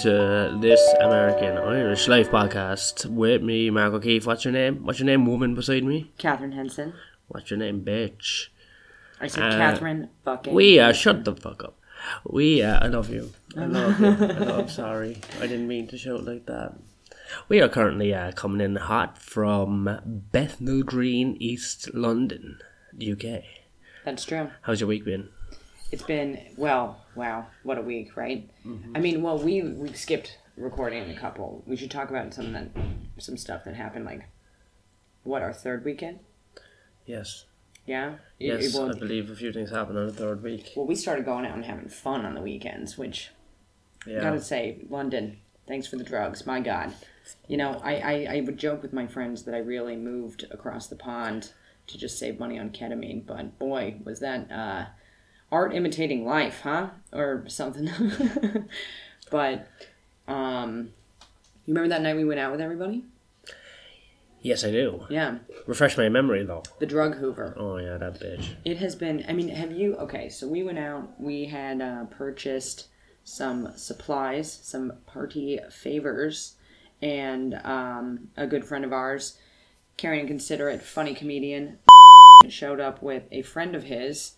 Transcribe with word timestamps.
To 0.00 0.56
this 0.60 0.80
American 1.00 1.58
Irish 1.58 2.08
Life 2.08 2.30
podcast 2.30 3.04
with 3.04 3.42
me, 3.42 3.68
Mark 3.68 3.92
O'Keefe. 3.92 4.24
What's 4.26 4.44
your 4.46 4.52
name? 4.52 4.84
What's 4.84 4.98
your 4.98 5.06
name, 5.06 5.26
woman 5.26 5.54
beside 5.54 5.84
me? 5.84 6.10
Catherine 6.16 6.52
Henson. 6.52 6.94
What's 7.28 7.50
your 7.50 7.58
name, 7.58 7.82
bitch? 7.84 8.46
I 9.20 9.26
said 9.26 9.42
Uh, 9.52 9.56
Catherine 9.58 10.08
fucking. 10.24 10.54
We 10.54 10.80
uh, 10.80 10.92
shut 10.92 11.24
the 11.26 11.34
fuck 11.36 11.64
up. 11.64 11.78
We 12.24 12.62
uh, 12.62 12.78
I 12.82 12.86
love 12.86 13.10
you. 13.10 13.32
I 13.58 13.66
love 13.66 14.00
you. 14.00 14.06
I 14.06 14.58
I'm 14.60 14.68
sorry. 14.70 15.18
I 15.38 15.46
didn't 15.46 15.68
mean 15.68 15.86
to 15.88 15.98
shout 15.98 16.24
like 16.24 16.46
that. 16.46 16.76
We 17.50 17.60
are 17.60 17.68
currently 17.68 18.14
uh, 18.14 18.32
coming 18.32 18.62
in 18.62 18.76
hot 18.76 19.18
from 19.18 20.00
Bethnal 20.32 20.82
Green, 20.82 21.36
East 21.40 21.92
London, 21.92 22.58
UK. 22.94 23.42
That's 24.06 24.24
true. 24.24 24.50
How's 24.62 24.80
your 24.80 24.88
week 24.88 25.04
been? 25.04 25.28
It's 25.92 26.02
been 26.02 26.38
well, 26.56 26.99
wow, 27.20 27.46
what 27.64 27.76
a 27.76 27.82
week, 27.82 28.16
right? 28.16 28.48
I 28.94 28.98
mean, 28.98 29.22
well, 29.22 29.38
we 29.38 29.60
we 29.62 29.92
skipped 29.92 30.38
recording 30.56 31.10
a 31.10 31.14
couple. 31.14 31.62
We 31.66 31.76
should 31.76 31.90
talk 31.90 32.08
about 32.08 32.32
some 32.32 32.52
that 32.54 32.68
some 33.18 33.36
stuff 33.36 33.64
that 33.64 33.74
happened, 33.74 34.06
like 34.06 34.22
what 35.22 35.42
our 35.42 35.52
third 35.52 35.84
weekend. 35.84 36.20
Yes. 37.04 37.44
Yeah. 37.86 38.14
Yes, 38.38 38.74
it- 38.74 38.80
I 38.80 38.98
believe 38.98 39.30
a 39.30 39.34
few 39.36 39.52
things 39.52 39.70
happened 39.70 39.98
on 39.98 40.06
the 40.06 40.12
third 40.12 40.42
week. 40.42 40.72
well, 40.76 40.86
we 40.86 40.94
started 40.94 41.24
going 41.26 41.44
out 41.44 41.54
and 41.54 41.64
having 41.64 41.88
fun 41.90 42.24
on 42.24 42.34
the 42.34 42.40
weekends, 42.40 42.96
which 42.96 43.30
Yeah. 44.06 44.20
gotta 44.20 44.40
say, 44.40 44.62
London, 44.88 45.38
thanks 45.68 45.86
for 45.86 45.96
the 45.96 46.04
drugs. 46.04 46.46
My 46.46 46.60
God, 46.60 46.94
you 47.48 47.58
know, 47.58 47.80
I, 47.84 47.94
I 47.96 48.14
I 48.36 48.40
would 48.40 48.56
joke 48.56 48.80
with 48.82 48.94
my 48.94 49.06
friends 49.06 49.42
that 49.44 49.54
I 49.54 49.58
really 49.58 49.96
moved 49.96 50.46
across 50.50 50.86
the 50.86 50.96
pond 50.96 51.52
to 51.88 51.98
just 51.98 52.18
save 52.18 52.38
money 52.38 52.58
on 52.58 52.70
ketamine, 52.70 53.26
but 53.26 53.58
boy, 53.58 53.96
was 54.04 54.20
that 54.20 54.50
uh, 54.50 54.86
art 55.52 55.74
imitating 55.74 56.24
life, 56.24 56.60
huh, 56.62 56.90
or 57.12 57.44
something. 57.48 57.88
but 59.30 59.68
um, 60.28 60.90
you 61.66 61.74
remember 61.74 61.88
that 61.88 62.02
night 62.02 62.16
we 62.16 62.24
went 62.24 62.40
out 62.40 62.52
with 62.52 62.60
everybody? 62.60 63.04
Yes, 64.42 64.64
I 64.64 64.70
do. 64.70 65.06
Yeah, 65.10 65.38
Refresh 65.66 65.98
my 65.98 66.08
memory 66.08 66.44
though. 66.44 66.62
the 66.78 66.86
drug 66.86 67.16
Hoover. 67.16 67.54
Oh 67.58 67.76
yeah, 67.76 67.98
that 67.98 68.18
bitch. 68.20 68.54
It 68.64 68.78
has 68.78 68.94
been. 68.94 69.24
I 69.28 69.32
mean, 69.34 69.48
have 69.50 69.70
you? 69.72 69.96
Okay, 69.96 70.30
so 70.30 70.48
we 70.48 70.62
went 70.62 70.78
out. 70.78 71.20
We 71.20 71.44
had 71.46 71.82
uh, 71.82 72.04
purchased 72.04 72.88
some 73.22 73.72
supplies, 73.76 74.50
some 74.62 74.92
party 75.06 75.60
favors, 75.70 76.54
and 77.02 77.54
um, 77.64 78.28
a 78.36 78.46
good 78.46 78.64
friend 78.64 78.82
of 78.84 78.94
ours, 78.94 79.36
caring 79.98 80.20
and 80.20 80.28
considerate, 80.28 80.80
funny 80.80 81.14
comedian, 81.14 81.78
showed 82.48 82.80
up 82.80 83.02
with 83.02 83.24
a 83.30 83.42
friend 83.42 83.76
of 83.76 83.84
his, 83.84 84.36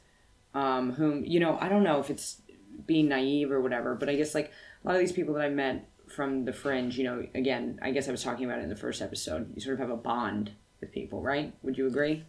um, 0.54 0.92
whom 0.92 1.24
you 1.24 1.40
know. 1.40 1.58
I 1.60 1.68
don't 1.68 1.82
know 1.82 2.00
if 2.00 2.10
it's 2.10 2.42
being 2.86 3.08
naive 3.08 3.50
or 3.50 3.60
whatever, 3.60 3.94
but 3.94 4.08
I 4.08 4.16
guess 4.16 4.34
like 4.34 4.52
a 4.84 4.88
lot 4.88 4.94
of 4.94 5.00
these 5.00 5.12
people 5.12 5.34
that 5.34 5.44
I 5.44 5.48
met 5.48 5.88
from 6.08 6.44
the 6.44 6.52
fringe, 6.52 6.98
you 6.98 7.04
know, 7.04 7.26
again, 7.34 7.78
I 7.82 7.90
guess 7.90 8.08
I 8.08 8.10
was 8.10 8.22
talking 8.22 8.44
about 8.44 8.58
it 8.58 8.62
in 8.62 8.68
the 8.68 8.76
first 8.76 9.00
episode. 9.00 9.52
You 9.54 9.60
sort 9.60 9.74
of 9.74 9.80
have 9.80 9.90
a 9.90 9.96
bond 9.96 10.50
with 10.80 10.92
people, 10.92 11.22
right? 11.22 11.54
Would 11.62 11.78
you 11.78 11.86
agree? 11.86 12.24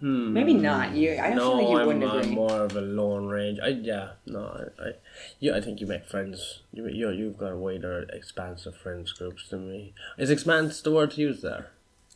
Hmm. 0.00 0.32
Maybe 0.32 0.54
not. 0.54 0.94
You, 0.94 1.18
I 1.20 1.34
don't 1.34 1.36
feel 1.36 1.56
like 1.56 1.68
you 1.68 1.78
I'm, 1.78 1.86
wouldn't 1.86 2.04
I'm 2.04 2.18
agree. 2.20 2.34
more 2.34 2.64
of 2.64 2.74
a 2.74 2.80
lone 2.80 3.26
range. 3.26 3.58
I 3.62 3.68
yeah, 3.68 4.12
no, 4.24 4.44
I, 4.78 4.82
I 4.82 4.92
yeah, 5.38 5.54
I 5.56 5.60
think 5.60 5.80
you 5.80 5.86
make 5.86 6.06
friends. 6.06 6.62
You 6.72 6.88
you 6.88 7.10
you've 7.10 7.36
got 7.36 7.52
a 7.52 7.56
wider 7.56 8.06
expanse 8.10 8.64
of 8.64 8.74
friends 8.76 9.12
groups 9.12 9.48
than 9.50 9.68
me. 9.68 9.92
Is 10.16 10.30
expanse 10.30 10.80
the 10.80 10.90
word 10.90 11.10
to 11.12 11.20
use 11.20 11.42
there? 11.42 11.72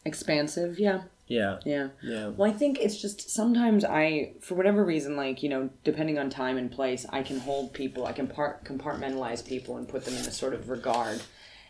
Expansive, 0.07 0.79
yeah, 0.79 1.03
Yeah, 1.27 1.59
yeah. 1.65 1.89
yeah. 2.03 2.29
Well, 2.29 2.51
I 2.51 2.53
think 2.53 2.79
it's 2.79 3.01
just 3.01 3.31
sometimes 3.31 3.85
I, 3.85 4.35
for 4.41 4.55
whatever 4.55 4.85
reason, 4.85 5.17
like 5.17 5.43
you 5.43 5.49
know, 5.49 5.71
depending 5.83 6.19
on 6.19 6.29
time 6.29 6.59
and 6.59 6.71
place, 6.71 7.07
I 7.11 7.23
can 7.23 7.41
hold 7.41 7.73
people, 7.73 8.07
I 8.07 8.13
can 8.13 8.27
part 8.27 8.65
compartmentalize 8.65 9.47
people 9.47 9.77
and 9.79 9.89
put 9.89 10.05
them 10.05 10.15
in 10.15 10.21
a 10.21 10.33
sort 10.33 10.55
of 10.55 10.69
regard. 10.69 11.23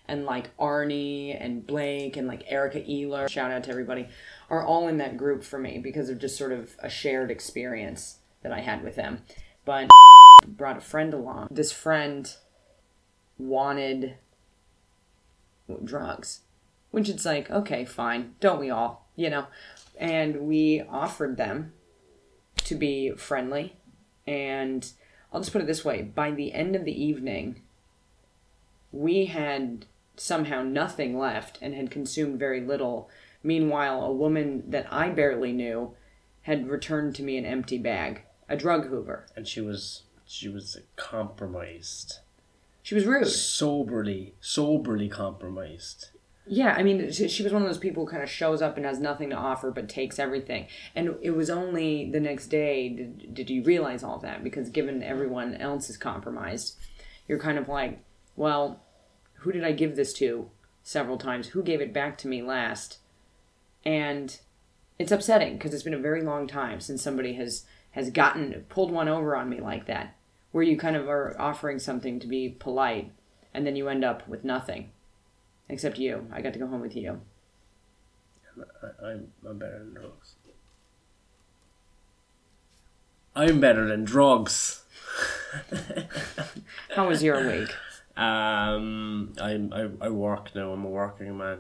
And 0.06 0.26
like 0.26 0.54
Arnie 0.58 1.34
and 1.40 1.66
Blake 1.66 2.16
and 2.18 2.28
like 2.28 2.44
Erica 2.46 2.80
Ealer, 2.80 3.26
shout 3.28 3.50
out 3.50 3.64
to 3.64 3.70
everybody, 3.70 4.08
are 4.50 4.62
all 4.62 4.86
in 4.88 4.98
that 4.98 5.16
group 5.16 5.42
for 5.42 5.58
me 5.58 5.78
because 5.78 6.10
of 6.10 6.18
just 6.18 6.36
sort 6.36 6.52
of 6.52 6.76
a 6.80 6.90
shared 6.90 7.30
experience 7.30 8.18
that 8.42 8.52
I 8.52 8.60
had 8.60 8.84
with 8.84 8.96
them. 8.96 9.22
But 9.64 9.88
brought 10.46 10.76
a 10.76 10.82
friend 10.82 11.14
along. 11.14 11.48
This 11.50 11.72
friend 11.72 12.30
wanted 13.38 14.16
drugs, 15.82 16.40
which 16.90 17.08
it's 17.08 17.24
like, 17.24 17.50
okay, 17.50 17.84
fine, 17.84 18.34
don't 18.40 18.60
we 18.60 18.70
all, 18.70 19.03
you 19.16 19.30
know? 19.30 19.46
And 19.98 20.42
we 20.42 20.82
offered 20.82 21.36
them 21.36 21.72
to 22.64 22.74
be 22.74 23.12
friendly. 23.12 23.76
And 24.26 24.90
I'll 25.32 25.40
just 25.40 25.52
put 25.52 25.62
it 25.62 25.66
this 25.66 25.84
way 25.84 26.02
by 26.02 26.30
the 26.30 26.52
end 26.52 26.74
of 26.76 26.84
the 26.84 27.04
evening, 27.04 27.62
we 28.92 29.26
had 29.26 29.86
somehow 30.16 30.62
nothing 30.62 31.18
left 31.18 31.58
and 31.60 31.74
had 31.74 31.90
consumed 31.90 32.38
very 32.38 32.60
little. 32.60 33.10
Meanwhile, 33.42 34.02
a 34.02 34.12
woman 34.12 34.62
that 34.70 34.86
I 34.92 35.10
barely 35.10 35.52
knew 35.52 35.94
had 36.42 36.68
returned 36.68 37.14
to 37.16 37.22
me 37.22 37.36
an 37.36 37.44
empty 37.44 37.78
bag, 37.78 38.22
a 38.48 38.56
drug 38.56 38.88
hoover. 38.88 39.26
And 39.36 39.46
she 39.48 39.60
was 39.60 40.02
she 40.26 40.48
was 40.48 40.78
compromised, 40.96 42.20
She 42.82 42.94
was 42.94 43.04
rude. 43.04 43.26
soberly 43.26 44.34
soberly 44.40 45.08
compromised. 45.08 46.10
Yeah, 46.46 46.74
I 46.76 46.82
mean, 46.82 47.10
she 47.10 47.42
was 47.42 47.52
one 47.52 47.62
of 47.62 47.68
those 47.68 47.78
people 47.78 48.04
who 48.04 48.10
kind 48.10 48.22
of 48.22 48.28
shows 48.28 48.60
up 48.60 48.76
and 48.76 48.84
has 48.84 49.00
nothing 49.00 49.30
to 49.30 49.36
offer 49.36 49.70
but 49.70 49.88
takes 49.88 50.18
everything. 50.18 50.66
And 50.94 51.16
it 51.22 51.30
was 51.30 51.48
only 51.48 52.10
the 52.10 52.20
next 52.20 52.48
day 52.48 52.90
did, 52.90 53.34
did 53.34 53.50
you 53.50 53.62
realize 53.62 54.02
all 54.02 54.18
that 54.18 54.44
because 54.44 54.68
given 54.68 55.02
everyone 55.02 55.54
else 55.54 55.88
is 55.88 55.96
compromised, 55.96 56.76
you're 57.26 57.38
kind 57.38 57.56
of 57.56 57.68
like, 57.68 58.04
well, 58.36 58.82
who 59.38 59.52
did 59.52 59.64
I 59.64 59.72
give 59.72 59.96
this 59.96 60.12
to 60.14 60.50
several 60.82 61.16
times? 61.16 61.48
Who 61.48 61.62
gave 61.62 61.80
it 61.80 61.94
back 61.94 62.18
to 62.18 62.28
me 62.28 62.42
last? 62.42 62.98
And 63.84 64.38
it's 64.98 65.12
upsetting 65.12 65.54
because 65.54 65.72
it's 65.72 65.82
been 65.82 65.94
a 65.94 65.98
very 65.98 66.22
long 66.22 66.46
time 66.46 66.80
since 66.80 67.02
somebody 67.02 67.34
has 67.34 67.64
has 67.92 68.10
gotten 68.10 68.66
pulled 68.68 68.90
one 68.90 69.08
over 69.08 69.36
on 69.36 69.48
me 69.48 69.60
like 69.60 69.86
that, 69.86 70.16
where 70.50 70.64
you 70.64 70.76
kind 70.76 70.96
of 70.96 71.08
are 71.08 71.40
offering 71.40 71.78
something 71.78 72.18
to 72.18 72.26
be 72.26 72.48
polite 72.48 73.12
and 73.54 73.64
then 73.64 73.76
you 73.76 73.88
end 73.88 74.04
up 74.04 74.26
with 74.26 74.44
nothing. 74.44 74.90
Except 75.68 75.98
you. 75.98 76.26
I 76.32 76.40
got 76.42 76.52
to 76.52 76.58
go 76.58 76.66
home 76.66 76.80
with 76.80 76.94
you. 76.96 77.20
I, 78.82 79.06
I'm 79.08 79.28
I'm 79.48 79.58
better 79.58 79.78
than 79.78 79.94
drugs. 79.94 80.34
I'm 83.36 83.60
better 83.60 83.86
than 83.88 84.04
drugs. 84.04 84.84
How 86.94 87.08
was 87.08 87.22
your 87.22 87.46
week? 87.46 87.70
Um, 88.16 89.32
I 89.40 89.52
I 89.72 89.88
I 90.02 90.08
work 90.08 90.54
now. 90.54 90.72
I'm 90.72 90.84
a 90.84 90.88
working 90.88 91.36
man. 91.36 91.58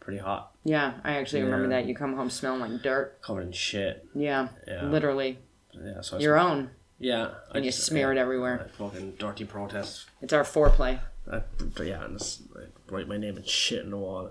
Pretty 0.00 0.18
hot, 0.18 0.52
Yeah, 0.64 0.94
I 1.04 1.16
actually 1.16 1.42
remember 1.42 1.68
that. 1.68 1.84
You 1.84 1.94
come 1.94 2.16
home 2.16 2.30
smelling 2.30 2.60
like 2.60 2.82
dirt. 2.82 3.20
covered 3.20 3.42
in 3.42 3.52
shit. 3.52 4.08
Yeah, 4.14 4.48
Yeah. 4.66 4.84
literally. 4.86 5.38
Yeah, 5.74 6.00
so 6.00 6.18
Your 6.18 6.38
own. 6.38 6.70
Yeah, 6.98 7.32
I 7.52 7.56
And 7.56 7.64
you 7.66 7.70
just- 7.70 7.84
smear 7.84 8.10
it 8.10 8.16
everywhere. 8.16 8.64
I 8.64 8.68
fucking 8.78 9.16
dirty 9.18 9.44
protest. 9.44 10.06
It's 10.22 10.32
our 10.32 10.42
foreplay. 10.42 11.00
I, 11.30 11.42
yeah, 11.82 12.02
and 12.06 12.18
just, 12.18 12.42
I 12.56 12.62
write 12.90 13.08
my 13.08 13.16
name 13.16 13.36
and 13.36 13.46
shit 13.46 13.84
on 13.84 13.90
the 13.90 13.98
wall. 13.98 14.30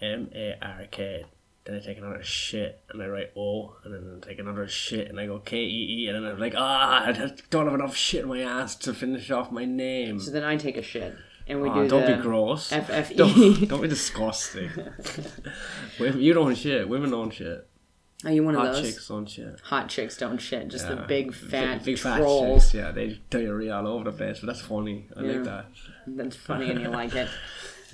M 0.00 0.30
A 0.34 0.56
R 0.60 0.86
K. 0.90 1.24
Then 1.64 1.76
I 1.76 1.78
take 1.78 1.98
another 1.98 2.24
shit 2.24 2.80
and 2.90 3.00
I 3.00 3.06
write 3.06 3.30
O, 3.36 3.76
and 3.84 3.94
then 3.94 4.20
I 4.20 4.26
take 4.26 4.40
another 4.40 4.66
shit 4.66 5.08
and 5.08 5.20
I 5.20 5.26
go 5.26 5.38
K 5.38 5.58
E 5.58 6.04
E, 6.04 6.08
and 6.08 6.16
then 6.16 6.32
I'm 6.32 6.40
like, 6.40 6.54
ah, 6.56 7.06
I 7.06 7.12
don't 7.50 7.66
have 7.66 7.74
enough 7.74 7.94
shit 7.94 8.22
in 8.22 8.28
my 8.28 8.40
ass 8.40 8.74
to 8.76 8.92
finish 8.92 9.30
off 9.30 9.52
my 9.52 9.64
name. 9.64 10.18
So 10.18 10.32
then 10.32 10.42
I 10.42 10.56
take 10.56 10.76
a 10.76 10.82
shit. 10.82 11.16
And 11.46 11.60
we 11.60 11.68
Aw, 11.68 11.74
do 11.74 11.88
don't 11.88 12.16
be 12.16 12.22
gross. 12.22 12.70
FFE. 12.70 13.16
Don't, 13.16 13.68
don't 13.68 13.82
be 13.82 13.88
disgusting. 13.88 14.70
Women, 16.00 16.20
you 16.20 16.32
don't 16.32 16.54
shit. 16.56 16.88
Women 16.88 17.10
don't 17.10 17.32
shit. 17.32 17.68
Are 18.24 18.30
you 18.30 18.44
one 18.44 18.54
of 18.54 18.60
Hot 18.60 18.74
those? 18.74 18.82
chicks 18.92 19.08
don't 19.08 19.28
shit. 19.28 19.58
Hot 19.64 19.88
chicks 19.88 20.16
don't 20.16 20.38
shit. 20.38 20.68
Just 20.68 20.86
the 20.88 20.94
big 20.96 21.34
fat 21.34 21.84
big, 21.84 21.98
fat 21.98 22.18
trolls. 22.18 22.64
chicks. 22.70 22.74
Yeah, 22.74 22.92
they 22.92 23.20
diarrhea 23.30 23.74
all 23.74 23.88
over 23.88 24.04
the 24.04 24.12
place, 24.16 24.38
but 24.40 24.46
that's 24.46 24.60
funny. 24.60 25.06
I 25.16 25.22
Yeah. 25.22 25.32
like 25.32 25.44
that. 25.44 25.66
That's 26.06 26.36
funny 26.36 26.70
and 26.70 26.80
you 26.80 26.88
like 26.88 27.14
it. 27.14 27.28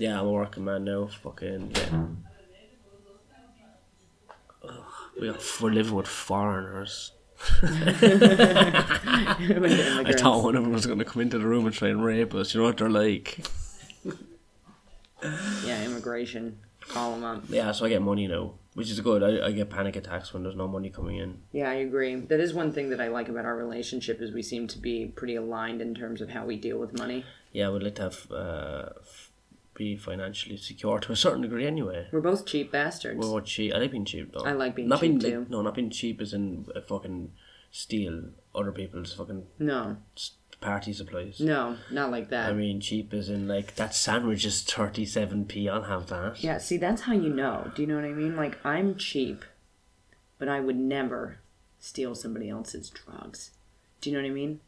Yeah, 0.01 0.21
I'm 0.21 0.29
a 0.29 0.31
working 0.31 0.65
man 0.65 0.85
now. 0.85 1.09
Fucking 1.09 1.73
yeah. 1.75 2.05
Ugh, 4.63 4.71
we 5.21 5.27
got, 5.29 5.43
we're 5.61 5.71
living 5.73 5.95
with 5.95 6.07
foreigners. 6.07 7.11
I 7.63 7.67
thought 10.17 10.45
one 10.45 10.55
of 10.57 10.63
them 10.63 10.73
was 10.73 10.87
going 10.87 11.01
to 11.01 11.05
come 11.05 11.23
into 11.23 11.39
the 11.39 11.47
room 11.47 11.67
and 11.67 11.75
try 11.75 11.89
and 11.89 12.05
rape 12.05 12.33
us. 12.35 12.55
You 12.55 12.61
know 12.61 12.67
what 12.69 12.77
they're 12.77 12.89
like. 12.89 13.45
Yeah, 15.65 15.83
immigration. 15.85 16.61
Call 16.89 17.13
them 17.13 17.25
up. 17.25 17.43
Yeah, 17.49 17.73
so 17.73 17.85
I 17.85 17.89
get 17.91 18.03
money 18.03 18.27
now, 18.27 18.55
which 18.75 18.91
is 18.91 18.99
good. 19.01 19.23
I, 19.23 19.47
I 19.49 19.53
get 19.53 19.69
panic 19.71 19.97
attacks 19.97 20.33
when 20.33 20.43
there's 20.43 20.57
no 20.57 20.67
money 20.67 20.91
coming 20.91 21.17
in. 21.17 21.39
Yeah, 21.53 21.71
I 21.71 21.75
agree. 21.75 22.15
That 22.17 22.41
is 22.41 22.55
one 22.55 22.73
thing 22.73 22.91
that 22.91 23.01
I 23.01 23.09
like 23.09 23.29
about 23.29 23.45
our 23.45 23.57
relationship 23.57 24.21
is 24.23 24.33
we 24.33 24.43
seem 24.43 24.67
to 24.69 24.79
be 24.79 25.07
pretty 25.07 25.35
aligned 25.35 25.81
in 25.83 25.95
terms 25.95 26.21
of 26.21 26.31
how 26.31 26.47
we 26.47 26.57
deal 26.57 26.79
with 26.79 26.97
money. 26.99 27.25
Yeah, 27.53 27.71
we'd 27.71 27.83
like 27.83 27.95
to 27.97 28.03
have 28.03 28.31
uh, 28.33 28.89
f- 29.01 29.31
be 29.75 29.97
financially 29.97 30.57
secure 30.57 30.99
to 30.99 31.13
a 31.13 31.17
certain 31.17 31.43
degree 31.43 31.67
anyway. 31.67 32.09
We're 32.11 32.21
both 32.21 32.47
cheap 32.47 32.73
bastards. 32.73 33.19
We're 33.19 33.39
both 33.41 33.47
cheap. 33.47 33.75
I 33.75 33.79
like 33.79 33.91
being 33.91 34.05
cheap 34.05 34.33
though. 34.33 34.45
I 34.45 34.53
like 34.53 34.75
being 34.75 34.89
not 34.89 35.01
cheap, 35.01 35.21
being, 35.21 35.21
too. 35.21 35.39
Like, 35.41 35.51
no, 35.51 35.63
not 35.63 35.75
being 35.75 35.91
cheap 35.91 36.21
as 36.21 36.33
in 36.33 36.67
uh, 36.75 36.81
fucking 36.81 37.33
steal 37.71 38.31
other 38.55 38.73
people's 38.73 39.13
fucking 39.13 39.45
no. 39.59 39.99
Party 40.61 40.93
supplies. 40.93 41.41
No, 41.41 41.77
not 41.91 42.11
like 42.11 42.31
that. 42.31 42.51
I 42.51 42.53
mean, 42.53 42.81
cheap 42.81 43.15
is 43.15 43.29
in 43.29 43.47
like 43.49 43.77
that 43.77 43.95
sandwich 43.95 44.45
is 44.45 44.63
thirty 44.63 45.05
seven 45.05 45.45
p. 45.45 45.69
I'll 45.69 45.83
have 45.83 46.09
that. 46.09 46.43
yeah, 46.43 46.59
see, 46.59 46.77
that's 46.77 47.03
how 47.03 47.13
you 47.13 47.33
know. 47.33 47.71
Do 47.75 47.83
you 47.83 47.89
know 47.89 47.97
what 47.97 48.05
I 48.05 48.13
mean? 48.13 48.37
Like, 48.37 48.65
I'm 48.65 48.97
cheap, 48.97 49.45
but 50.39 50.49
I 50.49 50.61
would 50.61 50.77
never 50.77 51.39
steal 51.79 52.15
somebody 52.15 52.49
else's 52.49 52.91
drugs. 52.91 53.53
Do 54.01 54.11
you 54.11 54.17
know 54.17 54.23
what 54.23 54.31
I 54.31 54.35
mean? 54.35 54.61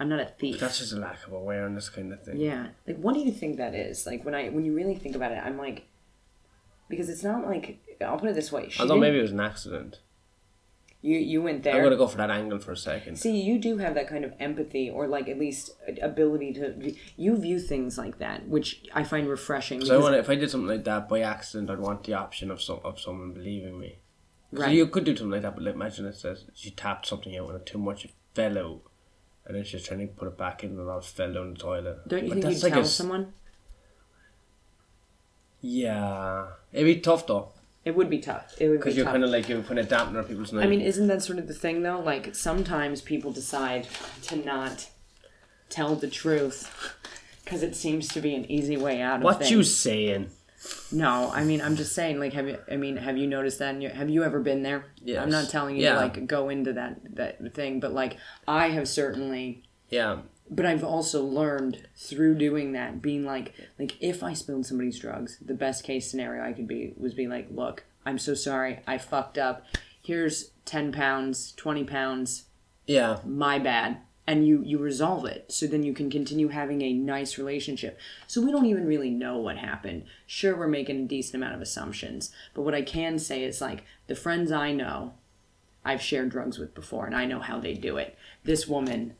I'm 0.00 0.08
not 0.08 0.20
a 0.20 0.26
thief. 0.26 0.60
That's 0.60 0.78
just 0.78 0.92
a 0.92 0.96
lack 0.96 1.26
of 1.26 1.32
awareness, 1.32 1.88
kind 1.88 2.12
of 2.12 2.22
thing. 2.22 2.36
Yeah. 2.38 2.68
Like 2.86 2.98
what 2.98 3.14
do 3.14 3.20
you 3.20 3.32
think 3.32 3.56
that 3.56 3.74
is? 3.74 4.06
Like 4.06 4.24
when 4.24 4.34
I 4.34 4.48
when 4.48 4.64
you 4.64 4.74
really 4.74 4.94
think 4.94 5.16
about 5.16 5.32
it, 5.32 5.42
I'm 5.44 5.58
like 5.58 5.86
because 6.88 7.08
it's 7.08 7.24
not 7.24 7.46
like 7.46 7.78
I'll 8.00 8.18
put 8.18 8.30
it 8.30 8.34
this 8.34 8.52
way. 8.52 8.68
She 8.68 8.80
Although 8.80 8.98
maybe 8.98 9.18
it 9.18 9.22
was 9.22 9.32
an 9.32 9.40
accident. 9.40 9.98
You 11.00 11.16
you 11.18 11.40
went 11.42 11.62
there. 11.62 11.76
I'm 11.76 11.82
gonna 11.82 11.96
go 11.96 12.08
for 12.08 12.16
that 12.18 12.30
angle 12.30 12.58
for 12.58 12.72
a 12.72 12.76
second. 12.76 13.16
See, 13.16 13.40
you 13.40 13.58
do 13.58 13.78
have 13.78 13.94
that 13.94 14.08
kind 14.08 14.24
of 14.24 14.32
empathy 14.40 14.90
or 14.90 15.06
like 15.06 15.28
at 15.28 15.38
least 15.38 15.70
ability 16.02 16.52
to 16.54 16.94
you 17.16 17.36
view 17.36 17.58
things 17.60 17.96
like 17.96 18.18
that, 18.18 18.48
which 18.48 18.84
I 18.92 19.04
find 19.04 19.28
refreshing. 19.28 19.80
So 19.80 19.86
I 19.86 19.96
because- 19.98 20.02
want 20.02 20.14
if 20.16 20.28
I 20.30 20.34
did 20.34 20.50
something 20.50 20.68
like 20.68 20.84
that 20.84 21.08
by 21.08 21.20
accident, 21.20 21.70
I'd 21.70 21.78
want 21.78 22.04
the 22.04 22.14
option 22.14 22.50
of 22.50 22.60
some 22.60 22.80
of 22.84 22.98
someone 23.00 23.32
believing 23.32 23.78
me. 23.78 23.98
So 24.54 24.62
Right. 24.62 24.74
you 24.74 24.86
could 24.86 25.04
do 25.04 25.14
something 25.14 25.30
like 25.32 25.42
that, 25.42 25.54
but 25.54 25.64
like, 25.64 25.74
imagine 25.74 26.06
it 26.06 26.16
says 26.16 26.46
she 26.54 26.70
tapped 26.70 27.06
something 27.06 27.36
out 27.36 27.48
and 27.50 27.60
it 27.60 27.66
too 27.66 27.78
much 27.78 28.08
fell 28.34 28.56
out, 28.58 28.80
and 29.46 29.54
then 29.56 29.62
she's 29.64 29.84
trying 29.86 30.00
to 30.00 30.06
put 30.14 30.26
it 30.28 30.38
back 30.38 30.64
in 30.64 30.70
and 30.70 30.88
all 30.88 31.00
fell 31.02 31.32
down 31.34 31.52
the 31.52 31.58
toilet. 31.60 32.08
Don't 32.08 32.24
you 32.24 32.32
think 32.32 32.44
you'd 32.46 32.62
like 32.62 32.72
tell 32.72 32.82
a 32.82 32.86
someone? 32.86 33.34
Yeah, 35.60 36.46
it'd 36.72 36.86
be 36.86 37.00
tough 37.00 37.26
though, 37.26 37.50
It 37.88 37.96
would 37.96 38.10
be 38.10 38.18
tough. 38.18 38.54
It 38.60 38.68
would 38.68 38.74
be 38.74 38.78
because 38.78 38.96
you're 38.96 39.04
tough. 39.06 39.14
kind 39.14 39.24
of 39.24 39.30
like 39.30 39.48
you're 39.48 39.62
putting 39.62 39.84
a 39.84 39.88
dampener 39.88 40.18
on 40.18 40.24
people's 40.24 40.52
night. 40.52 40.64
I 40.64 40.68
mean, 40.68 40.80
isn't 40.82 41.06
that 41.06 41.22
sort 41.22 41.38
of 41.38 41.48
the 41.48 41.54
thing 41.54 41.82
though? 41.82 42.00
Like 42.00 42.34
sometimes 42.34 43.00
people 43.00 43.32
decide 43.32 43.88
to 44.24 44.36
not 44.36 44.90
tell 45.70 45.94
the 45.96 46.08
truth 46.08 46.70
because 47.44 47.62
it 47.62 47.74
seems 47.74 48.08
to 48.08 48.20
be 48.20 48.34
an 48.34 48.50
easy 48.50 48.76
way 48.76 49.00
out 49.00 49.18
of 49.20 49.22
what 49.24 49.38
things. 49.38 49.50
you 49.50 49.62
saying? 49.62 50.30
No, 50.92 51.30
I 51.32 51.44
mean 51.44 51.60
I'm 51.62 51.76
just 51.76 51.94
saying. 51.94 52.18
Like, 52.20 52.32
have 52.34 52.46
you? 52.48 52.58
I 52.70 52.76
mean, 52.76 52.96
have 52.96 53.16
you 53.16 53.26
noticed 53.26 53.58
that? 53.60 53.74
In 53.74 53.80
your, 53.80 53.92
have 53.92 54.10
you 54.10 54.24
ever 54.24 54.40
been 54.40 54.62
there? 54.62 54.84
Yeah. 55.02 55.22
I'm 55.22 55.30
not 55.30 55.48
telling 55.48 55.76
you 55.76 55.82
Yeah. 55.84 55.94
to 55.94 56.00
like 56.00 56.26
go 56.26 56.48
into 56.48 56.72
that 56.74 57.00
that 57.16 57.54
thing, 57.54 57.80
but 57.80 57.92
like 57.92 58.16
I 58.46 58.68
have 58.70 58.88
certainly. 58.88 59.62
Yeah, 59.88 60.18
But 60.50 60.66
I've 60.66 60.84
also 60.84 61.22
learned 61.22 61.86
through 61.94 62.36
doing 62.36 62.72
that, 62.72 63.02
being 63.02 63.24
like, 63.24 63.54
like 63.78 63.96
if 64.00 64.22
I 64.22 64.32
spilled 64.32 64.66
somebody's 64.66 64.98
drugs, 64.98 65.38
the 65.44 65.54
best 65.54 65.84
case 65.84 66.10
scenario 66.10 66.42
I 66.42 66.52
could 66.52 66.66
be 66.66 66.94
was 66.96 67.12
be 67.14 67.26
like, 67.26 67.48
look, 67.50 67.84
I'm 68.06 68.18
so 68.18 68.34
sorry, 68.34 68.80
I 68.86 68.96
fucked 68.98 69.36
up. 69.36 69.66
Here's 70.00 70.52
ten 70.64 70.90
pounds, 70.92 71.52
twenty 71.52 71.84
pounds, 71.84 72.44
yeah, 72.88 73.18
my 73.24 73.58
bad. 73.58 73.98
And 74.26 74.46
you 74.46 74.62
you 74.64 74.78
resolve 74.78 75.24
it. 75.24 75.52
So 75.52 75.66
then 75.66 75.82
you 75.82 75.94
can 75.94 76.10
continue 76.10 76.48
having 76.48 76.82
a 76.82 76.92
nice 76.92 77.38
relationship. 77.38 77.98
So 78.26 78.42
we 78.42 78.50
don't 78.50 78.66
even 78.66 78.86
really 78.86 79.10
know 79.10 79.38
what 79.38 79.58
happened. 79.58 80.04
Sure 80.26 80.56
we're 80.56 80.68
making 80.68 81.00
a 81.00 81.08
decent 81.08 81.36
amount 81.36 81.54
of 81.54 81.62
assumptions. 81.62 82.30
But 82.54 82.62
what 82.62 82.74
i 82.74 82.82
can 82.82 83.18
say 83.18 83.42
is 83.44 83.60
like 83.60 83.84
the 84.06 84.14
friends 84.14 84.50
i 84.50 84.72
know 84.72 85.14
i've 85.84 86.02
shared 86.02 86.28
drugs 86.28 86.58
with 86.58 86.74
before 86.74 87.06
and 87.06 87.14
i 87.16 87.24
know 87.24 87.40
how 87.40 87.58
they 87.60 87.74
do 87.74 87.96
it. 87.98 88.16
This 88.44 88.66
woman 88.66 89.14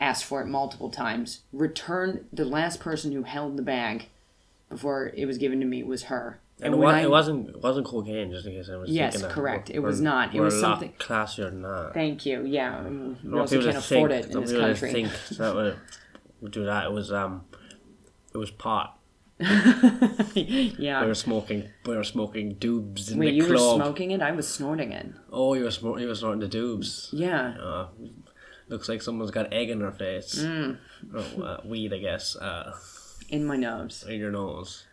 asked 0.00 0.24
for 0.24 0.40
it 0.40 0.46
multiple 0.46 0.88
times 0.90 1.40
returned 1.52 2.24
the 2.32 2.44
last 2.44 2.80
person 2.80 3.12
who 3.12 3.22
held 3.22 3.56
the 3.56 3.62
bag 3.62 4.08
before 4.70 5.12
it 5.14 5.26
was 5.26 5.36
given 5.38 5.60
to 5.60 5.66
me 5.66 5.82
was 5.82 6.04
her 6.04 6.40
and 6.62 6.74
it, 6.74 6.76
when 6.76 6.88
wa- 6.88 6.94
I- 6.94 7.02
it 7.02 7.10
wasn't 7.10 7.48
it 7.50 7.62
wasn't 7.62 7.86
cocaine. 7.86 8.30
Just 8.30 8.46
in 8.46 8.52
case 8.52 8.68
I 8.70 8.76
was 8.76 8.90
Yes, 8.90 9.22
correct. 9.26 9.68
We're- 9.68 9.76
It 9.78 9.80
was 9.80 10.00
not. 10.00 10.34
It 10.34 10.40
was 10.40 10.58
something- 10.60 10.92
classier 10.98 11.50
than 11.50 11.62
that. 11.62 11.92
thank 11.94 12.24
you 12.26 12.44
yeah 12.46 12.82
we 12.86 13.16
Not 13.22 13.40
also 13.42 13.56
people 13.58 13.72
can't 13.72 13.84
afford 13.84 14.10
think- 14.10 14.26
it 14.26 14.30
in 14.34 14.40
this 14.40 14.52
country 14.52 14.92
think 14.92 15.10
that 15.38 15.54
would, 15.54 15.76
would 16.40 16.52
do 16.52 16.64
that. 16.66 16.84
It 16.86 16.92
was 16.92 17.12
um, 17.12 17.44
it 18.34 18.38
was 18.38 18.50
pot. 18.50 18.96
yeah 20.34 21.00
We 21.00 21.06
were 21.08 21.14
smoking. 21.14 21.68
We 21.86 21.96
were 21.96 22.04
smoking 22.04 22.56
doobs 22.56 23.10
in 23.10 23.18
Wait, 23.18 23.30
the 23.30 23.36
you 23.36 23.48
were 23.48 23.56
smoking 23.56 24.10
it? 24.10 24.20
I 24.22 24.32
was 24.32 24.46
snorting 24.46 24.92
it. 24.92 25.06
Oh, 25.32 25.54
you 25.54 25.64
were 25.64 25.70
smoking. 25.70 26.02
You 26.02 26.08
were 26.08 26.14
snorting 26.14 26.40
the 26.40 26.58
doobs. 26.58 27.08
Yeah. 27.12 27.54
Uh, 27.58 27.86
looks 28.70 28.88
like 28.88 29.02
someone's 29.02 29.30
got 29.30 29.52
egg 29.52 29.70
in 29.70 29.80
their 29.80 29.92
face. 29.92 30.36
Mm. 30.36 30.78
Oh, 31.14 31.42
uh, 31.42 31.60
weed, 31.64 31.92
I 31.92 31.98
guess. 31.98 32.36
Uh, 32.36 32.76
In 33.28 33.44
my 33.44 33.56
nose. 33.56 34.04
in 34.08 34.18
your 34.18 34.30
nose. 34.30 34.86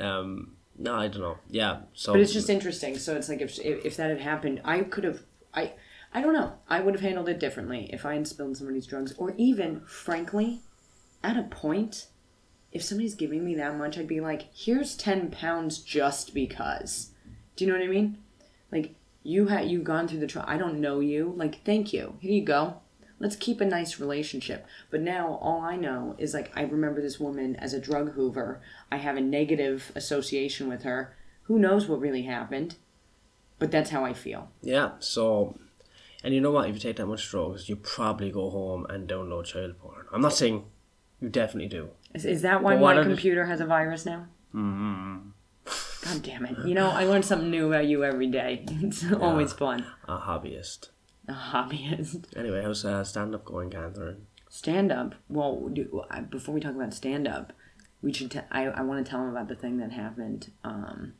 Um, 0.00 0.56
no, 0.78 0.94
I 0.94 1.08
don't 1.08 1.20
know. 1.22 1.38
Yeah. 1.50 1.80
So. 1.94 2.12
But 2.12 2.20
it's 2.20 2.32
just 2.32 2.50
interesting. 2.50 2.98
So 2.98 3.16
it's 3.16 3.28
like 3.28 3.40
if 3.40 3.58
if, 3.58 3.84
if 3.84 3.96
that 3.96 4.10
had 4.10 4.20
happened, 4.20 4.60
I 4.64 4.80
could 4.80 5.04
have 5.04 5.20
I 5.52 5.72
I 6.14 6.22
don't 6.22 6.32
know. 6.34 6.54
I 6.68 6.80
would 6.80 6.94
have 6.94 7.02
handled 7.02 7.28
it 7.28 7.38
differently 7.40 7.90
if 7.92 8.06
I 8.06 8.14
had 8.14 8.26
spilled 8.28 8.56
somebody's 8.56 8.86
drugs 8.86 9.12
or 9.18 9.34
even 9.36 9.80
frankly, 9.86 10.60
at 11.22 11.36
a 11.36 11.42
point 11.42 12.06
if 12.70 12.82
somebody's 12.82 13.14
giving 13.14 13.44
me 13.44 13.54
that 13.56 13.76
much, 13.76 13.96
I'd 13.98 14.06
be 14.06 14.20
like, 14.20 14.46
"Here's 14.54 14.94
10 14.96 15.30
pounds 15.30 15.78
just 15.78 16.34
because." 16.34 17.10
Do 17.56 17.64
you 17.64 17.72
know 17.72 17.78
what 17.78 17.84
I 17.84 17.90
mean? 17.90 18.18
Like 18.70 18.94
you 19.22 19.46
had 19.46 19.70
you've 19.70 19.84
gone 19.84 20.08
through 20.08 20.20
the 20.20 20.26
trial. 20.26 20.46
I 20.48 20.58
don't 20.58 20.80
know 20.80 21.00
you. 21.00 21.32
Like, 21.36 21.64
thank 21.64 21.92
you. 21.92 22.16
Here 22.20 22.32
you 22.32 22.44
go. 22.44 22.80
Let's 23.20 23.36
keep 23.36 23.60
a 23.60 23.64
nice 23.64 23.98
relationship. 23.98 24.66
But 24.90 25.00
now 25.00 25.38
all 25.40 25.60
I 25.60 25.76
know 25.76 26.14
is 26.18 26.34
like 26.34 26.52
I 26.56 26.62
remember 26.62 27.02
this 27.02 27.18
woman 27.18 27.56
as 27.56 27.72
a 27.72 27.80
drug 27.80 28.12
hoover. 28.12 28.60
I 28.92 28.96
have 28.98 29.16
a 29.16 29.20
negative 29.20 29.90
association 29.94 30.68
with 30.68 30.82
her. 30.84 31.16
Who 31.42 31.58
knows 31.58 31.88
what 31.88 32.00
really 32.00 32.22
happened? 32.22 32.76
But 33.58 33.70
that's 33.72 33.90
how 33.90 34.04
I 34.04 34.12
feel. 34.12 34.50
Yeah. 34.62 34.92
So. 35.00 35.58
And 36.22 36.34
you 36.34 36.40
know 36.40 36.50
what? 36.50 36.68
If 36.68 36.74
you 36.74 36.80
take 36.80 36.96
that 36.96 37.06
much 37.06 37.28
drugs, 37.30 37.68
you 37.68 37.76
probably 37.76 38.30
go 38.30 38.50
home 38.50 38.86
and 38.88 39.08
download 39.08 39.44
child 39.44 39.78
porn. 39.78 40.06
I'm 40.12 40.20
not 40.20 40.32
saying 40.32 40.64
you 41.20 41.28
definitely 41.28 41.68
do. 41.68 41.90
Is, 42.14 42.24
is 42.24 42.42
that 42.42 42.62
why 42.62 42.76
But 42.76 42.96
my 42.96 43.02
computer 43.02 43.46
has 43.46 43.60
a 43.60 43.66
virus 43.66 44.04
now? 44.04 44.26
Mm-hmm. 44.54 45.27
God 46.12 46.22
damn 46.22 46.46
it. 46.46 46.56
You 46.66 46.74
know, 46.74 46.88
I 46.90 47.04
learn 47.04 47.22
something 47.22 47.50
new 47.50 47.68
about 47.68 47.86
you 47.86 48.04
every 48.04 48.26
day. 48.28 48.64
It's 48.82 49.04
always 49.12 49.52
fun. 49.52 49.84
A 50.06 50.18
hobbyist. 50.18 50.88
A 51.28 51.32
hobbyist. 51.32 52.36
Anyway, 52.36 52.62
how's 52.62 52.84
uh, 52.84 53.04
stand 53.04 53.34
up 53.34 53.44
going, 53.44 53.70
Catherine? 53.70 54.26
Stand 54.48 54.90
up. 54.92 55.14
Well, 55.28 55.68
do, 55.72 56.02
I- 56.10 56.20
before 56.20 56.54
we 56.54 56.60
talk 56.60 56.74
about 56.74 56.94
stand 56.94 57.28
up, 57.28 57.52
we 58.02 58.12
should. 58.12 58.30
T- 58.30 58.40
I 58.50 58.64
I 58.66 58.82
want 58.82 59.04
to 59.04 59.10
tell 59.10 59.20
them 59.20 59.30
about 59.30 59.48
the 59.48 59.54
thing 59.56 59.78
that 59.78 59.92
happened 59.92 60.52
um, 60.64 61.14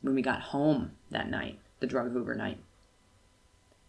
when 0.00 0.14
we 0.14 0.22
got 0.22 0.40
home 0.40 0.92
that 1.10 1.28
night, 1.30 1.58
the 1.80 1.86
drug 1.86 2.12
Hoover 2.12 2.34
night. 2.34 2.58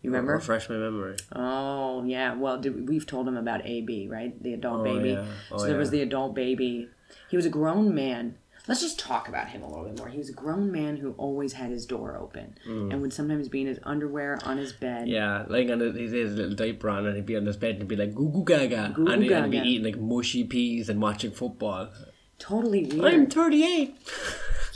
You 0.01 0.11
remember? 0.11 0.33
Refresh 0.33 0.69
my 0.69 0.75
memory. 0.75 1.15
Oh 1.35 2.03
yeah. 2.05 2.35
Well, 2.35 2.59
did, 2.59 2.87
we've 2.87 3.07
told 3.07 3.27
him 3.27 3.37
about 3.37 3.65
AB, 3.65 4.07
right? 4.07 4.41
The 4.43 4.53
adult 4.53 4.81
Oh, 4.81 4.83
baby. 4.83 5.11
yeah. 5.11 5.25
Oh, 5.51 5.57
so 5.57 5.65
there 5.67 5.77
was 5.79 5.89
the 5.89 6.01
adult 6.01 6.35
baby. 6.35 6.89
He 7.29 7.35
was 7.37 7.45
a 7.45 7.49
grown 7.49 7.95
man. 7.95 8.37
Let's 8.67 8.81
just 8.81 8.99
talk 8.99 9.29
about 9.29 9.49
him 9.49 9.61
a 9.61 9.67
little 9.69 9.85
bit 9.85 9.99
more. 9.99 10.07
He 10.07 10.17
was 10.17 10.29
a 10.29 10.33
grown 10.33 10.71
man 10.71 10.97
who 10.97 11.13
always 11.17 11.53
had 11.53 11.69
his 11.69 11.85
door 11.85 12.17
open 12.17 12.57
and 12.65 13.01
would 13.01 13.13
sometimes 13.13 13.47
be 13.47 13.61
in 13.61 13.67
his 13.67 13.79
underwear 13.83 14.39
on 14.43 14.57
his 14.57 14.73
bed. 14.73 15.07
Mm. 15.07 15.11
Yeah, 15.11 15.45
like 15.47 15.69
on 15.69 15.79
his, 15.79 16.11
his 16.11 16.33
little 16.33 16.55
diaper 16.55 16.89
on, 16.89 17.05
and 17.05 17.15
he'd 17.15 17.25
be 17.27 17.37
on 17.37 17.45
his 17.45 17.57
bed 17.57 17.75
and 17.75 17.87
be 17.87 17.95
like 17.95 18.15
goo 18.15 18.29
goo 18.29 18.43
gaga, 18.43 18.91
Goo 18.95 19.07
and 19.07 19.21
he'd 19.23 19.51
be 19.51 19.57
eating 19.59 19.85
like 19.85 19.99
mushy 19.99 20.43
peas 20.43 20.89
and 20.89 21.01
watching 21.01 21.31
football. 21.31 21.89
Totally 22.39 22.85
weird. 22.85 23.13
I'm 23.13 23.27
38. 23.27 23.95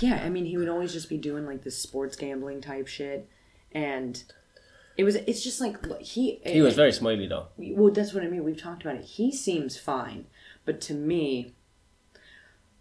Yeah, 0.01 0.21
I 0.23 0.29
mean, 0.29 0.45
he 0.45 0.55
would 0.55 0.69
always 0.69 0.93
just 0.93 1.09
be 1.09 1.17
doing 1.17 1.45
like 1.45 1.63
this 1.63 1.77
sports 1.77 2.15
gambling 2.15 2.61
type 2.61 2.87
shit, 2.87 3.27
and 3.73 4.23
it 4.95 5.03
was. 5.03 5.15
It's 5.15 5.43
just 5.43 5.59
like 5.59 5.75
he. 6.01 6.39
He 6.45 6.61
was 6.61 6.75
very 6.75 6.93
smiley 6.93 7.27
though. 7.27 7.47
Well, 7.57 7.91
that's 7.91 8.13
what 8.13 8.23
I 8.23 8.27
mean. 8.27 8.45
We've 8.45 8.61
talked 8.61 8.83
about 8.83 8.95
it. 8.95 9.03
He 9.03 9.29
seems 9.35 9.77
fine, 9.77 10.27
but 10.63 10.79
to 10.81 10.93
me, 10.93 11.53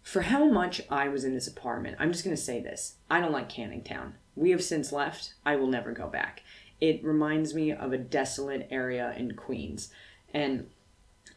for 0.01 0.21
how 0.21 0.45
much 0.45 0.81
I 0.89 1.07
was 1.07 1.23
in 1.23 1.33
this 1.33 1.47
apartment, 1.47 1.97
I'm 1.99 2.11
just 2.11 2.23
gonna 2.23 2.37
say 2.37 2.61
this: 2.61 2.95
I 3.09 3.19
don't 3.19 3.31
like 3.31 3.49
Canning 3.49 3.83
Town. 3.83 4.15
We 4.35 4.51
have 4.51 4.63
since 4.63 4.91
left. 4.91 5.33
I 5.45 5.55
will 5.55 5.67
never 5.67 5.91
go 5.91 6.07
back. 6.07 6.43
It 6.81 7.03
reminds 7.03 7.53
me 7.53 7.71
of 7.71 7.91
a 7.91 7.97
desolate 7.97 8.67
area 8.71 9.13
in 9.17 9.35
Queens, 9.35 9.89
and 10.33 10.69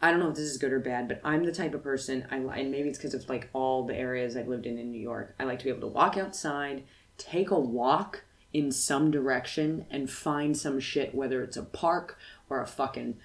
I 0.00 0.10
don't 0.10 0.18
know 0.18 0.30
if 0.30 0.34
this 0.34 0.50
is 0.50 0.58
good 0.58 0.72
or 0.72 0.80
bad, 0.80 1.06
but 1.06 1.20
I'm 1.22 1.44
the 1.44 1.52
type 1.52 1.74
of 1.74 1.84
person 1.84 2.26
I 2.28 2.36
and 2.36 2.72
maybe 2.72 2.88
it's 2.88 2.98
because 2.98 3.14
of 3.14 3.28
like 3.28 3.48
all 3.52 3.86
the 3.86 3.96
areas 3.96 4.36
I've 4.36 4.48
lived 4.48 4.66
in 4.66 4.76
in 4.76 4.90
New 4.90 5.00
York. 5.00 5.34
I 5.38 5.44
like 5.44 5.60
to 5.60 5.64
be 5.64 5.70
able 5.70 5.82
to 5.82 5.86
walk 5.86 6.16
outside, 6.16 6.82
take 7.18 7.52
a 7.52 7.58
walk 7.58 8.24
in 8.52 8.72
some 8.72 9.12
direction, 9.12 9.86
and 9.90 10.10
find 10.10 10.56
some 10.56 10.80
shit, 10.80 11.14
whether 11.14 11.42
it's 11.42 11.56
a 11.56 11.62
park 11.62 12.18
or 12.50 12.60
a 12.60 12.66
fucking 12.66 13.16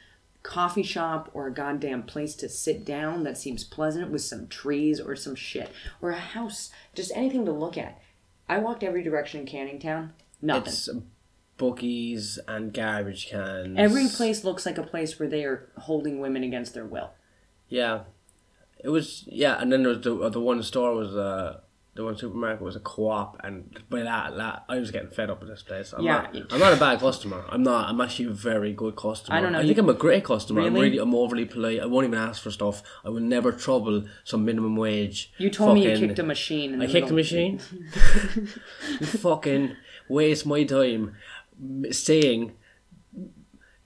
coffee 0.47 0.83
shop 0.83 1.29
or 1.33 1.47
a 1.47 1.53
goddamn 1.53 2.03
place 2.03 2.33
to 2.33 2.47
sit 2.47 2.85
down 2.85 3.23
that 3.23 3.37
seems 3.37 3.65
pleasant 3.65 4.09
with 4.09 4.21
some 4.21 4.47
trees 4.47 4.99
or 4.99 5.13
some 5.15 5.35
shit 5.35 5.69
or 6.01 6.11
a 6.11 6.17
house, 6.17 6.71
just 6.95 7.11
anything 7.13 7.45
to 7.45 7.51
look 7.51 7.77
at. 7.77 8.01
I 8.47 8.59
walked 8.59 8.81
every 8.81 9.03
direction 9.03 9.41
in 9.41 9.45
Canning 9.45 9.77
Town. 9.77 10.13
Nothing. 10.41 10.67
It's 10.67 10.89
bookies 11.57 12.39
and 12.47 12.73
garbage 12.73 13.27
cans. 13.27 13.77
Every 13.77 14.07
place 14.07 14.45
looks 14.45 14.65
like 14.65 14.77
a 14.77 14.83
place 14.83 15.19
where 15.19 15.27
they 15.27 15.43
are 15.43 15.69
holding 15.79 16.21
women 16.21 16.43
against 16.43 16.73
their 16.73 16.85
will. 16.85 17.11
Yeah, 17.67 18.01
it 18.79 18.89
was. 18.89 19.25
Yeah, 19.27 19.59
and 19.59 19.69
then 19.69 19.83
there 19.83 19.89
was 19.89 20.01
the 20.01 20.15
uh, 20.15 20.29
the 20.29 20.39
one 20.39 20.63
store 20.63 20.93
was 20.93 21.13
uh 21.13 21.59
the 21.97 22.05
one 22.05 22.15
supermarket 22.15 22.61
was 22.61 22.75
a 22.75 22.79
co-op, 22.79 23.37
and 23.43 23.77
by 23.89 24.03
that, 24.03 24.37
that 24.37 24.63
I 24.69 24.77
was 24.77 24.91
getting 24.91 25.09
fed 25.09 25.29
up 25.29 25.39
with 25.41 25.49
this 25.49 25.63
place. 25.63 25.93
I'm 25.93 26.03
Yeah. 26.05 26.29
not, 26.31 26.53
I'm 26.53 26.59
not 26.59 26.71
a 26.73 26.77
bad 26.77 26.99
customer. 26.99 27.43
I'm 27.49 27.63
not. 27.63 27.89
I'm 27.89 27.99
actually 27.99 28.25
a 28.25 28.29
very 28.29 28.71
good 28.71 28.95
customer. 28.95 29.35
I 29.35 29.41
don't 29.41 29.51
know, 29.51 29.59
I 29.59 29.65
think 29.65 29.77
I'm 29.79 29.89
a 29.89 29.93
great 29.95 30.23
customer. 30.23 30.61
I'm 30.61 30.73
Really? 30.75 30.85
really, 30.91 30.97
I'm 30.99 31.13
overly 31.15 31.45
polite. 31.45 31.81
I 31.81 31.85
won't 31.87 32.05
even 32.07 32.19
ask 32.19 32.41
for 32.41 32.51
stuff. 32.51 32.83
I 33.03 33.09
will 33.09 33.19
never 33.19 33.51
trouble 33.51 34.05
some 34.23 34.45
minimum 34.45 34.75
wage. 34.77 35.33
You 35.39 35.49
told 35.49 35.73
me 35.75 35.91
you 35.91 35.97
kicked 36.07 36.19
a 36.19 36.23
machine. 36.23 36.73
In 36.75 36.81
I 36.81 36.85
the 36.85 36.91
kicked 36.93 37.09
a 37.09 37.13
machine. 37.13 37.59
you 38.99 39.07
fucking 39.07 39.75
waste 40.07 40.45
my 40.45 40.63
time 40.63 41.15
saying 41.91 42.53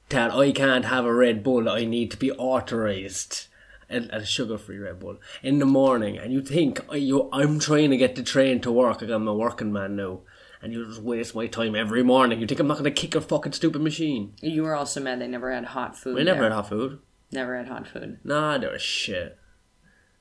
that 0.10 0.32
I 0.34 0.52
can't 0.52 0.86
have 0.86 1.06
a 1.06 1.14
Red 1.14 1.44
Bull. 1.44 1.70
I 1.70 1.86
need 1.86 2.12
to 2.12 2.18
be 2.18 2.32
authorized. 2.34 3.48
And 3.92 4.10
a 4.12 4.26
sugar-free 4.26 4.78
Red 4.78 5.00
Bull 5.00 5.18
in 5.44 5.60
the 5.60 5.66
morning, 5.66 6.18
and 6.18 6.32
you 6.32 6.42
think 6.42 6.80
I- 6.90 6.96
you 6.96 7.30
I'm 7.34 7.60
trying 7.60 7.90
to 7.92 7.98
get 7.98 8.16
the 8.16 8.24
train 8.24 8.62
to 8.62 8.72
work. 8.72 9.02
Like 9.02 9.12
I'm 9.12 9.28
a 9.28 9.34
working 9.34 9.72
man 9.74 9.96
now, 9.96 10.22
and 10.62 10.72
you 10.74 10.86
just 10.86 11.02
waste 11.02 11.36
my 11.36 11.48
time 11.48 11.76
every 11.76 12.04
morning. 12.04 12.40
You 12.40 12.48
think 12.48 12.60
I'm 12.60 12.68
not 12.68 12.80
going 12.80 12.86
to 12.94 13.02
kick 13.02 13.16
a 13.16 13.22
fucking 13.22 13.52
stupid 13.54 13.82
machine? 13.82 14.34
You 14.42 14.64
were 14.64 14.76
also 14.76 15.02
mad 15.02 15.20
they 15.20 15.28
never 15.28 15.52
had 15.52 15.66
hot 15.66 15.98
food. 15.98 16.16
We 16.16 16.24
never 16.24 16.40
there. 16.40 16.50
had 16.50 16.56
hot 16.56 16.70
food. 16.70 17.00
Never 17.32 17.58
had 17.58 17.68
hot 17.68 17.88
food. 17.88 18.20
Nah, 18.24 18.58
they 18.58 18.68
were 18.68 18.80
shit. 18.80 19.38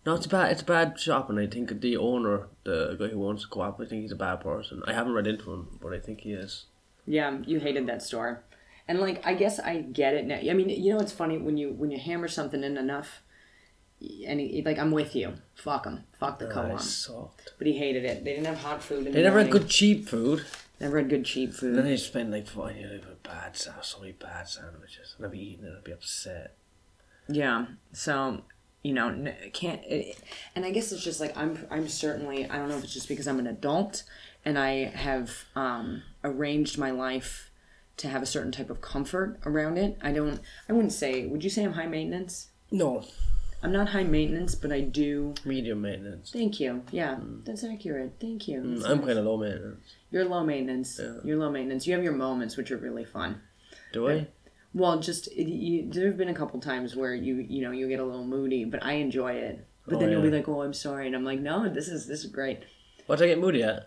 No, 0.07 0.15
it's 0.15 0.27
bad. 0.27 0.50
It's 0.53 0.62
a 0.62 0.65
bad 0.65 0.99
shop, 0.99 1.29
and 1.29 1.39
I 1.39 1.47
think 1.47 1.81
the 1.81 1.97
owner, 1.97 2.49
the 2.65 2.97
guy 2.99 3.09
who 3.09 3.27
owns 3.29 3.43
the 3.43 3.49
co-op, 3.49 3.81
I 3.81 3.85
think 3.85 4.03
he's 4.03 4.12
a 4.12 4.17
bad 4.17 4.41
person. 4.41 4.83
I 4.87 4.95
haven't 4.95 5.12
read 5.12 5.27
into 5.27 5.53
him, 5.53 5.79
but 5.83 5.93
I 5.93 5.99
think 6.00 6.23
he 6.23 6.33
is. 6.33 6.65
Yeah, 7.07 7.39
you 7.45 7.61
hated 7.61 7.87
that 7.87 8.03
store, 8.03 8.43
and 8.89 8.99
like 8.99 9.21
I 9.27 9.35
guess 9.35 9.59
I 9.61 9.83
get 9.83 10.15
it 10.15 10.25
now. 10.27 10.37
I 10.37 10.55
mean, 10.55 10.71
you 10.71 10.93
know, 10.93 11.00
it's 11.00 11.12
funny 11.12 11.37
when 11.37 11.57
you 11.59 11.73
when 11.73 11.91
you 11.91 11.99
hammer 11.99 12.29
something 12.29 12.65
in 12.65 12.79
enough, 12.79 13.23
and 14.26 14.40
he, 14.40 14.62
like 14.64 14.78
I'm 14.78 14.90
with 14.90 15.14
you. 15.14 15.35
Fuck 15.54 15.85
him. 15.87 16.04
Fuck 16.19 16.38
the 16.38 16.49
I 16.49 16.52
co-op. 16.52 17.40
But 17.59 17.66
he 17.66 17.75
hated 17.75 18.04
it. 18.04 18.25
They 18.25 18.33
didn't 18.33 18.47
have 18.47 18.59
hot 18.59 18.83
food. 18.83 19.07
In 19.07 19.12
They 19.12 19.21
the 19.21 19.23
never 19.23 19.40
had 19.40 19.50
good 19.50 19.69
cheap 19.69 20.09
food. 20.09 20.45
Never 20.80 20.99
had 20.99 21.11
good 21.11 21.25
cheap 21.25 21.52
food. 21.52 21.71
And 21.71 21.78
then 21.78 21.85
they 21.85 21.97
spend 21.97 22.30
like 22.30 22.47
five 22.47 22.76
years 22.76 23.04
with 23.04 23.23
bad 23.23 23.57
so 23.57 24.00
many 24.00 24.12
bad 24.12 24.49
sandwiches, 24.49 25.14
and 25.16 25.26
I'd 25.26 25.33
be 25.33 25.38
eating 25.38 25.66
it, 25.66 25.75
I'd 25.76 25.85
be 25.85 25.92
upset. 25.92 26.54
Yeah. 27.28 27.66
So 27.92 28.42
you 28.83 28.95
know, 28.95 29.33
can't. 29.52 29.83
It, 29.85 30.19
and 30.57 30.64
I 30.64 30.71
guess 30.71 30.90
it's 30.92 31.04
just 31.04 31.21
like 31.21 31.37
I'm. 31.37 31.66
I'm 31.71 31.88
certainly. 31.88 32.49
I 32.49 32.57
don't 32.57 32.69
know 32.69 32.78
if 32.78 32.85
it's 32.85 32.95
just 32.95 33.09
because 33.09 33.28
I'm 33.28 33.38
an 33.38 33.47
adult, 33.47 34.04
and 34.45 34.59
I 34.59 34.85
have 34.85 35.45
um, 35.54 36.02
arranged 36.25 36.78
my 36.78 36.90
life 36.90 37.50
to 37.99 38.09
have 38.09 38.23
a 38.23 38.26
certain 38.26 38.52
type 38.52 38.71
of 38.71 38.80
comfort 38.80 39.38
around 39.45 39.76
it. 39.76 39.99
I 40.00 40.12
don't. 40.12 40.40
I 40.69 40.73
wouldn't 40.73 40.95
say. 40.95 41.26
Would 41.26 41.45
you 41.45 41.50
say 41.50 41.64
I'm 41.64 41.75
high 41.75 41.87
maintenance? 41.87 42.49
No, 42.71 43.04
I'm 43.62 43.73
not 43.73 43.90
high 43.90 44.05
maintenance, 44.05 44.55
but 44.55 44.73
I 44.73 44.81
do. 44.81 45.35
medium 45.45 45.83
maintenance. 45.83 46.31
Thank 46.31 46.61
you. 46.61 46.83
Yeah, 46.90 47.19
that's 47.45 47.62
accurate. 47.62 48.14
Thank 48.21 48.49
you. 48.49 48.62
That's 48.64 48.85
I'm 48.87 48.99
nice. 48.99 49.07
kind 49.09 49.19
of 49.19 49.25
low 49.26 49.37
maintenance. 49.37 49.81
You're 50.11 50.25
low 50.25 50.43
maintenance. 50.45 50.99
Yeah. 51.02 51.17
You're 51.25 51.37
low 51.38 51.50
maintenance. 51.50 51.87
You 51.87 51.95
have 51.95 52.02
your 52.02 52.14
moments, 52.14 52.57
which 52.57 52.71
are 52.71 52.79
really 52.79 53.05
fun. 53.05 53.43
Do 53.93 54.09
I? 54.09 54.29
Well, 54.73 54.99
just 55.00 55.26
it, 55.29 55.49
you, 55.49 55.90
there 55.90 56.07
have 56.07 56.17
been 56.17 56.29
a 56.29 56.35
couple 56.35 56.59
times 56.61 56.95
where 56.97 57.14
you 57.14 57.37
you 57.37 57.61
know 57.62 57.71
you 57.73 57.88
get 57.88 58.00
a 58.00 58.05
little 58.05 58.25
moody, 58.25 58.64
but 58.64 58.85
I 58.85 58.93
enjoy 58.95 59.33
it. 59.33 59.67
But 59.87 59.97
Oh, 59.97 59.99
then 59.99 60.11
you'll 60.11 60.23
be 60.23 60.31
like, 60.31 60.49
"Oh, 60.49 60.62
I'm 60.62 60.73
sorry," 60.73 61.07
and 61.07 61.17
I'm 61.17 61.25
like, 61.25 61.40
"No, 61.40 61.69
this 61.69 61.88
is 61.88 62.07
this 62.07 62.25
is 62.25 62.31
great." 62.31 62.61
What 63.07 63.21
I 63.21 63.26
get 63.26 63.40
moody 63.40 63.62
at? 63.62 63.87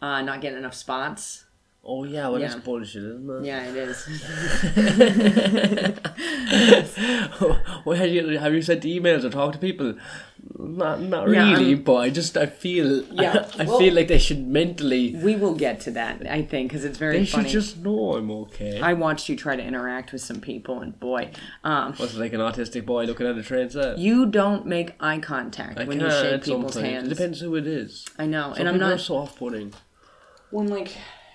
Uh, 0.00 0.22
not 0.22 0.40
getting 0.40 0.58
enough 0.58 0.74
spots. 0.74 1.44
Oh 1.82 2.04
yeah, 2.04 2.28
well 2.28 2.38
Yeah. 2.40 2.48
that's 2.48 2.60
bullshit, 2.60 3.02
isn't 3.02 3.30
it? 3.30 3.44
Yeah, 3.46 3.64
it 3.70 3.76
is. 3.76 4.06
Why 7.84 7.96
have 7.96 8.10
you 8.10 8.38
have 8.38 8.52
you 8.54 8.62
sent 8.62 8.82
emails 8.82 9.24
or 9.24 9.30
talked 9.30 9.54
to 9.54 9.58
people? 9.60 9.94
Not 10.58 11.00
not 11.00 11.26
really, 11.26 11.70
I'm- 11.74 11.82
but 11.82 11.96
I 11.96 12.10
just 12.10 12.36
I 12.36 12.44
feel 12.46 13.02
Yeah, 13.12 13.48
I 13.58 13.64
well- 13.64 13.78
feel 13.78 13.94
like 13.94 14.08
they 14.08 14.18
should 14.18 14.46
mentally 14.46 15.14
we 15.16 15.36
will 15.36 15.54
get 15.54 15.80
to 15.82 15.90
that, 15.92 16.26
I 16.30 16.42
think, 16.42 16.68
because 16.70 16.84
it's 16.84 16.98
very 16.98 17.20
they 17.20 17.26
funny. 17.26 17.44
should 17.48 17.52
just 17.52 17.78
know 17.78 18.14
I'm 18.16 18.30
okay. 18.30 18.78
I 18.80 18.92
watched 18.92 19.28
you 19.30 19.36
try 19.36 19.56
to 19.56 19.62
interact 19.62 20.12
with 20.12 20.20
some 20.20 20.40
people, 20.40 20.80
and 20.80 20.98
boy, 21.00 21.30
um, 21.64 21.94
Was 21.98 22.14
it 22.14 22.20
like 22.20 22.34
an 22.34 22.40
autistic 22.40 22.84
boy 22.84 23.04
looking 23.04 23.26
at 23.26 23.38
a 23.38 23.42
train 23.42 23.70
set? 23.70 23.98
you 23.98 24.26
don't 24.26 24.66
make 24.66 24.92
eye 25.00 25.18
contact 25.18 25.78
I 25.78 25.84
when 25.84 25.98
you 26.00 26.10
shake 26.10 26.44
people's 26.44 26.74
sometimes. 26.74 26.92
hands. 26.94 27.06
It 27.06 27.10
depends 27.14 27.40
who 27.40 27.56
it 27.56 27.66
is. 27.66 28.06
I 28.18 28.26
know, 28.26 28.50
Some 28.52 28.60
and 28.60 28.68
I'm 28.68 28.78
not 28.78 28.92
are 28.92 28.98
so 28.98 29.16
off-putting. 29.16 29.72
when 30.50 30.68
like 30.68 30.90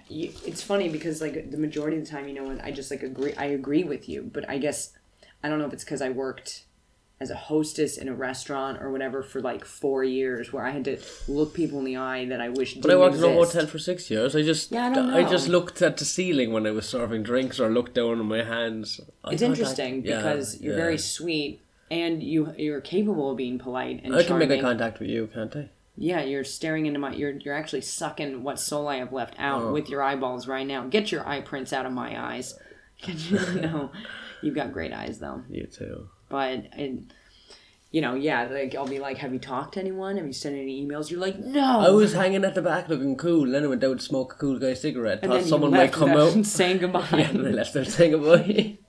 you, 0.07 0.31
it's 0.45 0.61
funny 0.61 0.89
because 0.89 1.21
like 1.21 1.51
the 1.51 1.57
majority 1.57 1.97
of 1.97 2.05
the 2.05 2.09
time 2.09 2.27
you 2.27 2.33
know 2.33 2.45
when 2.45 2.61
i 2.61 2.71
just 2.71 2.91
like 2.91 3.03
agree 3.03 3.33
i 3.35 3.45
agree 3.45 3.83
with 3.83 4.07
you 4.07 4.29
but 4.33 4.47
i 4.49 4.57
guess 4.57 4.93
i 5.43 5.49
don't 5.49 5.59
know 5.59 5.65
if 5.65 5.73
it's 5.73 5.83
because 5.83 6.01
i 6.01 6.09
worked 6.09 6.65
as 7.19 7.29
a 7.31 7.35
hostess 7.35 7.97
in 7.97 8.09
a 8.09 8.13
restaurant 8.13 8.81
or 8.81 8.91
whatever 8.91 9.23
for 9.23 9.39
like 9.41 9.63
four 9.63 10.03
years 10.03 10.51
where 10.51 10.65
i 10.65 10.71
had 10.71 10.83
to 10.83 10.97
look 11.27 11.53
people 11.53 11.79
in 11.79 11.85
the 11.85 11.95
eye 11.95 12.25
that 12.25 12.41
i 12.41 12.49
wish 12.49 12.75
But 12.75 12.91
I 12.91 12.97
worked 12.97 13.15
in 13.15 13.23
a 13.23 13.33
hotel 13.33 13.65
for 13.67 13.79
six 13.79 14.11
years. 14.11 14.35
I 14.35 14.41
just 14.41 14.71
Yeah, 14.71 14.87
I 14.87 14.93
don't 14.93 15.11
know. 15.11 15.17
I 15.17 15.23
just 15.23 15.47
looked 15.47 15.81
at 15.81 15.95
the 15.97 16.05
ceiling 16.05 16.51
when 16.51 16.67
I 16.67 16.71
was 16.71 16.87
serving 16.87 17.23
drinks 17.23 17.59
or 17.59 17.69
looked 17.71 17.93
down 17.95 18.19
on 18.19 18.25
my 18.25 18.43
hands. 18.43 18.99
Eye 19.23 19.31
it's 19.31 19.41
interesting 19.41 20.05
Yeah, 20.05 20.17
because 20.17 20.59
you're 20.59 20.73
yeah. 20.73 20.83
very 20.85 20.97
sweet 20.97 21.61
and 21.89 22.21
you 22.21 22.53
you're 22.57 22.81
capable 22.81 23.31
of 23.31 23.37
being 23.37 23.57
polite 23.59 24.01
and 24.03 24.13
I 24.15 24.23
can 24.23 24.37
make 24.37 24.51
eye 24.51 24.59
contact 24.59 24.99
with 24.99 25.09
you, 25.09 25.27
can't 25.33 25.55
I? 25.55 25.69
Yeah, 25.97 26.21
you're 26.23 26.43
staring 26.43 26.85
into 26.87 26.99
my. 26.99 27.13
You're 27.13 27.31
you're 27.31 27.53
actually 27.55 27.81
sucking 27.81 28.43
what 28.43 28.59
soul 28.59 28.87
I 28.87 28.97
have 28.97 29.13
left 29.13 29.35
out 29.39 29.61
Oh. 29.63 29.71
with 29.73 29.89
your 29.89 30.03
eyeballs 30.03 30.47
right 30.47 30.67
now. 30.67 30.85
Get 30.87 31.11
your 31.11 31.27
eye 31.27 31.41
prints 31.41 31.71
out 31.71 31.85
of 31.85 31.91
my 31.93 32.19
eyes. 32.33 32.57
no, 33.31 33.91
you've 34.41 34.55
got 34.55 34.73
great 34.73 34.91
eyes 34.93 35.19
though. 35.19 35.43
You 35.49 35.67
too. 35.67 36.09
But 36.29 36.65
and 36.73 37.13
you 37.91 38.01
know, 38.01 38.15
yeah, 38.15 38.43
like 38.51 38.75
I'll 38.75 38.87
be 38.87 38.99
like, 38.99 39.19
"Have 39.19 39.31
you 39.31 39.39
talked 39.39 39.75
to 39.75 39.79
anyone? 39.79 40.17
Have 40.17 40.25
you 40.25 40.33
sent 40.33 40.55
any 40.55 40.85
emails?" 40.85 41.09
You're 41.09 41.19
like, 41.21 41.39
"No." 41.39 41.79
I 41.79 41.89
was 41.91 42.11
hanging 42.13 42.43
at 42.43 42.55
the 42.55 42.61
back 42.61 42.89
looking 42.89 43.15
cool, 43.15 43.49
then 43.49 43.63
I 43.63 43.67
went 43.67 43.83
out 43.83 43.99
to 43.99 44.03
smoke 44.03 44.33
a 44.33 44.37
cool 44.37 44.59
guy 44.59 44.73
cigarette. 44.73 45.19
and 45.23 45.31
Thought 45.31 45.43
someone 45.43 45.71
might 45.71 45.93
come 45.93 46.09
out. 46.11 46.45
saying 46.45 46.79
goodbye. 46.79 47.07
yeah, 47.11 47.29
and 47.29 47.47
I 47.47 47.51
left 47.51 47.73
there 47.73 47.85
saying 47.85 48.11
goodbye. 48.11 48.79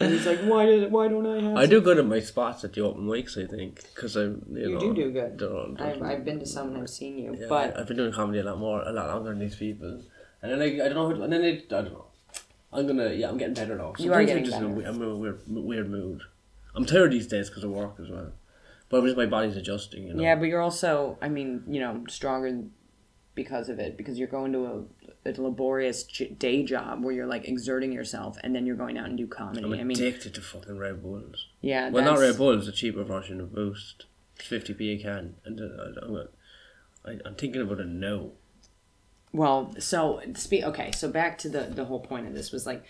And 0.00 0.12
he's 0.12 0.26
like, 0.26 0.40
"Why 0.40 0.66
did? 0.66 0.90
Why 0.90 1.08
don't 1.08 1.26
I 1.26 1.40
have?" 1.42 1.56
I 1.56 1.66
do 1.66 1.80
good 1.80 1.98
at 1.98 2.06
my 2.06 2.20
spots 2.20 2.64
at 2.64 2.72
the 2.72 2.80
open 2.82 3.04
mics, 3.06 3.36
I 3.42 3.46
think, 3.46 3.82
because 3.94 4.16
I'm. 4.16 4.44
You, 4.50 4.60
You 4.60 4.74
know, 4.74 4.80
do 4.80 4.94
do 4.94 5.10
good. 5.12 5.36
don't- 5.36 5.74
don't- 5.76 5.80
I've, 5.80 6.02
I've 6.02 6.24
been 6.24 6.40
to 6.40 6.46
some 6.46 6.68
and 6.74 6.78
I've 6.82 6.88
seen 6.90 7.18
you, 7.18 7.36
yeah, 7.38 7.46
but 7.48 7.78
I've 7.78 7.86
been 7.86 7.96
doing 7.96 8.12
comedy 8.12 8.38
a 8.40 8.44
lot 8.44 8.58
more, 8.58 8.82
a 8.82 8.92
lot 8.92 9.08
longer 9.08 9.30
than 9.30 9.38
these 9.40 9.56
people, 9.56 10.02
and 10.42 10.52
then 10.52 10.60
I, 10.62 10.66
I 10.84 10.88
don't 10.88 10.94
know, 10.94 11.10
who- 11.14 11.22
and 11.22 11.32
then 11.32 11.42
it, 11.44 11.64
I 11.72 11.82
don't 11.82 11.92
know. 11.92 12.06
I'm 12.72 12.86
gonna, 12.86 13.10
yeah, 13.10 13.28
I'm 13.28 13.36
getting 13.36 13.54
better 13.54 13.76
now. 13.76 13.92
You 13.98 14.12
are 14.14 14.24
getting 14.24 14.44
I'm 14.44 14.50
just 14.50 14.56
in 14.58 14.64
a 14.64 14.68
better. 14.68 14.78
we- 14.80 14.86
I'm 14.86 15.02
in 15.02 15.08
a 15.08 15.16
weird, 15.16 15.40
weird 15.48 15.90
mood. 15.90 16.22
I'm 16.74 16.84
tired 16.86 17.10
these 17.12 17.26
days 17.26 17.48
because 17.50 17.64
of 17.64 17.70
work 17.70 17.96
as 18.00 18.08
well, 18.08 18.32
but 18.88 19.02
just 19.04 19.16
my 19.16 19.26
body's 19.26 19.56
adjusting. 19.56 20.06
You 20.06 20.14
know. 20.14 20.22
Yeah, 20.22 20.36
but 20.36 20.44
you're 20.44 20.60
also, 20.62 21.18
I 21.20 21.28
mean, 21.28 21.64
you 21.68 21.80
know, 21.80 22.04
stronger 22.08 22.62
because 23.34 23.68
of 23.68 23.78
it 23.78 23.96
because 23.96 24.18
you're 24.18 24.28
going 24.28 24.52
to 24.52 24.86
a, 25.24 25.30
a 25.30 25.32
laborious 25.40 26.02
j- 26.04 26.28
day 26.30 26.62
job 26.64 27.02
where 27.04 27.12
you're 27.14 27.26
like 27.26 27.46
exerting 27.48 27.92
yourself 27.92 28.36
and 28.42 28.54
then 28.54 28.66
you're 28.66 28.76
going 28.76 28.98
out 28.98 29.06
and 29.06 29.16
do 29.16 29.26
comedy. 29.26 29.64
I'm 29.64 29.72
I 29.72 29.84
mean, 29.84 29.96
addicted 29.96 30.34
to 30.34 30.40
fucking 30.40 30.76
Red 30.78 31.02
Bulls. 31.02 31.46
yeah, 31.60 31.90
Well, 31.90 32.04
not 32.04 32.16
that's- 32.16 32.30
Red 32.32 32.38
Bulls, 32.38 32.68
a 32.68 32.72
cheaper 32.72 33.04
version 33.04 33.40
of 33.40 33.54
Boost. 33.54 34.06
50p 34.38 34.98
a 34.98 35.02
can. 35.02 35.34
And 35.44 35.60
uh, 35.60 36.24
I'm, 37.04 37.34
thinking 37.34 37.60
about 37.62 37.80
a 37.80 37.84
no. 37.84 38.32
Well, 39.32 39.74
so 39.78 40.20
speak. 40.34 40.64
Okay, 40.64 40.90
so 40.92 41.08
back 41.10 41.38
to 41.38 41.48
the 41.48 41.62
the 41.64 41.84
whole 41.84 42.00
point 42.00 42.26
of 42.26 42.34
this 42.34 42.50
was 42.50 42.66
like, 42.66 42.82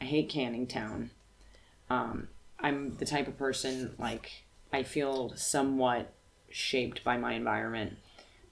I 0.00 0.04
hate 0.04 0.28
Canning 0.28 0.66
Town. 0.66 1.10
Um, 1.88 2.28
I'm 2.58 2.96
the 2.96 3.04
type 3.06 3.28
of 3.28 3.38
person 3.38 3.94
like 3.98 4.44
I 4.72 4.82
feel 4.82 5.34
somewhat 5.36 6.12
shaped 6.50 7.04
by 7.04 7.16
my 7.16 7.34
environment. 7.34 7.98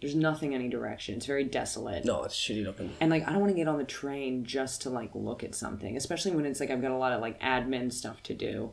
There's 0.02 0.14
nothing 0.16 0.52
any 0.52 0.68
direction. 0.68 1.14
It's 1.14 1.26
very 1.26 1.44
desolate. 1.44 2.04
No, 2.04 2.24
it's 2.24 2.34
shitty 2.34 2.64
looking. 2.64 2.92
And 3.00 3.08
like 3.10 3.26
I 3.26 3.30
don't 3.30 3.40
want 3.40 3.52
to 3.52 3.56
get 3.56 3.68
on 3.68 3.78
the 3.78 3.84
train 3.84 4.44
just 4.44 4.82
to 4.82 4.90
like 4.90 5.10
look 5.14 5.44
at 5.44 5.54
something, 5.54 5.96
especially 5.96 6.32
when 6.32 6.44
it's 6.44 6.58
like 6.58 6.70
I've 6.70 6.82
got 6.82 6.90
a 6.90 6.96
lot 6.96 7.12
of 7.12 7.20
like 7.20 7.40
admin 7.40 7.92
stuff 7.92 8.20
to 8.24 8.34
do 8.34 8.72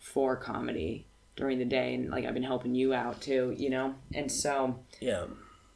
for 0.00 0.34
comedy 0.36 1.06
during 1.36 1.58
the 1.60 1.64
day 1.64 1.94
and 1.94 2.10
like 2.10 2.24
I've 2.24 2.34
been 2.34 2.42
helping 2.42 2.74
you 2.74 2.92
out 2.92 3.20
too, 3.20 3.54
you 3.56 3.70
know? 3.70 3.94
And 4.12 4.30
so, 4.30 4.80
Yeah. 5.00 5.26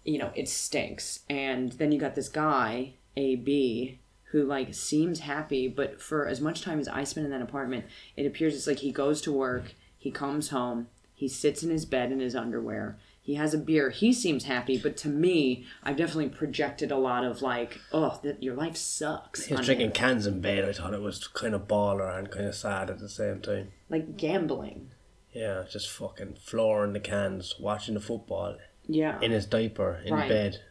you 0.04 0.18
know, 0.18 0.32
it 0.34 0.48
stinks. 0.48 1.20
And 1.30 1.72
then 1.72 1.92
you 1.92 2.00
got 2.00 2.16
this 2.16 2.28
guy, 2.28 2.94
AB, 3.16 4.00
who 4.32 4.42
like 4.44 4.74
seems 4.74 5.20
happy, 5.20 5.68
but 5.68 6.02
for 6.02 6.26
as 6.26 6.40
much 6.40 6.62
time 6.62 6.80
as 6.80 6.88
I 6.88 7.04
spend 7.04 7.24
in 7.24 7.30
that 7.30 7.40
apartment, 7.42 7.86
it 8.16 8.26
appears 8.26 8.54
it's 8.56 8.66
like 8.66 8.80
he 8.80 8.90
goes 8.92 9.20
to 9.22 9.32
work, 9.32 9.74
he 9.96 10.10
comes 10.10 10.48
home, 10.50 10.88
he 11.14 11.28
sits 11.28 11.62
in 11.62 11.70
his 11.70 11.84
bed 11.84 12.10
in 12.12 12.20
his 12.20 12.34
underwear, 12.36 12.98
he 13.28 13.34
has 13.34 13.52
a 13.52 13.58
beer, 13.58 13.90
he 13.90 14.10
seems 14.10 14.44
happy, 14.44 14.78
but 14.78 14.96
to 14.96 15.06
me, 15.06 15.66
I've 15.82 15.98
definitely 15.98 16.30
projected 16.30 16.90
a 16.90 16.96
lot 16.96 17.24
of 17.24 17.42
like, 17.42 17.78
oh, 17.92 18.18
that 18.22 18.42
your 18.42 18.54
life 18.54 18.74
sucks. 18.74 19.44
He 19.44 19.54
was 19.54 19.66
drinking 19.66 19.88
him. 19.88 19.92
cans 19.92 20.26
in 20.26 20.40
bed. 20.40 20.66
I 20.66 20.72
thought 20.72 20.94
it 20.94 21.02
was 21.02 21.28
kind 21.28 21.54
of 21.54 21.68
baller 21.68 22.18
and 22.18 22.30
kind 22.30 22.46
of 22.46 22.54
sad 22.54 22.88
at 22.88 23.00
the 23.00 23.08
same 23.10 23.42
time. 23.42 23.72
like 23.90 24.16
gambling. 24.16 24.92
Yeah, 25.34 25.64
just 25.70 25.90
fucking 25.90 26.36
flooring 26.42 26.94
the 26.94 27.00
cans, 27.00 27.54
watching 27.60 27.92
the 27.92 28.00
football 28.00 28.56
Yeah. 28.86 29.20
in 29.20 29.30
his 29.32 29.44
diaper, 29.44 30.00
in 30.06 30.14
Right. 30.14 30.26
bed, 30.30 30.62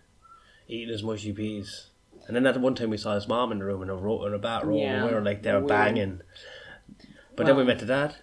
eating 0.68 0.90
his 0.90 1.04
mushy 1.04 1.34
peas. 1.34 1.92
And 2.26 2.36
then 2.36 2.48
at 2.48 2.56
the 2.56 2.60
one 2.60 2.74
time 2.74 2.90
we 2.90 2.98
saw 2.98 3.14
his 3.14 3.28
mom 3.28 3.52
in 3.52 3.60
the 3.60 3.66
room 3.66 3.84
in 3.84 3.90
a 3.92 3.96
ro- 3.96 4.26
in 4.26 4.34
a 4.34 4.40
bathrobe, 4.40 4.80
Yeah, 4.80 4.96
and 4.96 5.06
we 5.06 5.14
were 5.14 5.22
like 5.22 5.44
they 5.44 5.52
were 5.52 5.60
weird. 5.60 5.68
banging. 5.68 6.22
But 7.36 7.46
then 7.46 7.56
we 7.56 7.64
met 7.66 7.78
the 7.78 7.86
dad. 7.86 8.16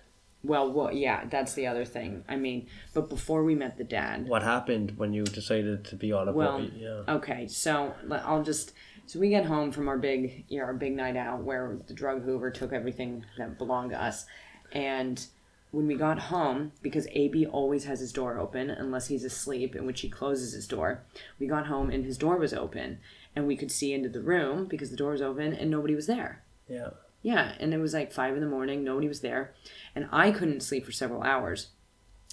Well, 0.44 0.70
well, 0.70 0.92
yeah, 0.92 1.24
that's 1.30 1.54
the 1.54 1.66
other 1.66 1.86
thing. 1.86 2.22
I 2.28 2.36
mean, 2.36 2.68
but 2.92 3.08
before 3.08 3.42
we 3.44 3.54
met 3.54 3.78
the 3.78 3.84
dad, 3.84 4.28
What 4.28 4.42
happened 4.42 4.92
when 4.98 5.14
you 5.14 5.24
decided 5.24 5.84
to 5.86 5.96
be 5.96 6.12
all 6.12 6.24
about 6.24 6.34
Well, 6.34 6.58
it? 6.58 6.72
Yeah. 6.76 7.02
Okay, 7.08 7.48
so 7.48 7.94
I'll 8.10 8.42
just 8.42 8.72
so 9.06 9.18
we 9.18 9.30
get 9.30 9.46
home 9.46 9.72
from 9.72 9.88
our 9.88 9.98
big 9.98 10.44
you 10.48 10.58
know, 10.58 10.66
our 10.66 10.74
big 10.74 10.94
night 10.94 11.16
out 11.16 11.42
where 11.42 11.78
the 11.86 11.94
drug 11.94 12.22
hoover 12.24 12.50
took 12.50 12.72
everything 12.72 13.24
that 13.38 13.58
belonged 13.58 13.90
to 13.90 14.02
us, 14.02 14.26
and 14.72 15.26
when 15.70 15.86
we 15.86 15.94
got 15.96 16.18
home 16.18 16.72
because 16.82 17.08
AB 17.12 17.46
always 17.46 17.84
has 17.84 17.98
his 18.00 18.12
door 18.12 18.38
open 18.38 18.70
unless 18.70 19.08
he's 19.08 19.24
asleep, 19.24 19.74
in 19.74 19.86
which 19.86 20.02
he 20.02 20.08
closes 20.08 20.52
his 20.52 20.68
door. 20.68 21.02
We 21.40 21.46
got 21.48 21.66
home 21.66 21.90
and 21.90 22.04
his 22.04 22.16
door 22.18 22.36
was 22.36 22.52
open, 22.54 22.98
and 23.34 23.46
we 23.46 23.56
could 23.56 23.72
see 23.72 23.92
into 23.92 24.08
the 24.08 24.22
room 24.22 24.66
because 24.66 24.90
the 24.90 24.96
door 24.96 25.12
was 25.12 25.22
open 25.22 25.52
and 25.54 25.70
nobody 25.70 25.94
was 25.94 26.06
there. 26.06 26.44
Yeah. 26.68 26.90
Yeah, 27.24 27.54
and 27.58 27.72
it 27.72 27.78
was 27.78 27.94
like 27.94 28.12
five 28.12 28.34
in 28.34 28.40
the 28.42 28.46
morning. 28.46 28.84
Nobody 28.84 29.08
was 29.08 29.20
there, 29.22 29.54
and 29.96 30.06
I 30.12 30.30
couldn't 30.30 30.60
sleep 30.62 30.84
for 30.84 30.92
several 30.92 31.22
hours. 31.22 31.68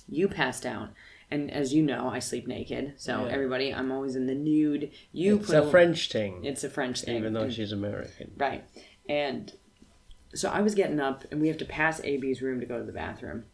You 0.09 0.27
passed 0.27 0.65
out, 0.65 0.89
and 1.31 1.49
as 1.49 1.73
you 1.73 1.81
know, 1.81 2.09
I 2.09 2.19
sleep 2.19 2.45
naked. 2.45 2.95
So 2.97 3.25
Yeah. 3.25 3.31
everybody, 3.31 3.73
I'm 3.73 3.89
always 3.89 4.17
in 4.17 4.27
the 4.27 4.35
nude. 4.35 4.91
You 5.13 5.37
It's 5.37 5.47
put 5.47 5.55
a 5.55 5.69
French 5.69 6.11
thing, 6.11 6.43
It's 6.43 6.65
a 6.65 6.69
French 6.69 7.01
thing, 7.03 7.15
even 7.17 7.31
though 7.31 7.43
and- 7.43 7.53
she's 7.53 7.71
American. 7.71 8.33
right. 8.37 8.65
And 9.07 9.53
so 10.35 10.49
I 10.49 10.59
was 10.61 10.75
getting 10.75 10.99
up, 10.99 11.23
and 11.31 11.39
we 11.39 11.47
have 11.47 11.57
to 11.59 11.65
pass 11.65 12.01
AB's 12.03 12.41
room 12.41 12.59
to 12.59 12.65
go 12.65 12.77
to 12.77 12.83
the 12.85 12.91
bathroom. 12.91 13.45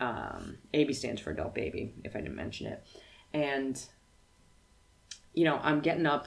Um, 0.00 0.58
AB 0.72 0.92
stands 0.92 1.20
for 1.20 1.30
adult 1.30 1.54
baby, 1.54 1.94
if 2.02 2.16
I 2.16 2.20
didn't 2.20 2.34
mention 2.34 2.66
it, 2.66 2.82
and 3.32 3.80
you 5.32 5.44
know 5.44 5.60
I'm 5.62 5.78
getting 5.80 6.04
up 6.06 6.26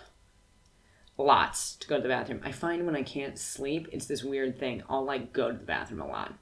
lots 1.18 1.76
to 1.78 1.88
go 1.88 1.96
to 1.98 2.02
the 2.02 2.10
bathroom. 2.10 2.42
I 2.44 2.52
find 2.52 2.86
when 2.86 2.96
I 2.96 3.04
can't 3.04 3.38
sleep, 3.38 3.88
it's 3.92 4.06
this 4.06 4.24
weird 4.24 4.60
thing. 4.60 4.84
I'll 4.90 5.04
like 5.04 5.34
go 5.34 5.52
to 5.52 5.58
the 5.58 5.66
bathroom 5.66 6.02
a 6.02 6.08
lot. 6.08 6.34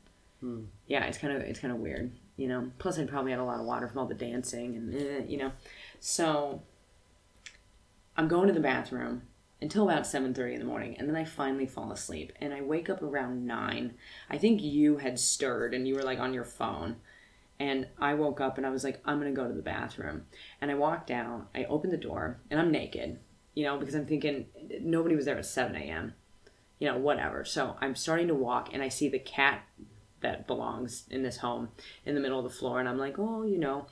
Yeah, 0.88 1.06
it's 1.06 1.18
kind 1.18 1.34
of 1.36 1.42
it's 1.42 1.60
kind 1.60 1.74
of 1.74 1.80
weird, 1.80 2.12
you 2.38 2.48
know. 2.48 2.72
Plus, 2.78 3.00
I 3.00 3.06
probably 3.06 3.32
had 3.32 3.40
a 3.40 3.44
lot 3.46 3.60
of 3.60 3.66
water 3.66 3.88
from 3.88 4.00
all 4.00 4.06
the 4.06 4.14
dancing, 4.14 4.76
and 4.76 4.94
eh, 4.94 5.24
you 5.28 5.38
know, 5.38 5.52
so 6.00 6.62
I'm 8.18 8.28
going 8.28 8.48
to 8.48 8.54
the 8.54 8.60
bathroom 8.60 9.24
until 9.62 9.90
about 9.90 10.04
7:30 10.04 10.54
in 10.54 10.60
the 10.60 10.66
morning, 10.66 10.96
and 10.98 11.08
then 11.10 11.16
I 11.16 11.24
finally 11.24 11.66
fall 11.66 11.92
asleep, 11.92 12.34
and 12.42 12.54
I 12.54 12.62
wake 12.62 12.90
up 12.90 13.02
around 13.02 13.46
nine. 13.48 13.96
I 14.30 14.38
think 14.38 14.62
you 14.62 14.98
had 14.98 15.20
stirred, 15.20 15.74
and 15.74 15.88
you 15.88 15.96
were 15.96 16.04
like 16.04 16.20
on 16.20 16.34
your 16.34 16.46
phone. 16.46 16.98
And 17.58 17.88
I 17.98 18.16
woke 18.16 18.42
up 18.42 18.58
and 18.58 18.68
I 18.68 18.70
was 18.70 18.84
like, 18.84 19.02
I'm 19.06 19.18
gonna 19.18 19.32
go 19.32 19.48
to 19.48 19.54
the 19.54 19.62
bathroom. 19.62 20.26
And 20.60 20.70
I 20.70 20.74
walked 20.74 21.08
down, 21.08 21.48
I 21.56 21.64
opened 21.64 21.94
the 21.94 21.98
door, 21.98 22.42
and 22.52 22.60
I'm 22.60 22.70
naked, 22.70 23.18
you 23.56 23.64
know, 23.64 23.78
because 23.78 23.96
I'm 23.96 24.06
thinking 24.06 24.46
nobody 24.82 25.16
was 25.16 25.26
there 25.26 25.38
at 25.38 25.46
7 25.46 25.76
a.m. 25.76 26.14
You 26.78 26.90
know, 26.90 26.98
whatever. 26.98 27.46
So 27.46 27.78
I'm 27.82 27.96
starting 27.96 28.28
to 28.28 28.36
walk, 28.36 28.70
and 28.74 28.84
I 28.84 28.90
see 28.90 29.10
the 29.10 29.18
cat 29.20 29.64
that 30.22 30.46
belongs 30.46 31.06
in 31.10 31.24
this 31.24 31.38
home 31.38 31.70
in 32.06 32.16
the 32.16 32.22
middle 32.22 32.38
of 32.38 32.44
the 32.44 32.58
floor, 32.58 32.80
and 32.80 32.88
I'm 32.88 32.98
like, 32.98 33.18
oh, 33.18 33.44
you 33.44 33.58
know, 33.58 33.88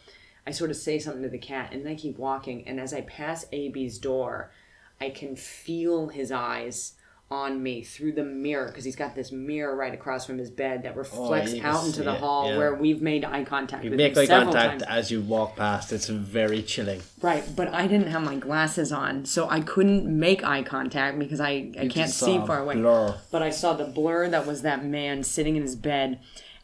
I 0.46 0.52
sort 0.52 0.70
of 0.70 0.76
say 0.76 1.00
something 1.00 1.24
to 1.24 1.30
the 1.30 1.38
cat, 1.38 1.70
and 1.72 1.86
then 1.86 1.94
I 1.94 1.96
keep 1.96 2.18
walking, 2.18 2.68
and 2.68 2.80
as 2.80 2.94
I 2.94 3.02
pass 3.02 3.46
AB's 3.52 3.98
door, 3.98 4.52
I 5.00 5.10
can 5.10 5.36
feel 5.36 6.10
his 6.10 6.32
eyes 6.32 6.94
on 7.34 7.62
me 7.64 7.82
through 7.84 8.14
the 8.14 8.24
mirror 8.24 8.68
because 8.68 8.86
he's 8.86 8.96
got 8.96 9.16
this 9.16 9.32
mirror 9.32 9.76
right 9.76 9.94
across 9.94 10.26
from 10.26 10.38
his 10.38 10.50
bed 10.52 10.84
that 10.84 10.94
oh, 10.94 11.00
reflects 11.00 11.54
Oh, 11.54 11.62
out 11.66 11.86
into 11.86 12.04
the 12.04 12.14
it, 12.14 12.20
hall 12.20 12.52
yeah. 12.52 12.58
where 12.58 12.76
we've 12.76 13.02
made 13.02 13.26
eye 13.26 13.44
contact 13.44 13.84
You 13.84 13.90
with 13.90 13.98
make 13.98 14.18
eye 14.18 14.28
contact 14.28 14.82
times. 14.82 14.84
as 14.84 15.12
you 15.12 15.22
walk 15.22 15.56
past. 15.56 15.92
It's 15.92 16.08
very 16.08 16.62
chilling. 16.62 17.02
Right, 17.22 17.44
but 17.56 17.74
I 17.74 17.88
didn't 17.88 18.08
have 18.08 18.22
my 18.22 18.36
glasses 18.36 18.92
on, 18.92 19.26
so 19.26 19.50
I 19.50 19.62
couldn't 19.62 20.06
make 20.06 20.44
eye 20.44 20.64
contact 20.64 21.18
because 21.20 21.40
I, 21.40 21.72
I 21.80 21.88
can't 21.88 22.12
see 22.12 22.38
far 22.46 22.60
away. 22.60 22.76
Blur. 22.76 23.18
But 23.32 23.42
I 23.42 23.50
saw 23.50 23.74
the 23.74 23.86
blur 23.86 24.30
that 24.30 24.46
was 24.46 24.62
that 24.62 24.86
man 24.86 25.24
sitting 25.24 25.56
in 25.56 25.64
his 25.64 25.76
bed, 25.76 26.20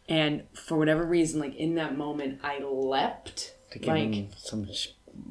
and 0.08 0.44
for 0.54 0.78
whatever 0.78 1.04
reason, 1.04 1.40
like 1.40 1.56
in 1.56 1.76
that 1.76 1.98
moment, 1.98 2.40
I 2.44 2.60
leapt. 2.60 3.56
Like, 3.86 4.30
some 4.36 4.68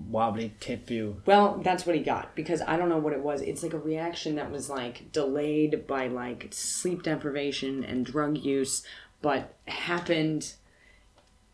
wobbly 0.08 0.54
tip 0.60 0.86
view. 0.86 1.22
well, 1.26 1.60
that's 1.62 1.84
what 1.86 1.96
he 1.96 2.02
got 2.02 2.34
because 2.34 2.62
I 2.62 2.76
don't 2.76 2.88
know 2.88 2.98
what 2.98 3.12
it 3.12 3.22
was. 3.22 3.40
It's 3.42 3.62
like 3.62 3.74
a 3.74 3.78
reaction 3.78 4.36
that 4.36 4.50
was 4.50 4.70
like 4.70 5.12
delayed 5.12 5.86
by 5.86 6.06
like 6.08 6.48
sleep 6.50 7.02
deprivation 7.02 7.84
and 7.84 8.06
drug 8.06 8.38
use, 8.38 8.82
but 9.22 9.56
happened. 9.66 10.54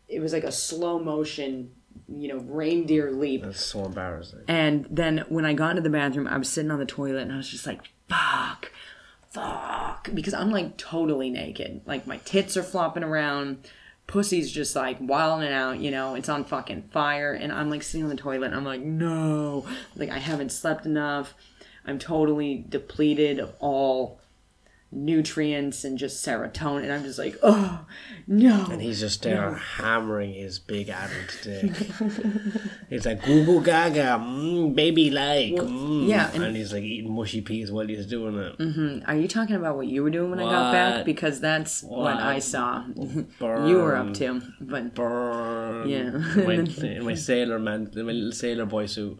It 0.07 0.19
was 0.19 0.33
like 0.33 0.43
a 0.43 0.51
slow 0.51 0.99
motion, 0.99 1.71
you 2.07 2.27
know, 2.27 2.37
reindeer 2.37 3.11
leap. 3.11 3.43
That's 3.43 3.65
so 3.65 3.85
embarrassing. 3.85 4.43
And 4.47 4.85
then 4.89 5.25
when 5.29 5.45
I 5.45 5.53
got 5.53 5.71
into 5.71 5.81
the 5.81 5.89
bathroom, 5.89 6.27
I 6.27 6.37
was 6.37 6.49
sitting 6.49 6.71
on 6.71 6.79
the 6.79 6.85
toilet 6.85 7.23
and 7.23 7.31
I 7.31 7.37
was 7.37 7.49
just 7.49 7.65
like, 7.65 7.81
fuck, 8.07 8.71
fuck. 9.31 10.09
Because 10.13 10.33
I'm 10.33 10.51
like 10.51 10.77
totally 10.77 11.29
naked. 11.29 11.81
Like 11.85 12.05
my 12.05 12.17
tits 12.17 12.55
are 12.55 12.63
flopping 12.63 13.03
around. 13.03 13.67
Pussy's 14.07 14.51
just 14.51 14.75
like 14.75 14.97
wilding 14.99 15.51
out, 15.51 15.79
you 15.79 15.91
know, 15.91 16.15
it's 16.15 16.29
on 16.29 16.45
fucking 16.45 16.89
fire. 16.91 17.33
And 17.33 17.51
I'm 17.51 17.69
like 17.69 17.83
sitting 17.83 18.03
on 18.03 18.09
the 18.09 18.15
toilet 18.15 18.47
and 18.47 18.55
I'm 18.55 18.65
like, 18.65 18.81
no. 18.81 19.65
Like 19.95 20.09
I 20.09 20.19
haven't 20.19 20.51
slept 20.51 20.85
enough. 20.85 21.33
I'm 21.85 21.99
totally 21.99 22.65
depleted 22.67 23.39
of 23.39 23.53
all 23.59 24.19
nutrients 24.91 25.83
and 25.83 25.97
just 25.97 26.25
serotonin. 26.25 26.83
And 26.83 26.93
I'm 26.93 27.03
just 27.03 27.19
like, 27.19 27.35
oh, 27.43 27.85
no. 28.27 28.67
And 28.71 28.81
he's 28.81 28.99
just 28.99 29.23
there 29.23 29.53
hammering 29.53 30.33
his 30.33 30.59
big 30.59 30.89
adult 30.89 31.39
dick. 31.43 31.71
he's 32.89 33.05
like, 33.05 33.23
goo 33.25 33.45
goo 33.45 33.61
gaga, 33.61 34.19
mm, 34.23 34.73
baby 34.73 35.09
like. 35.09 35.53
mm. 35.53 36.07
yeah, 36.07 36.31
And, 36.33 36.43
and- 36.43 36.55
he's 36.55 36.71
like 36.71 36.83
eating 36.83 37.13
mushy 37.13 37.41
peas 37.41 37.71
while 37.71 37.87
he's 37.87 38.05
doing 38.05 38.37
it. 38.37 39.03
Are 39.07 39.15
you 39.15 39.27
talking 39.27 39.55
about 39.55 39.75
what 39.75 39.87
you 39.87 40.03
were 40.03 40.09
doing 40.09 40.29
when 40.31 40.39
I 40.39 40.43
got 40.43 40.71
back? 40.71 41.05
Because 41.05 41.39
that's 41.39 41.83
what, 41.83 42.17
I 42.17 42.39
saw. 42.39 42.83
Burn, 43.39 43.67
you 43.67 43.77
were 43.77 43.95
up 43.95 44.13
to. 44.15 44.41
But 44.61 44.95
Burn. 44.95 45.89
Yeah. 45.89 46.09
My, 46.11 46.53
in 46.87 47.05
my 47.05 47.15
sailor 47.15 47.59
man, 47.59 47.91
in 47.95 48.05
my 48.05 48.11
little 48.11 48.31
sailor 48.31 48.65
boy 48.65 48.85
suit. 48.85 49.19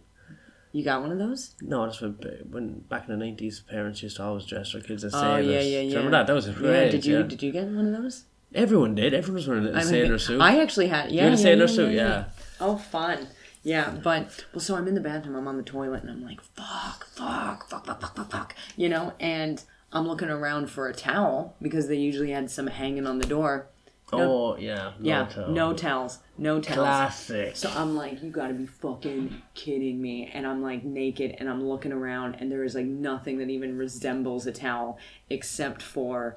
You 0.76 0.84
got 0.84 1.02
one 1.02 1.12
of 1.14 1.18
those? 1.18 1.56
No, 1.62 1.86
that's 1.86 2.02
when, 2.02 2.18
when 2.50 2.80
back 2.90 3.08
in 3.08 3.18
the 3.18 3.26
nineties, 3.26 3.62
parents 3.62 4.04
used 4.04 4.18
to 4.18 4.24
always 4.24 4.46
dress 4.46 4.74
their 4.74 4.82
kids 4.82 5.06
as 5.06 5.16
Oh 5.16 5.22
sailors. 5.22 5.46
yeah, 5.46 5.52
yeah, 5.52 5.60
Do 5.62 5.70
yeah. 5.70 5.82
you 5.82 5.90
remember 5.96 6.12
that? 6.12 6.28
That 6.28 6.34
was 6.34 6.48
a 6.50 6.52
yeah. 6.52 6.90
Did 6.90 7.06
you 7.06 7.18
yeah. 7.20 7.24
did 7.24 7.42
you 7.42 7.52
get 7.54 7.68
one 7.68 7.94
of 7.94 8.04
those? 8.04 8.26
Everyone 8.54 8.94
did. 8.94 9.14
Everyone 9.14 9.36
was 9.36 9.48
wearing 9.48 9.68
a 9.68 9.72
mean, 9.72 9.84
sailor 9.84 10.20
suit. 10.20 10.42
I 10.42 10.62
actually 10.62 10.88
had. 10.88 11.12
Yeah, 11.12 11.24
you 11.24 11.30
had 11.30 11.34
a 11.34 11.38
yeah, 11.38 11.44
sailor 11.44 11.68
suit, 11.70 11.94
yeah, 11.94 12.08
yeah. 12.08 12.24
Oh, 12.60 12.78
fun. 12.78 13.28
Yeah, 13.64 13.96
but 14.04 14.46
well, 14.54 14.60
so 14.60 14.76
I'm 14.76 14.88
in 14.90 14.96
the 14.96 15.02
bathroom. 15.02 15.36
I'm 15.38 15.48
on 15.48 15.56
the 15.56 15.64
toilet, 15.64 16.04
and 16.04 16.12
I'm 16.12 16.24
like, 16.26 16.42
fuck, 16.42 17.06
fuck, 17.08 17.70
fuck, 17.70 17.86
fuck, 17.86 18.02
fuck, 18.02 18.16
fuck, 18.16 18.32
fuck. 18.32 18.56
You 18.76 18.90
know, 18.90 19.14
and 19.20 19.64
I'm 19.94 20.06
looking 20.08 20.30
around 20.30 20.70
for 20.70 20.90
a 20.90 20.94
towel 20.94 21.56
because 21.62 21.88
they 21.88 21.96
usually 21.96 22.32
had 22.32 22.52
some 22.52 22.68
hanging 22.68 23.08
on 23.08 23.20
the 23.20 23.26
door. 23.26 23.70
Oh 24.14 24.56
yeah. 24.58 24.94
No 25.00 25.10
yeah, 25.10 25.26
towel. 25.26 25.50
no 25.50 25.74
towels, 25.74 26.20
no 26.38 26.62
towels. 26.62 26.78
Classic. 26.78 27.56
So 27.56 27.72
I'm 27.76 27.96
like, 27.96 28.22
you 28.22 28.30
gotta 28.30 28.54
be 28.54 28.66
fucking 28.66 29.42
kidding 29.54 30.02
me. 30.02 30.30
And 30.34 30.46
I'm 30.46 30.62
like 30.62 30.84
naked 30.84 31.36
and 31.40 31.50
I'm 31.50 31.68
looking 31.68 31.92
around 31.92 32.36
and 32.36 32.52
there 32.52 32.64
is 32.64 32.76
like 32.76 32.86
nothing 32.86 33.40
that 33.40 33.50
even 33.50 33.78
resembles 33.78 34.46
a 34.46 34.52
towel 34.52 35.00
except 35.30 35.82
for 35.82 36.36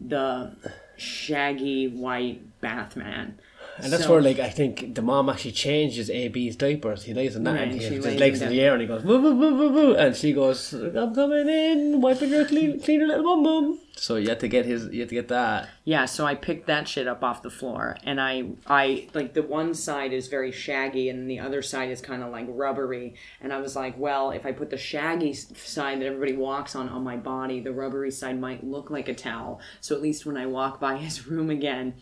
the 0.00 0.54
shaggy 0.96 1.88
white 1.88 2.60
bath 2.60 2.96
man. 2.96 3.38
And 3.82 3.92
that's 3.92 4.04
So- 4.04 4.12
where, 4.12 4.22
like, 4.22 4.38
I 4.38 4.50
think 4.50 4.94
the 4.94 5.02
mom 5.02 5.28
actually 5.28 5.52
changes 5.52 6.10
AB's 6.10 6.56
diapers. 6.56 7.04
He 7.04 7.14
lays 7.14 7.36
in 7.36 7.44
that, 7.44 7.52
Right, 7.54 7.62
and 7.62 7.72
he 7.72 7.78
has 7.84 8.04
his 8.04 8.16
legs 8.18 8.42
in 8.42 8.48
the 8.50 8.60
air, 8.60 8.72
and 8.72 8.80
he 8.82 8.88
goes, 8.88 9.04
woo, 9.04 9.20
woo, 9.20 9.34
woo, 9.34 9.54
woo, 9.56 9.72
woo, 9.72 9.94
and 9.94 10.16
she 10.16 10.32
goes, 10.32 10.72
I'm 10.72 11.14
coming 11.14 11.48
in, 11.48 12.00
wiping 12.00 12.30
your 12.30 12.44
clean, 12.44 12.80
clean 12.80 13.00
your 13.00 13.08
little 13.08 13.24
bum 13.24 13.42
bum. 13.44 13.78
So 13.96 14.14
you 14.14 14.28
had 14.28 14.38
to 14.40 14.48
get 14.48 14.64
his, 14.64 14.88
you 14.92 15.00
had 15.00 15.08
to 15.08 15.14
get 15.16 15.26
that. 15.28 15.68
Yeah, 15.84 16.04
so 16.04 16.24
I 16.24 16.36
picked 16.36 16.68
that 16.68 16.86
shit 16.86 17.08
up 17.08 17.24
off 17.24 17.42
the 17.42 17.50
floor 17.50 17.96
and 18.04 18.20
I 18.20 18.44
I 18.64 19.08
like 19.12 19.34
the 19.34 19.42
one 19.42 19.74
side 19.74 20.12
is 20.12 20.28
very 20.28 20.52
shaggy 20.52 21.08
and 21.08 21.28
the 21.28 21.40
other 21.40 21.62
side 21.62 21.90
is 21.90 22.00
kind 22.00 22.22
of 22.22 22.30
like 22.30 22.46
rubbery 22.48 23.14
and 23.40 23.52
I 23.52 23.58
was 23.58 23.74
like, 23.74 23.98
well, 23.98 24.30
if 24.30 24.46
I 24.46 24.52
put 24.52 24.70
the 24.70 24.76
shaggy 24.76 25.32
side 25.34 26.00
that 26.00 26.06
everybody 26.06 26.34
walks 26.34 26.76
on 26.76 26.88
on 26.88 27.02
my 27.02 27.16
body, 27.16 27.58
the 27.58 27.72
rubbery 27.72 28.12
side 28.12 28.40
might 28.40 28.62
look 28.62 28.88
like 28.88 29.08
a 29.08 29.14
towel. 29.14 29.60
So 29.80 29.96
at 29.96 30.00
least 30.02 30.24
when 30.24 30.36
I 30.36 30.46
walk 30.46 30.78
by 30.78 30.96
his 31.06 31.26
room 31.26 31.50
again, 31.50 31.94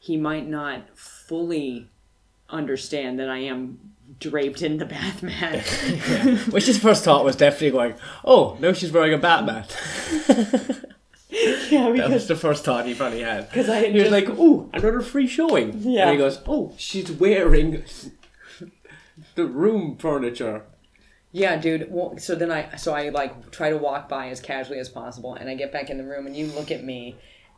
he 0.00 0.16
might 0.16 0.48
not 0.48 0.80
fully 1.26 1.88
understand 2.48 3.18
that 3.18 3.28
I 3.28 3.38
am 3.38 3.78
draped 4.20 4.62
in 4.62 4.78
the 4.78 4.84
bath 4.86 5.22
mat. 5.22 5.66
Which 6.52 6.66
his 6.66 6.78
first 6.78 7.04
thought 7.04 7.24
was 7.24 7.36
definitely 7.36 7.70
going, 7.70 7.94
oh, 8.24 8.56
now 8.60 8.72
she's 8.72 8.92
wearing 8.92 9.12
a 9.14 9.18
Batman. 9.18 9.64
yeah, 11.30 11.90
that 11.92 12.10
was 12.10 12.28
the 12.28 12.36
first 12.36 12.64
thought 12.64 12.86
he 12.86 12.94
probably 12.94 13.22
had. 13.22 13.50
'Cause 13.52 13.68
I 13.68 13.86
he 13.86 13.92
was 13.92 14.08
just- 14.08 14.12
like, 14.12 14.28
oh, 14.30 14.70
another 14.72 15.00
free 15.00 15.26
showing. 15.26 15.78
Yeah. 15.82 16.02
And 16.02 16.10
he 16.12 16.16
goes, 16.16 16.40
oh, 16.46 16.72
she's 16.76 17.10
wearing 17.10 17.84
the 19.34 19.44
room 19.46 19.96
furniture. 19.96 20.62
Yeah, 21.32 21.56
dude. 21.56 21.88
Well, 21.90 22.16
so 22.18 22.34
then 22.34 22.50
I 22.50 22.76
so 22.76 22.94
I 22.94 23.10
like 23.10 23.50
try 23.50 23.68
to 23.70 23.76
walk 23.76 24.08
by 24.08 24.28
as 24.28 24.40
casually 24.40 24.78
as 24.78 24.88
possible, 24.88 25.34
and 25.34 25.50
I 25.50 25.54
get 25.54 25.70
back 25.72 25.90
in 25.90 25.98
the 25.98 26.04
room, 26.04 26.26
and 26.26 26.34
you 26.34 26.46
look 26.46 26.70
at 26.70 26.82
me, 26.82 27.16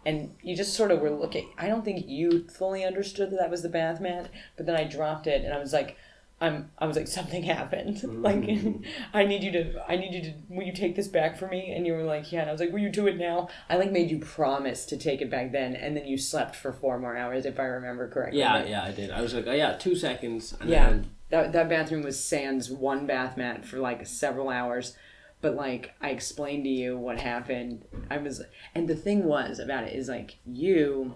and 0.08 0.34
you 0.42 0.56
just 0.56 0.72
sort 0.72 0.90
of 0.90 1.00
were 1.00 1.10
looking. 1.10 1.50
I 1.58 1.68
don't 1.68 1.84
think 1.84 2.08
you 2.08 2.48
fully 2.48 2.82
understood 2.82 3.30
that 3.30 3.38
that 3.38 3.50
was 3.50 3.60
the 3.60 3.68
bath 3.68 4.00
mat, 4.00 4.30
but 4.56 4.64
then 4.64 4.74
I 4.74 4.84
dropped 4.84 5.26
it, 5.26 5.44
and 5.44 5.52
I 5.52 5.58
was 5.58 5.74
like, 5.74 5.98
I'm 6.40 6.70
I 6.78 6.86
was 6.86 6.96
like 6.96 7.08
something 7.08 7.42
happened. 7.56 8.02
Like 8.22 8.40
mm. 8.40 8.84
I 9.12 9.24
need 9.24 9.42
you 9.42 9.52
to 9.52 9.84
I 9.86 9.96
need 9.96 10.14
you 10.14 10.22
to 10.22 10.32
will 10.48 10.64
you 10.64 10.72
take 10.72 10.96
this 10.96 11.08
back 11.08 11.36
for 11.36 11.46
me? 11.46 11.74
And 11.74 11.86
you 11.86 11.92
were 11.92 12.04
like, 12.04 12.32
Yeah, 12.32 12.40
and 12.40 12.48
I 12.48 12.52
was 12.52 12.60
like, 12.60 12.72
Will 12.72 12.78
you 12.78 12.88
do 12.88 13.06
it 13.06 13.16
now? 13.18 13.48
I 13.68 13.76
like 13.76 13.92
made 13.92 14.10
you 14.10 14.18
promise 14.18 14.86
to 14.86 14.96
take 14.96 15.20
it 15.20 15.30
back 15.30 15.52
then 15.52 15.76
and 15.76 15.96
then 15.96 16.06
you 16.06 16.16
slept 16.16 16.56
for 16.56 16.72
four 16.72 16.98
more 16.98 17.16
hours 17.16 17.44
if 17.44 17.58
I 17.60 17.64
remember 17.64 18.08
correctly. 18.08 18.40
Yeah, 18.40 18.64
yeah, 18.64 18.84
I 18.84 18.92
did. 18.92 19.10
I 19.10 19.20
was 19.20 19.34
like, 19.34 19.46
oh 19.46 19.52
yeah, 19.52 19.76
two 19.76 19.94
seconds. 19.94 20.54
And 20.60 20.70
Yeah. 20.70 20.90
Then, 20.90 21.10
That 21.30 21.52
that 21.52 21.68
bathroom 21.68 22.02
was 22.02 22.18
sans 22.18 22.70
one 22.70 23.06
bath 23.06 23.36
mat 23.36 23.64
for 23.64 23.78
like 23.78 24.06
several 24.06 24.48
hours. 24.48 24.96
But 25.40 25.54
like 25.54 25.92
I 26.00 26.10
explained 26.10 26.64
to 26.64 26.70
you 26.70 26.96
what 26.96 27.20
happened. 27.20 27.84
I 28.10 28.18
was 28.18 28.42
and 28.74 28.88
the 28.88 28.96
thing 28.96 29.24
was 29.24 29.58
about 29.58 29.84
it 29.84 29.94
is 29.94 30.08
like 30.08 30.38
you 30.46 31.14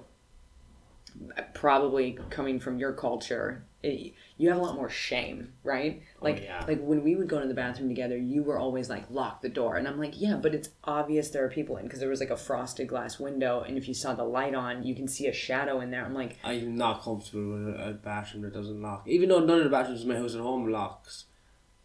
probably 1.55 2.19
coming 2.31 2.59
from 2.59 2.79
your 2.79 2.93
culture 2.93 3.65
it, 3.83 4.15
you 4.39 4.49
have 4.49 4.59
a 4.59 4.63
lot 4.63 4.75
more 4.75 4.89
shame 4.89 5.53
right 5.63 6.03
oh, 6.21 6.25
like 6.25 6.43
yeah. 6.43 6.65
like 6.67 6.81
when 6.81 7.03
we 7.03 7.17
would 7.17 7.29
go 7.29 7.41
to 7.41 7.47
the 7.47 7.55
bathroom 7.55 7.89
together 7.89 8.17
you 8.17 8.43
were 8.43 8.59
always 8.59 8.89
like 8.89 9.05
lock 9.11 9.43
the 9.43 9.49
door 9.49 9.77
and 9.77 9.87
i'm 9.87 9.99
like 9.99 10.15
yeah 10.17 10.37
but 10.37 10.55
it's 10.55 10.71
obvious 10.85 11.31
there 11.31 11.45
are 11.45 11.51
people 11.51 11.77
in 11.77 11.85
because 11.85 12.01
there 12.01 12.09
was 12.09 12.21
like 12.21 12.31
a 12.31 12.37
frosted 12.37 12.89
glass 12.89 13.19
window 13.19 13.61
and 13.67 13.77
if 13.77 13.89
you 13.89 13.95
saw 13.95 14.15
the 14.15 14.25
light 14.25 14.55
on 14.55 14.83
you 14.83 14.95
can 14.95 15.07
see 15.09 15.27
a 15.27 15.33
shadow 15.33 15.81
in 15.81 15.91
there 15.91 16.05
i'm 16.05 16.15
like 16.15 16.39
I'm 16.45 16.77
not 16.77 17.03
comfortable 17.03 17.53
with 17.53 17.75
a, 17.75 17.91
a 17.91 17.93
bathroom 17.93 18.43
that 18.45 18.55
doesn't 18.55 18.81
lock. 18.81 19.07
Even 19.07 19.29
though 19.29 19.41
none 19.41 19.59
of 19.59 19.65
the 19.65 19.71
bathrooms 19.71 20.03
in 20.03 20.09
my 20.09 20.17
house 20.17 20.35
at 20.35 20.41
home 20.41 20.71
locks. 20.71 21.27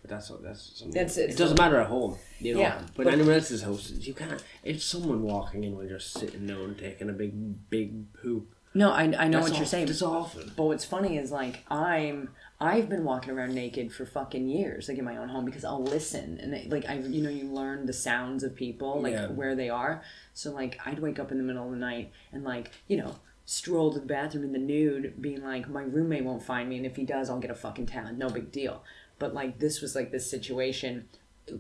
But 0.08 0.16
that's 0.16 0.30
that's 0.42 0.62
something. 0.80 0.94
That's- 0.94 1.18
it 1.18 1.32
It 1.32 1.38
doesn't 1.38 1.58
matter 1.60 1.80
at 1.80 1.88
home, 1.88 2.18
you 2.40 2.54
know. 2.56 2.62
Yeah, 2.62 2.82
but, 2.96 3.06
but- 3.06 3.14
anyone 3.14 3.34
else's 3.34 3.64
house, 3.64 3.92
you 3.92 4.14
can't. 4.14 4.42
If 4.64 4.82
someone 4.82 5.24
walking 5.24 5.64
in 5.64 5.76
while 5.76 5.86
you're 5.86 6.00
sitting 6.00 6.48
down 6.48 6.76
taking 6.80 7.10
a 7.10 7.14
big 7.14 7.70
big 7.70 8.14
poop, 8.14 8.54
no 8.74 8.92
i, 8.92 9.02
I 9.04 9.28
know 9.28 9.40
that's 9.40 9.50
what 9.50 9.58
you're 9.58 9.66
saying 9.66 9.88
That's 9.88 10.02
awful. 10.02 10.44
But 10.56 10.64
what's 10.66 10.86
funny 10.86 11.18
is 11.18 11.32
like 11.32 11.64
I'm 11.70 12.30
I've 12.60 12.90
been 12.90 13.04
walking 13.04 13.32
around 13.34 13.54
naked 13.54 13.92
for 13.94 14.06
fucking 14.06 14.48
years, 14.48 14.88
like 14.90 14.98
in 14.98 15.06
my 15.06 15.18
own 15.18 15.30
home, 15.30 15.46
because 15.46 15.66
I'll 15.66 15.84
listen 15.84 16.40
and 16.42 16.72
like 16.72 16.88
I 16.90 16.96
you 17.00 17.22
know 17.22 17.30
you 17.30 17.46
learn 17.46 17.86
the 17.86 17.94
sounds 17.94 18.44
of 18.44 18.56
people 18.56 19.02
like 19.02 19.14
Yeah. 19.14 19.28
where 19.28 19.56
they 19.56 19.70
are. 19.70 20.04
So 20.34 20.52
like 20.52 20.80
I'd 20.86 21.00
wake 21.00 21.20
up 21.20 21.32
in 21.32 21.38
the 21.38 21.44
middle 21.44 21.66
of 21.66 21.72
the 21.72 21.78
night 21.78 22.12
and 22.32 22.44
like 22.44 22.72
you 22.88 22.98
know 22.98 23.16
stroll 23.50 23.94
to 23.94 24.00
the 24.02 24.06
bathroom 24.06 24.44
in 24.44 24.52
the 24.52 24.60
nude, 24.60 25.22
being 25.22 25.42
like 25.42 25.70
my 25.70 25.84
roommate 25.84 26.26
won't 26.26 26.44
find 26.44 26.68
me, 26.68 26.76
and 26.78 26.86
if 26.86 26.98
he 26.98 27.04
does, 27.06 27.30
I'll 27.30 27.40
get 27.40 27.50
a 27.50 27.56
fucking 27.56 27.86
towel. 27.86 28.12
No 28.14 28.30
big 28.30 28.52
deal. 28.52 28.84
But 29.20 29.34
like 29.34 29.60
this 29.60 29.82
was 29.82 29.96
like 29.96 30.12
this 30.12 30.30
situation. 30.30 31.08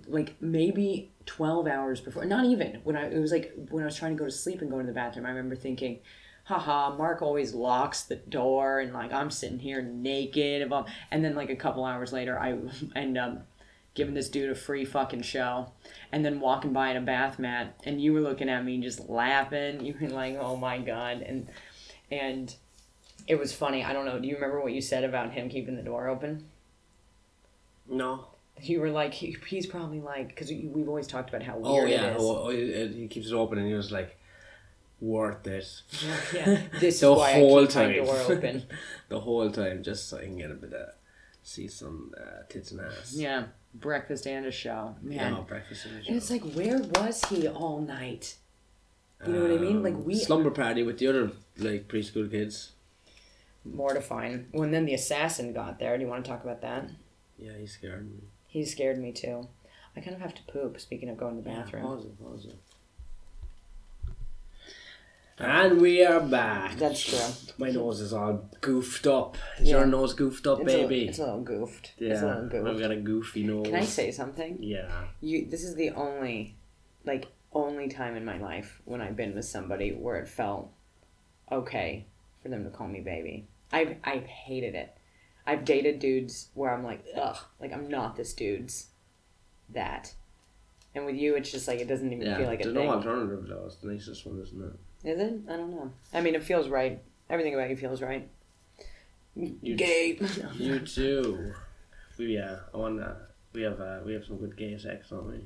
Like 0.08 0.36
maybe 0.41 1.12
twelve 1.26 1.67
hours 1.67 2.02
before, 2.02 2.26
not 2.26 2.46
even 2.46 2.82
when 2.84 2.98
I 2.98 3.10
it 3.10 3.20
was 3.20 3.32
like 3.32 3.54
when 3.70 3.84
I 3.84 3.86
was 3.86 3.96
trying 3.96 4.15
to 4.15 4.20
go 4.20 4.26
to 4.26 4.32
sleep 4.32 4.62
and 4.62 4.70
go 4.70 4.80
to 4.80 4.86
the 4.86 4.93
bathroom. 4.93 5.26
I 5.26 5.30
remember 5.30 5.56
thinking, 5.56 6.00
haha, 6.48 6.96
Mark 6.96 7.22
always 7.22 7.54
locks 7.54 8.04
the 8.04 8.15
door 8.15 8.80
and 8.80 8.93
like 8.93 9.12
I'm 9.12 9.30
sitting 9.30 9.60
here 9.60 9.82
naked 9.82 10.72
and 11.12 11.24
then 11.24 11.36
like 11.36 11.50
a 11.50 11.56
couple 11.58 11.84
hours 11.84 12.13
later 12.13 12.39
I 12.39 12.58
end 12.96 13.17
up 13.17 13.46
giving 13.96 14.13
this 14.13 14.30
dude 14.30 14.50
a 14.50 14.56
free 14.56 14.86
fucking 14.86 15.24
show 15.24 15.72
and 16.12 16.24
then 16.24 16.39
walking 16.39 16.72
by 16.72 16.91
in 16.91 16.98
a 16.98 17.02
bath 17.02 17.38
mat 17.38 17.76
and 17.84 18.00
you 18.02 18.13
were 18.13 18.22
looking 18.22 18.48
at 18.48 18.63
me 18.63 18.80
just 18.80 19.10
laughing. 19.10 19.84
You 19.86 19.96
were 20.00 20.08
like, 20.08 20.38
Oh 20.39 20.56
my 20.56 20.78
god 20.78 21.22
and 21.22 21.50
and 22.10 22.56
it 23.28 23.38
was 23.38 23.54
funny. 23.54 23.84
I 23.84 23.91
don't 23.91 24.06
know. 24.06 24.17
Do 24.17 24.28
you 24.28 24.36
remember 24.36 24.62
what 24.62 24.72
you 24.72 24.82
said 24.82 25.04
about 25.04 25.34
him 25.34 25.50
keeping 25.50 25.76
the 25.76 25.82
door 25.82 26.08
open? 26.08 26.46
No. 27.89 28.28
You 28.62 28.82
were 28.82 28.89
like, 28.89 29.13
he, 29.13 29.38
he's 29.47 29.67
probably 29.67 30.02
like, 30.02 30.30
because 30.30 30.50
we've 30.50 30.88
always 30.89 31.06
talked 31.08 31.30
about 31.30 31.43
how 31.43 31.60
Oh 31.63 31.76
weird 31.76 31.89
yeah. 31.91 32.08
it 32.12 32.15
is. 32.17 32.21
Oh, 32.23 32.38
oh, 32.47 32.50
he 32.50 33.08
keeps 33.08 33.28
it 33.28 33.34
open, 33.34 33.60
and 33.60 33.67
he 33.67 33.73
was 33.73 33.91
like, 33.91 34.17
worth 35.00 35.45
it. 35.45 35.82
yeah, 36.34 36.62
this 36.80 37.00
The 37.02 37.12
is 37.12 37.17
why 37.17 37.32
I 37.32 37.34
whole 37.36 37.67
time. 37.67 37.93
the 39.10 39.19
whole 39.19 39.52
time, 39.52 39.84
just 39.84 40.10
so 40.10 40.17
I 40.17 40.21
can 40.21 40.38
get 40.38 40.50
a 40.50 40.56
bit 40.56 40.73
of 40.73 40.89
see 41.43 41.67
some 41.67 42.13
uh, 42.19 42.43
tits 42.50 42.71
and 42.71 42.82
ass. 42.82 43.13
yeah, 43.15 43.43
breakfast 43.76 44.26
and 44.26 44.45
a 44.47 44.52
show. 44.52 44.95
Man, 45.04 45.34
Yeah, 45.34 45.41
breakfast 45.47 45.86
and 45.86 46.00
a 46.00 46.04
show. 46.04 46.08
And 46.08 46.17
it's 46.17 46.32
like, 46.32 46.43
where 46.54 46.80
was 46.80 47.23
he 47.26 47.47
all 47.47 47.80
night? 47.80 48.38
You 49.26 49.34
know 49.34 49.41
what 49.43 49.52
I 49.52 49.58
mean? 49.58 49.82
Like 49.84 49.95
we 49.97 50.15
slumber 50.15 50.50
party 50.52 50.82
with 50.84 50.97
the 51.00 51.08
other 51.08 51.32
like 51.58 51.88
preschool 51.88 52.30
kids. 52.30 52.71
mortifying. 53.63 54.47
When 54.52 54.71
then 54.71 54.86
the 54.86 54.93
assassin 54.93 55.54
got 55.54 55.80
there. 55.80 55.95
Do 55.97 56.04
you 56.04 56.10
want 56.10 56.26
to 56.26 56.32
talk 56.32 56.43
about 56.43 56.62
that? 56.62 56.89
Yeah, 57.38 57.54
he 57.58 57.67
scared 57.67 58.10
me. 58.10 58.19
He 58.47 58.65
scared 58.65 58.97
me 59.00 59.12
too. 59.12 59.47
I 59.95 60.00
kind 60.02 60.15
of 60.15 60.21
have 60.21 60.34
to 60.36 60.43
poop. 60.52 60.80
Speaking 60.80 61.10
of 61.10 61.17
going 61.17 61.36
to 61.38 61.41
the 61.41 61.50
bathroom, 61.50 61.84
Pause 61.84 62.06
it, 62.06 62.23
pause 62.23 62.45
it. 62.45 62.56
And 65.39 65.80
we 65.80 66.04
are 66.04 66.19
back. 66.19 66.78
that's 66.78 67.04
true. 67.04 67.54
My 67.60 67.69
nose 67.69 68.02
is 68.02 68.12
all 68.12 68.50
goofed 68.62 69.06
up. 69.06 69.38
Is 69.60 69.69
Yeah. 69.69 69.78
your 69.78 69.86
nose 69.86 70.13
goofed 70.15 70.47
up, 70.47 70.62
It's 70.62 70.73
baby? 70.73 71.06
A, 71.06 71.10
it's 71.10 71.19
a 71.19 71.26
little 71.26 71.41
goofed. 71.41 71.93
yeah, 72.00 72.13
It's 72.13 72.21
a 72.23 72.26
little 72.50 72.67
I've 72.67 72.80
got 72.80 72.89
a 72.91 72.95
goofy 72.95 73.43
nose. 73.43 73.65
Can 73.67 73.76
I 73.76 73.84
say 73.86 74.10
something? 74.10 74.58
Yeah. 74.62 74.89
You. 75.21 75.45
This 75.45 75.63
is 75.63 75.76
the 75.76 75.91
only, 75.91 76.56
like, 77.06 77.28
only 77.54 77.88
time 77.88 78.15
in 78.15 78.26
my 78.26 78.39
life 78.39 78.82
when 78.86 79.00
I've 79.00 79.15
been 79.15 79.36
with 79.36 79.45
somebody 79.45 79.91
where 79.91 80.15
it 80.17 80.28
felt 80.28 80.71
okay 81.52 82.06
for 82.41 82.50
them 82.50 82.63
to 82.63 82.71
call 82.71 82.88
me 82.88 83.02
baby. 83.02 83.45
I've 83.71 83.97
I've 84.04 84.26
hated 84.26 84.73
it. 84.73 84.97
I've 85.48 85.64
dated 85.66 86.00
dudes 86.00 86.50
where 86.54 86.72
I'm 86.72 86.84
like, 86.84 87.06
ugh, 87.20 87.38
like 87.60 87.72
I'm 87.74 87.88
not 87.90 88.16
this 88.18 88.34
dude's 88.34 88.88
that. 89.70 90.14
And 90.94 91.06
with 91.06 91.16
you, 91.16 91.36
it's 91.36 91.52
just 91.52 91.68
like 91.68 91.80
it 91.80 91.88
doesn't 91.88 92.12
even 92.12 92.26
Yeah. 92.28 92.38
feel 92.38 92.48
like 92.48 92.60
a 92.60 92.64
There's 92.64 92.76
thing. 92.76 92.86
no 92.86 92.92
alternative 92.94 93.46
though. 93.48 93.64
It's 93.66 93.78
the 93.78 93.88
nicest 93.88 94.26
one, 94.26 94.40
isn't 94.42 94.62
it? 95.04 95.08
Is 95.10 95.20
it? 95.20 95.40
I 95.50 95.56
don't 95.58 95.72
know. 95.72 95.92
I 96.14 96.22
mean, 96.22 96.36
it 96.36 96.44
feels 96.44 96.68
right. 96.70 97.02
Everything 97.30 97.54
about 97.54 97.70
you 97.70 97.76
feels 97.78 98.02
right. 98.02 98.28
You- 99.36 99.76
Gay. 99.76 100.20
You 100.56 100.80
too. 100.80 101.54
We 102.18 102.36
yeah. 102.36 102.60
I 102.74 102.78
want 102.78 102.98
to. 103.00 103.16
We 103.54 103.62
have 103.62 103.80
uh, 103.80 104.00
we 104.06 104.14
have 104.14 104.26
some 104.26 104.38
good 104.38 104.58
gay 104.58 104.78
sex, 104.78 105.10
don't 105.10 105.28
we? 105.28 105.42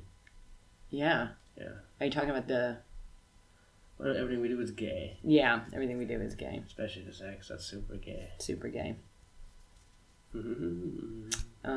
yeah. 0.89 1.29
Yeah. 1.57 1.73
Are 1.99 2.05
you 2.05 2.11
talking 2.11 2.29
about 2.29 2.47
the? 2.47 2.77
Well, 3.97 4.15
everything 4.17 4.41
we 4.41 4.47
do 4.47 4.59
is 4.59 4.71
gay, 4.71 5.19
Yeah, 5.23 5.59
everything 5.73 5.99
we 5.99 6.05
do 6.05 6.19
is 6.21 6.33
gay. 6.33 6.63
especially 6.65 7.03
the 7.03 7.13
sex. 7.13 7.49
That's 7.49 7.63
super 7.65 7.97
gay. 7.97 8.29
Super 8.39 8.69
gay. 8.69 8.95
Uh, 10.33 11.67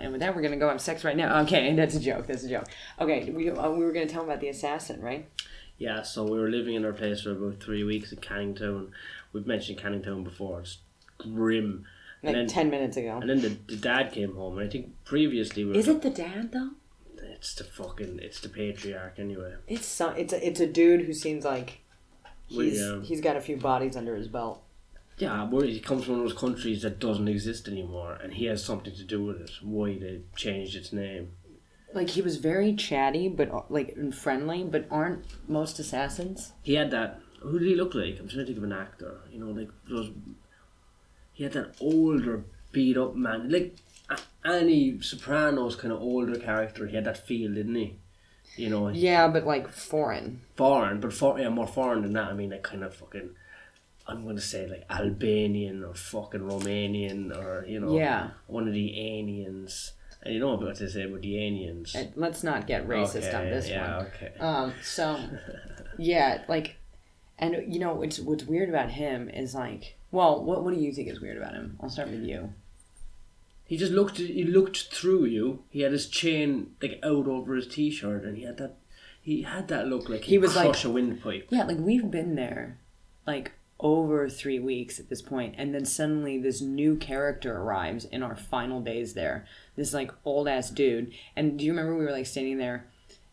and 0.00 0.12
with 0.12 0.20
that, 0.20 0.34
we're 0.36 0.42
gonna 0.42 0.56
go 0.56 0.68
have 0.68 0.80
sex 0.80 1.04
right 1.04 1.16
now. 1.16 1.40
Okay, 1.42 1.74
that's 1.74 1.94
a 1.96 2.00
joke. 2.00 2.26
That's 2.26 2.44
a 2.44 2.48
joke. 2.48 2.66
Okay, 3.00 3.30
we 3.30 3.50
uh, 3.50 3.70
we 3.70 3.84
were 3.84 3.92
gonna 3.92 4.06
tell 4.06 4.22
him 4.22 4.28
about 4.28 4.40
the 4.40 4.48
assassin, 4.48 5.00
right? 5.00 5.28
Yeah, 5.78 6.02
so 6.02 6.22
we 6.24 6.38
were 6.38 6.48
living 6.48 6.74
in 6.74 6.84
our 6.84 6.92
place 6.92 7.22
for 7.22 7.32
about 7.32 7.60
three 7.60 7.82
weeks 7.82 8.12
at 8.12 8.22
Canning 8.22 8.54
Town. 8.54 8.92
We've 9.32 9.46
mentioned 9.46 9.78
Canning 9.78 10.02
Town 10.02 10.22
before. 10.22 10.60
It's 10.60 10.78
grim. 11.18 11.84
Like 12.22 12.34
then- 12.34 12.46
ten 12.46 12.70
minutes 12.70 12.96
ago. 12.96 13.18
And 13.20 13.28
then 13.28 13.40
the, 13.40 13.48
the 13.66 13.76
dad 13.76 14.12
came 14.12 14.36
home, 14.36 14.58
and 14.58 14.68
I 14.68 14.70
think 14.70 14.92
previously 15.04 15.64
we 15.64 15.72
were 15.72 15.76
Is 15.78 15.88
it 15.88 16.02
the 16.02 16.10
dad 16.10 16.52
though? 16.52 16.70
It's 17.24 17.54
the 17.56 17.64
fucking 17.64 18.20
it's 18.22 18.40
the 18.40 18.48
patriarch 18.48 19.18
anyway. 19.18 19.54
It's 19.66 19.86
some. 19.86 20.14
It's 20.16 20.32
a. 20.32 20.46
It's 20.46 20.60
a 20.60 20.66
dude 20.68 21.02
who 21.06 21.12
seems 21.12 21.44
like 21.44 21.80
Well, 22.50 22.60
he's 22.60 22.78
yeah. 22.80 23.00
he's 23.00 23.20
got 23.20 23.36
a 23.36 23.40
few 23.40 23.56
bodies 23.56 23.96
under 23.96 24.14
his 24.14 24.28
belt. 24.28 24.62
Yeah, 25.18 25.48
he 25.62 25.78
comes 25.80 26.04
from 26.04 26.14
one 26.14 26.22
of 26.24 26.28
those 26.30 26.38
countries 26.38 26.82
that 26.82 26.98
doesn't 26.98 27.28
exist 27.28 27.68
anymore, 27.68 28.18
and 28.22 28.32
he 28.34 28.46
has 28.46 28.64
something 28.64 28.94
to 28.94 29.04
do 29.04 29.22
with 29.24 29.40
it. 29.40 29.50
Why 29.62 29.98
they 29.98 30.22
changed 30.36 30.74
its 30.74 30.92
name? 30.92 31.32
Like 31.94 32.10
he 32.10 32.22
was 32.22 32.36
very 32.38 32.74
chatty, 32.74 33.28
but 33.28 33.50
uh, 33.52 33.62
like 33.68 33.94
and 33.96 34.14
friendly. 34.14 34.64
But 34.64 34.86
aren't 34.90 35.24
most 35.48 35.78
assassins? 35.78 36.52
He 36.62 36.74
had 36.74 36.90
that. 36.90 37.20
Who 37.40 37.58
did 37.58 37.68
he 37.68 37.74
look 37.74 37.94
like? 37.94 38.18
I'm 38.18 38.28
trying 38.28 38.40
to 38.40 38.46
think 38.46 38.58
of 38.58 38.64
an 38.64 38.72
actor. 38.72 39.20
You 39.30 39.40
know, 39.40 39.50
like 39.50 39.68
those. 39.88 40.10
He 41.34 41.44
had 41.44 41.52
that 41.52 41.74
older, 41.80 42.44
beat 42.72 42.96
up 42.96 43.14
man, 43.14 43.50
like 43.50 43.76
any 44.44 45.00
Sopranos 45.00 45.76
kind 45.76 45.92
of 45.92 46.00
older 46.00 46.36
character. 46.38 46.86
He 46.86 46.94
had 46.96 47.04
that 47.04 47.26
feel, 47.26 47.52
didn't 47.52 47.74
he? 47.74 47.96
You 48.56 48.68
know, 48.68 48.88
Yeah, 48.88 49.28
but 49.28 49.46
like 49.46 49.68
foreign. 49.70 50.40
foreign, 50.56 51.00
but 51.00 51.12
for, 51.12 51.38
yeah, 51.38 51.48
more 51.48 51.66
foreign 51.66 52.02
than 52.02 52.12
that. 52.14 52.28
I 52.28 52.34
mean, 52.34 52.50
like 52.50 52.62
kind 52.62 52.84
of 52.84 52.94
fucking. 52.94 53.30
I'm 54.06 54.24
gonna 54.26 54.40
say 54.40 54.66
like 54.66 54.84
Albanian 54.90 55.84
or 55.84 55.94
fucking 55.94 56.40
Romanian 56.40 57.36
or 57.36 57.64
you 57.66 57.80
know 57.80 57.96
Yeah. 57.96 58.30
one 58.46 58.66
of 58.68 58.74
the 58.74 58.90
Anians. 58.90 59.92
And 60.24 60.34
you 60.34 60.40
know 60.40 60.54
what 60.54 60.76
to 60.76 60.88
say 60.88 61.02
about 61.02 61.22
the 61.22 61.34
Anians. 61.34 61.96
Uh, 61.96 62.10
Let's 62.14 62.44
not 62.44 62.66
get 62.68 62.86
racist 62.86 63.28
okay, 63.28 63.34
on 63.34 63.44
this 63.50 63.68
yeah, 63.68 63.96
one. 63.96 64.06
okay. 64.06 64.32
Um, 64.38 64.72
so, 64.82 65.18
yeah, 65.98 66.42
like, 66.48 66.76
and 67.40 67.72
you 67.72 67.80
know, 67.80 67.94
what's 67.94 68.20
what's 68.20 68.44
weird 68.44 68.68
about 68.68 68.90
him 68.90 69.28
is 69.28 69.52
like, 69.54 69.96
well, 70.12 70.42
what 70.44 70.62
what 70.62 70.74
do 70.74 70.80
you 70.80 70.92
think 70.92 71.08
is 71.08 71.20
weird 71.20 71.38
about 71.38 71.54
him? 71.54 71.76
I'll 71.80 71.90
start 71.90 72.08
with 72.10 72.22
you. 72.22 72.52
He 73.64 73.76
just 73.76 73.90
looked. 73.92 74.18
He 74.18 74.44
looked 74.44 74.92
through 74.92 75.24
you. 75.24 75.64
He 75.70 75.80
had 75.80 75.92
his 75.92 76.06
chain 76.06 76.74
like 76.80 77.00
out 77.02 77.26
over 77.26 77.54
his 77.56 77.66
t-shirt, 77.66 78.22
and 78.24 78.36
he 78.36 78.44
had 78.44 78.58
that. 78.58 78.76
He 79.20 79.42
had 79.42 79.66
that 79.68 79.88
look 79.88 80.08
like 80.08 80.22
he, 80.24 80.32
He 80.32 80.38
was 80.38 80.54
was 80.54 80.56
like- 80.56 80.84
a 80.84 80.90
windpipe. 80.90 81.48
Yeah, 81.50 81.64
like 81.64 81.78
we've 81.78 82.10
been 82.10 82.34
there, 82.36 82.78
like 83.26 83.52
over 83.82 84.28
three 84.28 84.60
weeks 84.60 84.98
at 85.00 85.08
this 85.08 85.20
point, 85.20 85.56
and 85.58 85.74
then 85.74 85.84
suddenly 85.84 86.38
this 86.38 86.60
new 86.60 86.96
character 86.96 87.58
arrives 87.58 88.04
in 88.06 88.22
our 88.22 88.36
final 88.36 88.80
days 88.80 89.14
there. 89.14 89.44
This 89.76 89.92
like 89.92 90.12
old 90.24 90.48
ass 90.48 90.70
dude, 90.70 91.12
and 91.36 91.58
do 91.58 91.64
you 91.64 91.72
remember 91.72 91.96
we 91.96 92.04
were 92.04 92.12
like 92.12 92.26
standing 92.26 92.58
there, 92.58 92.86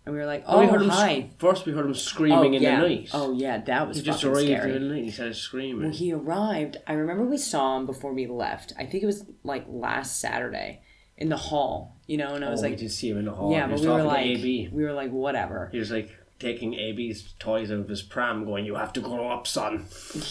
and 0.05 0.13
we 0.13 0.19
were 0.19 0.25
like, 0.25 0.43
Oh, 0.47 0.57
"Oh, 0.57 0.59
we 0.61 0.65
heard 0.65 0.81
oh, 0.81 0.85
him. 0.85 0.89
hi." 0.89 1.29
First, 1.37 1.65
we 1.65 1.71
heard 1.71 1.85
him 1.85 1.91
oh, 1.91 1.93
screaming 1.93 2.53
oh, 2.53 2.57
in 2.57 2.63
yeah. 2.63 2.81
the 2.81 2.87
night. 2.87 3.09
Oh 3.13 3.31
yeah, 3.33 3.59
that 3.59 3.87
was 3.87 3.97
he 3.97 4.03
just 4.03 4.23
arrived 4.23 4.47
scary. 4.47 4.75
in 4.75 4.87
the 4.87 4.95
night. 4.95 5.03
He 5.03 5.11
started 5.11 5.35
screaming. 5.35 5.83
Well, 5.83 5.91
he 5.91 6.11
arrived. 6.11 6.77
I 6.87 6.93
remember 6.93 7.25
we 7.25 7.37
saw 7.37 7.77
him 7.77 7.85
before 7.85 8.11
we 8.11 8.25
left. 8.25 8.73
I 8.77 8.85
think 8.85 9.03
it 9.03 9.07
was 9.07 9.25
like 9.43 9.65
last 9.69 10.19
Saturday 10.19 10.81
in 11.15 11.29
the 11.29 11.37
hall, 11.37 11.97
you 12.07 12.17
know. 12.17 12.33
And 12.33 12.43
I 12.43 12.49
was 12.49 12.61
oh, 12.61 12.63
we 12.63 12.69
like, 12.71 12.79
did 12.79 12.91
see 12.91 13.09
him 13.11 13.19
in 13.19 13.25
the 13.25 13.33
hall. 13.33 13.51
yeah, 13.51 13.67
but 13.67 13.79
we 13.79 13.87
were 13.87 14.03
like, 14.03 14.41
we 14.41 14.69
were 14.71 14.93
like, 14.93 15.11
whatever. 15.11 15.69
He 15.71 15.77
was 15.77 15.91
like 15.91 16.09
taking 16.39 16.73
AB's 16.73 17.33
toys 17.37 17.69
out 17.71 17.79
of 17.79 17.89
his 17.89 18.01
pram, 18.01 18.45
going, 18.45 18.65
"You 18.65 18.75
have 18.75 18.93
to 18.93 19.01
grow 19.01 19.29
up, 19.29 19.45
son." 19.45 19.85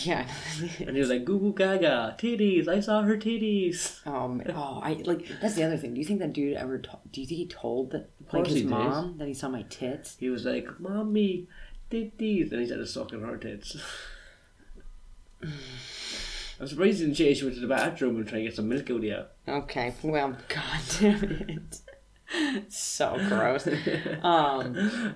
Yeah. 0.05 0.27
And 0.81 0.91
he 0.97 1.01
was 1.01 1.11
like, 1.11 1.25
"Goo 1.25 1.39
goo 1.39 1.53
gaga, 1.55 2.17
titties! 2.19 2.67
I 2.69 2.81
saw 2.81 3.03
her 3.03 3.17
titties." 3.17 4.07
um. 4.07 4.43
Oh, 4.49 4.81
I 4.83 4.95
like. 5.05 5.27
That's 5.41 5.55
the 5.55 5.65
other 5.65 5.77
thing. 5.77 5.95
Do 5.95 6.01
you 6.01 6.07
think 6.07 6.21
that 6.21 6.33
dude 6.33 6.57
ever? 6.57 6.79
To- 6.79 6.99
do 7.13 7.21
you 7.21 7.27
think 7.27 7.39
he 7.39 7.47
told 7.47 7.91
that 7.93 8.09
like 8.23 8.31
course 8.31 8.49
his 8.49 8.57
he 8.57 8.63
did. 8.63 8.71
mom 8.71 9.19
that 9.19 9.29
he 9.29 9.35
saw 9.35 9.49
my 9.49 9.63
tits? 9.63 10.17
He 10.19 10.31
was 10.31 10.45
like, 10.45 10.81
"Mommy, 10.81 11.47
titties," 11.91 12.51
and 12.53 12.61
he 12.61 12.67
started 12.67 12.87
sucking 12.87 13.21
her 13.21 13.37
tits. 13.37 13.77
I'm 16.61 16.67
surprised 16.67 16.99
he 16.99 17.05
didn't 17.05 17.17
chase 17.17 17.41
you 17.41 17.49
into 17.49 17.61
the 17.61 17.69
bathroom 17.69 18.17
and 18.17 18.27
try 18.27 18.39
and 18.39 18.49
get 18.49 18.57
some 18.57 18.69
milk 18.69 18.91
out 18.91 18.97
of 18.97 19.05
you. 19.05 19.23
Okay. 19.47 19.95
Well, 20.03 20.37
god 20.49 20.81
damn 20.99 21.23
it. 21.25 22.73
so 22.73 23.17
gross. 23.29 23.69
Um. 24.23 25.15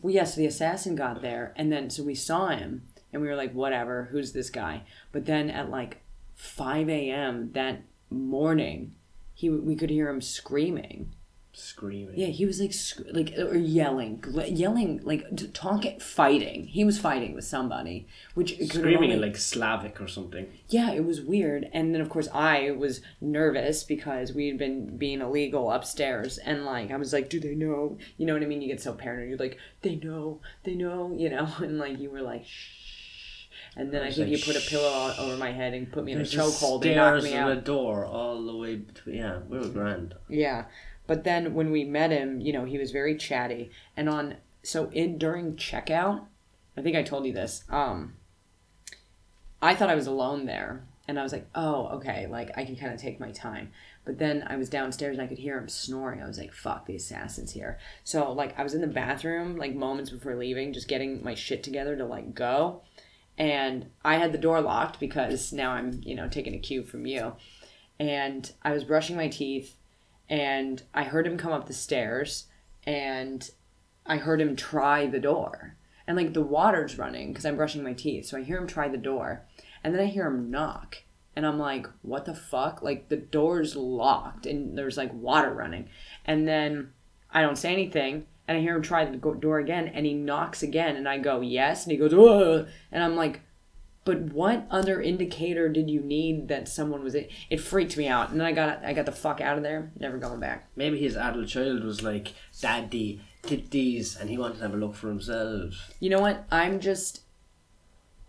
Well, 0.00 0.14
yes, 0.14 0.34
the 0.34 0.46
assassin 0.46 0.94
got 0.94 1.22
there, 1.22 1.52
and 1.56 1.72
then 1.72 1.90
so 1.90 2.02
we 2.02 2.14
saw 2.14 2.48
him, 2.48 2.88
and 3.12 3.20
we 3.20 3.28
were 3.28 3.36
like, 3.36 3.52
whatever, 3.52 4.08
who's 4.10 4.32
this 4.32 4.50
guy? 4.50 4.82
But 5.12 5.26
then 5.26 5.50
at 5.50 5.70
like 5.70 6.02
5 6.34 6.88
a.m. 6.88 7.52
that 7.52 7.82
morning, 8.10 8.94
he 9.34 9.50
we 9.50 9.76
could 9.76 9.90
hear 9.90 10.08
him 10.08 10.20
screaming. 10.20 11.14
Screaming. 11.58 12.14
Yeah, 12.16 12.28
he 12.28 12.46
was 12.46 12.60
like 12.60 12.72
sc- 12.72 13.00
like 13.12 13.34
or 13.36 13.56
yelling, 13.56 14.18
gl- 14.20 14.56
yelling 14.56 15.00
like 15.02 15.52
talking, 15.52 15.98
fighting. 15.98 16.66
He 16.68 16.84
was 16.84 16.98
fighting 16.98 17.34
with 17.34 17.44
somebody, 17.44 18.06
which 18.34 18.56
Screaming 18.68 18.96
only- 18.96 19.12
in 19.12 19.20
like 19.20 19.36
Slavic 19.36 20.00
or 20.00 20.06
something. 20.08 20.46
yeah, 20.68 20.92
it 20.92 21.04
was 21.04 21.20
weird. 21.20 21.68
And 21.72 21.92
then 21.94 22.00
of 22.00 22.08
course 22.08 22.28
I 22.32 22.70
was 22.70 23.00
nervous 23.20 23.82
because 23.82 24.32
we 24.32 24.46
had 24.46 24.56
been 24.58 24.96
being 24.96 25.20
illegal 25.20 25.70
upstairs, 25.72 26.38
and 26.38 26.64
like 26.64 26.90
I 26.92 26.96
was 26.96 27.12
like, 27.12 27.28
do 27.28 27.40
they 27.40 27.54
know? 27.54 27.98
You 28.16 28.26
know 28.26 28.34
what 28.34 28.42
I 28.42 28.46
mean? 28.46 28.62
You 28.62 28.68
get 28.68 28.80
so 28.80 28.92
paranoid. 28.94 29.28
You're 29.28 29.38
like, 29.38 29.58
they 29.82 29.96
know, 29.96 30.40
they 30.64 30.74
know, 30.74 31.12
you 31.18 31.28
know, 31.28 31.48
and 31.58 31.78
like 31.78 31.98
you 31.98 32.10
were 32.10 32.22
like, 32.22 32.44
shh. 32.46 33.46
And 33.76 33.92
then 33.92 34.02
I, 34.02 34.06
was 34.06 34.16
think 34.16 34.30
like, 34.30 34.38
you 34.38 34.44
put 34.52 34.56
a 34.60 34.68
pillow 34.68 35.14
over 35.18 35.36
my 35.36 35.52
head 35.52 35.72
and 35.74 35.90
put 35.92 36.04
me 36.04 36.12
in 36.12 36.18
a 36.20 36.24
There's 36.24 36.34
chokehold 36.34 36.84
and 36.84 36.96
knocked 36.96 37.22
me 37.22 37.34
out. 37.34 37.50
a 37.52 37.56
door 37.56 38.04
all 38.04 38.44
the 38.44 38.56
way 38.56 38.76
between. 38.76 39.16
Yeah, 39.16 39.38
we 39.48 39.58
were 39.58 39.68
grand. 39.68 40.14
Yeah. 40.28 40.64
But 41.08 41.24
then 41.24 41.54
when 41.54 41.72
we 41.72 41.82
met 41.82 42.12
him, 42.12 42.40
you 42.40 42.52
know, 42.52 42.64
he 42.64 42.78
was 42.78 42.92
very 42.92 43.16
chatty. 43.16 43.72
And 43.96 44.08
on 44.08 44.36
so 44.62 44.88
in 44.90 45.18
during 45.18 45.56
checkout, 45.56 46.26
I 46.76 46.82
think 46.82 46.96
I 46.96 47.02
told 47.02 47.26
you 47.26 47.32
this. 47.32 47.64
Um 47.68 48.14
I 49.60 49.74
thought 49.74 49.90
I 49.90 49.96
was 49.96 50.06
alone 50.06 50.46
there. 50.46 50.84
And 51.08 51.18
I 51.18 51.22
was 51.22 51.32
like, 51.32 51.48
oh, 51.54 51.86
okay, 51.96 52.26
like 52.26 52.56
I 52.56 52.64
can 52.64 52.76
kind 52.76 52.92
of 52.92 53.00
take 53.00 53.18
my 53.18 53.32
time. 53.32 53.72
But 54.04 54.18
then 54.18 54.44
I 54.46 54.56
was 54.56 54.68
downstairs 54.68 55.16
and 55.16 55.24
I 55.24 55.26
could 55.26 55.38
hear 55.38 55.58
him 55.58 55.68
snoring. 55.68 56.22
I 56.22 56.26
was 56.26 56.38
like, 56.38 56.52
fuck, 56.52 56.86
the 56.86 56.96
assassin's 56.96 57.52
here. 57.52 57.78
So, 58.04 58.32
like, 58.32 58.58
I 58.58 58.62
was 58.62 58.72
in 58.72 58.80
the 58.80 58.86
bathroom, 58.86 59.56
like, 59.56 59.74
moments 59.74 60.10
before 60.10 60.34
leaving, 60.34 60.72
just 60.72 60.88
getting 60.88 61.22
my 61.22 61.34
shit 61.34 61.62
together 61.62 61.94
to, 61.94 62.06
like, 62.06 62.34
go. 62.34 62.80
And 63.36 63.90
I 64.02 64.16
had 64.16 64.32
the 64.32 64.38
door 64.38 64.62
locked 64.62 64.98
because 64.98 65.52
now 65.52 65.72
I'm, 65.72 66.00
you 66.02 66.14
know, 66.14 66.26
taking 66.26 66.54
a 66.54 66.58
cue 66.58 66.84
from 66.84 67.04
you. 67.04 67.34
And 68.00 68.50
I 68.62 68.72
was 68.72 68.84
brushing 68.84 69.16
my 69.16 69.28
teeth 69.28 69.77
and 70.28 70.82
I 70.94 71.04
heard 71.04 71.26
him 71.26 71.38
come 71.38 71.52
up 71.52 71.66
the 71.66 71.72
stairs 71.72 72.46
and 72.84 73.48
I 74.06 74.16
heard 74.16 74.40
him 74.40 74.56
try 74.56 75.06
the 75.06 75.20
door. 75.20 75.76
And 76.06 76.16
like 76.16 76.32
the 76.32 76.42
water's 76.42 76.98
running 76.98 77.32
because 77.32 77.44
I'm 77.44 77.56
brushing 77.56 77.82
my 77.82 77.92
teeth. 77.92 78.26
So 78.26 78.38
I 78.38 78.42
hear 78.42 78.58
him 78.58 78.66
try 78.66 78.88
the 78.88 78.96
door 78.96 79.46
and 79.84 79.94
then 79.94 80.00
I 80.00 80.06
hear 80.06 80.26
him 80.26 80.50
knock. 80.50 81.02
And 81.36 81.46
I'm 81.46 81.58
like, 81.58 81.86
what 82.02 82.24
the 82.24 82.34
fuck? 82.34 82.82
Like 82.82 83.08
the 83.08 83.16
door's 83.16 83.76
locked 83.76 84.46
and 84.46 84.76
there's 84.76 84.96
like 84.96 85.12
water 85.12 85.52
running. 85.52 85.88
And 86.24 86.48
then 86.48 86.92
I 87.30 87.42
don't 87.42 87.58
say 87.58 87.72
anything 87.72 88.26
and 88.48 88.56
I 88.56 88.60
hear 88.60 88.74
him 88.74 88.82
try 88.82 89.04
the 89.04 89.16
door 89.16 89.58
again 89.58 89.88
and 89.88 90.06
he 90.06 90.14
knocks 90.14 90.62
again 90.62 90.96
and 90.96 91.08
I 91.08 91.18
go, 91.18 91.40
yes. 91.40 91.84
And 91.84 91.92
he 91.92 91.98
goes, 91.98 92.14
Ugh. 92.14 92.66
and 92.90 93.04
I'm 93.04 93.14
like, 93.14 93.42
but 94.08 94.32
what 94.32 94.66
other 94.70 95.02
indicator 95.02 95.68
did 95.68 95.90
you 95.90 96.00
need 96.00 96.48
that 96.48 96.66
someone 96.66 97.04
was 97.04 97.14
it? 97.14 97.30
It 97.50 97.60
freaked 97.60 97.98
me 97.98 98.08
out, 98.08 98.30
and 98.30 98.40
then 98.40 98.46
I 98.46 98.52
got 98.52 98.82
I 98.82 98.94
got 98.94 99.04
the 99.04 99.12
fuck 99.12 99.42
out 99.42 99.58
of 99.58 99.62
there. 99.62 99.92
Never 100.00 100.16
going 100.16 100.40
back. 100.40 100.70
Maybe 100.76 100.98
his 100.98 101.14
adult 101.14 101.48
child 101.48 101.84
was 101.84 102.02
like, 102.02 102.32
Daddy, 102.58 103.20
titties, 103.42 104.18
and 104.18 104.30
he 104.30 104.38
wanted 104.38 104.56
to 104.56 104.62
have 104.62 104.72
a 104.72 104.78
look 104.78 104.94
for 104.94 105.08
himself. 105.08 105.92
You 106.00 106.08
know 106.08 106.20
what? 106.20 106.46
I'm 106.50 106.80
just, 106.80 107.20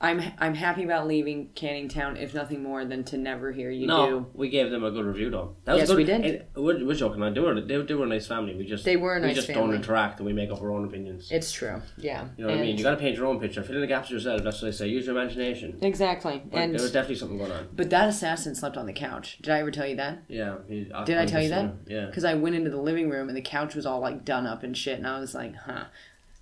I'm 0.02 0.22
I'm 0.38 0.54
happy 0.56 0.84
about 0.84 1.08
leaving 1.08 1.50
Canning 1.56 1.90
Town, 1.90 2.16
if 2.16 2.34
nothing 2.34 2.64
more 2.64 2.86
than 2.86 3.04
to 3.06 3.18
never 3.18 3.52
hear 3.52 3.70
you 3.70 3.86
no, 3.86 4.08
do. 4.10 4.26
we 4.34 4.48
gave 4.48 4.72
them 4.72 4.84
a 4.86 4.92
good 4.92 5.04
review 5.06 5.30
though. 5.30 5.58
That 5.66 5.74
was 5.74 5.80
Yes, 5.82 5.90
good. 5.90 5.98
we 5.98 6.04
did. 6.06 6.26
It- 6.26 6.50
we're, 6.56 6.86
we're 6.86 6.96
joking. 6.96 7.20
They 7.34 7.40
were 7.42 7.60
they, 7.60 7.82
they 7.82 7.94
were 7.96 8.06
a 8.06 8.08
nice 8.08 8.26
family. 8.26 8.56
We 8.56 8.66
just 8.66 8.86
They 8.86 8.96
were 8.96 9.18
a 9.18 9.20
nice 9.20 9.30
we 9.32 9.36
just 9.36 9.50
don't 9.50 9.74
interact 9.74 10.20
and 10.20 10.26
we 10.26 10.32
make 10.32 10.52
up 10.52 10.62
our 10.62 10.72
own 10.72 10.86
opinions. 10.86 11.30
It's 11.32 11.52
true. 11.52 11.82
Yeah. 11.98 12.30
You 12.38 12.46
know 12.46 12.52
what 12.52 12.60
I 12.60 12.62
mean? 12.62 12.78
You 12.78 12.84
got 12.84 12.92
to 12.92 12.98
paint 12.98 13.18
your 13.18 13.26
own 13.26 13.42
picture. 13.42 13.62
Fill 13.62 13.76
in 13.76 13.82
the 13.82 13.88
gaps 13.88 14.10
yourself. 14.10 14.42
That's 14.42 14.62
what 14.62 14.70
I 14.70 14.72
say. 14.72 14.88
Use 14.88 15.06
your 15.06 15.18
imagination. 15.18 15.78
exactly. 15.82 16.44
But 16.50 16.58
And 16.60 16.74
there 16.76 16.82
was 16.82 16.94
definitely 16.94 17.16
something 17.18 17.38
going 17.38 17.52
on. 17.52 17.68
but 17.76 17.90
that 17.90 18.08
assassin 18.08 18.56
slept 18.56 18.78
on 18.78 18.86
the 18.86 18.94
couch. 18.94 19.38
Did 19.42 19.54
I 19.54 19.60
ever 19.60 19.72
tell 19.72 19.86
you 19.88 19.98
that? 19.98 20.24
Yeah. 20.30 20.60
he- 20.70 20.90
Did 21.06 21.18
I 21.18 21.26
tell 21.26 21.42
you 21.44 21.50
that? 21.50 21.74
Yeah. 21.88 22.06
Because 22.06 22.24
I 22.24 22.36
went 22.36 22.56
into 22.56 22.70
the 22.70 22.82
living 22.82 23.10
room 23.10 23.28
and 23.28 23.36
the 23.36 23.42
couch 23.42 23.76
was 23.76 23.86
all 23.86 24.00
like 24.00 24.24
done 24.24 24.46
up 24.48 24.64
and 24.64 24.78
shit, 24.78 24.98
and 24.98 25.06
I 25.06 25.20
was 25.20 25.36
like, 25.36 25.56
huh. 25.58 25.86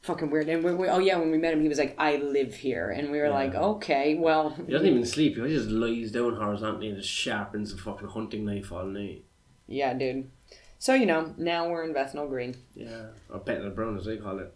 Fucking 0.07 0.29
weird. 0.29 0.47
And 0.47 0.63
we, 0.63 0.73
we, 0.73 0.87
oh 0.87 0.99
yeah, 0.99 1.17
when 1.17 1.31
we 1.31 1.37
met 1.37 1.51
him, 1.51 1.61
he 1.61 1.67
was 1.67 1.79
like, 1.79 1.93
"I 1.97 2.15
live 2.15 2.55
here," 2.55 2.91
and 2.91 3.11
we 3.11 3.19
were 3.19 3.27
like, 3.27 3.53
"Okay, 3.53 4.15
well." 4.15 4.51
He 4.51 4.71
doesn't 4.71 4.87
even 4.87 5.05
sleep. 5.05 5.35
He 5.35 5.53
just 5.53 5.67
lies 5.67 6.13
down 6.13 6.37
horizontally 6.37 6.87
and 6.87 6.97
just 6.97 7.09
sharpens 7.09 7.73
a 7.73 7.77
fucking 7.77 8.07
hunting 8.07 8.45
knife 8.45 8.71
all 8.71 8.85
night. 8.85 9.25
Yeah, 9.67 9.93
dude. 9.93 10.31
So 10.79 10.93
you 10.93 11.05
know, 11.05 11.33
now 11.37 11.67
we're 11.67 11.83
in 11.83 11.91
Bethnal 11.91 12.29
Green. 12.29 12.55
Yeah. 12.73 13.07
Or 13.29 13.39
Petting 13.39 13.73
Brown 13.75 13.97
as 13.97 14.05
they 14.05 14.15
call 14.15 14.39
it. 14.39 14.53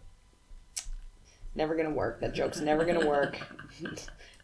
Never 1.54 1.76
gonna 1.76 1.90
work. 1.90 2.20
That 2.20 2.32
joke's 2.32 2.60
never 2.60 2.86
gonna 2.86 3.06
work. 3.06 3.38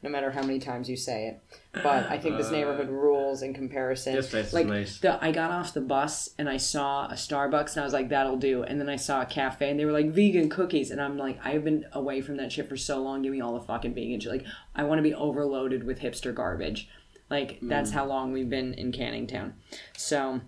no 0.02 0.08
matter 0.08 0.30
how 0.30 0.42
many 0.42 0.58
times 0.58 0.88
you 0.88 0.96
say 0.96 1.26
it. 1.26 1.40
But 1.72 2.08
I 2.08 2.18
think 2.18 2.36
this 2.36 2.48
uh, 2.48 2.52
neighborhood 2.52 2.88
rules 2.88 3.42
in 3.42 3.52
comparison. 3.52 4.14
This 4.14 4.30
place 4.30 4.48
is 4.48 4.52
like 4.52 4.66
nice. 4.66 4.98
the 5.00 5.22
I 5.22 5.32
got 5.32 5.50
off 5.50 5.74
the 5.74 5.80
bus 5.80 6.30
and 6.38 6.48
I 6.48 6.56
saw 6.56 7.06
a 7.06 7.14
Starbucks 7.14 7.72
and 7.72 7.80
I 7.80 7.84
was 7.84 7.92
like, 7.92 8.08
that'll 8.08 8.36
do. 8.36 8.62
And 8.62 8.80
then 8.80 8.88
I 8.88 8.96
saw 8.96 9.22
a 9.22 9.26
cafe 9.26 9.70
and 9.70 9.78
they 9.78 9.84
were 9.84 9.92
like 9.92 10.10
vegan 10.10 10.48
cookies 10.48 10.90
and 10.90 11.00
I'm 11.00 11.18
like, 11.18 11.38
I've 11.44 11.64
been 11.64 11.84
away 11.92 12.20
from 12.20 12.36
that 12.36 12.52
shit 12.52 12.68
for 12.68 12.76
so 12.76 13.02
long. 13.02 13.22
Give 13.22 13.32
me 13.32 13.40
all 13.40 13.54
the 13.54 13.64
fucking 13.64 13.94
vegan 13.94 14.20
shit. 14.20 14.32
Like 14.32 14.46
I 14.74 14.84
want 14.84 14.98
to 14.98 15.02
be 15.02 15.14
overloaded 15.14 15.84
with 15.84 16.00
hipster 16.00 16.34
garbage. 16.34 16.88
Like 17.30 17.58
that's 17.60 17.90
mm. 17.90 17.94
how 17.94 18.06
long 18.06 18.32
we've 18.32 18.48
been 18.48 18.74
in 18.74 18.92
Canning 18.92 19.26
Town. 19.26 19.54
So 19.96 20.40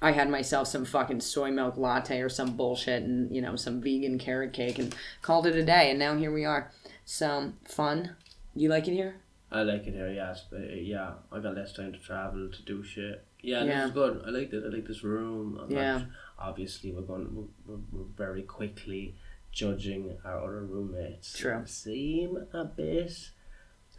I 0.00 0.12
had 0.12 0.30
myself 0.30 0.68
some 0.68 0.84
fucking 0.84 1.20
soy 1.20 1.50
milk 1.50 1.76
latte 1.76 2.20
or 2.20 2.28
some 2.28 2.56
bullshit 2.56 3.02
and, 3.02 3.34
you 3.34 3.42
know, 3.42 3.56
some 3.56 3.80
vegan 3.80 4.18
carrot 4.18 4.52
cake 4.52 4.78
and 4.78 4.94
called 5.22 5.46
it 5.46 5.56
a 5.56 5.64
day. 5.64 5.90
And 5.90 5.98
now 5.98 6.16
here 6.16 6.32
we 6.32 6.44
are. 6.44 6.70
So 7.04 7.52
fun. 7.64 8.16
You 8.58 8.68
like 8.68 8.88
it 8.88 8.92
here? 8.94 9.14
I 9.50 9.62
like 9.62 9.86
it 9.86 9.94
here, 9.94 10.10
yes. 10.10 10.44
But 10.50 10.60
uh, 10.62 10.74
yeah, 10.74 11.12
I 11.32 11.38
got 11.38 11.54
less 11.54 11.72
time 11.72 11.92
to 11.92 11.98
travel 11.98 12.48
to 12.50 12.62
do 12.62 12.82
shit. 12.82 13.24
Yeah, 13.40 13.62
Yeah. 13.64 13.74
this 13.80 13.84
is 13.86 13.90
good. 13.92 14.22
I 14.26 14.30
like 14.30 14.52
it. 14.52 14.64
I 14.64 14.68
like 14.68 14.86
this 14.86 15.04
room. 15.04 15.58
I'm 15.62 15.70
Yeah. 15.70 15.98
not- 15.98 16.08
obviously, 16.38 16.92
we're 16.92 17.02
going. 17.02 17.48
We're, 17.66 17.76
we're, 17.92 18.04
very 18.16 18.42
quickly 18.42 19.14
judging 19.52 20.18
our 20.24 20.38
other 20.42 20.64
roommates. 20.64 21.38
True. 21.38 21.62
Seem 21.66 22.36
a 22.52 22.64
bit 22.64 23.30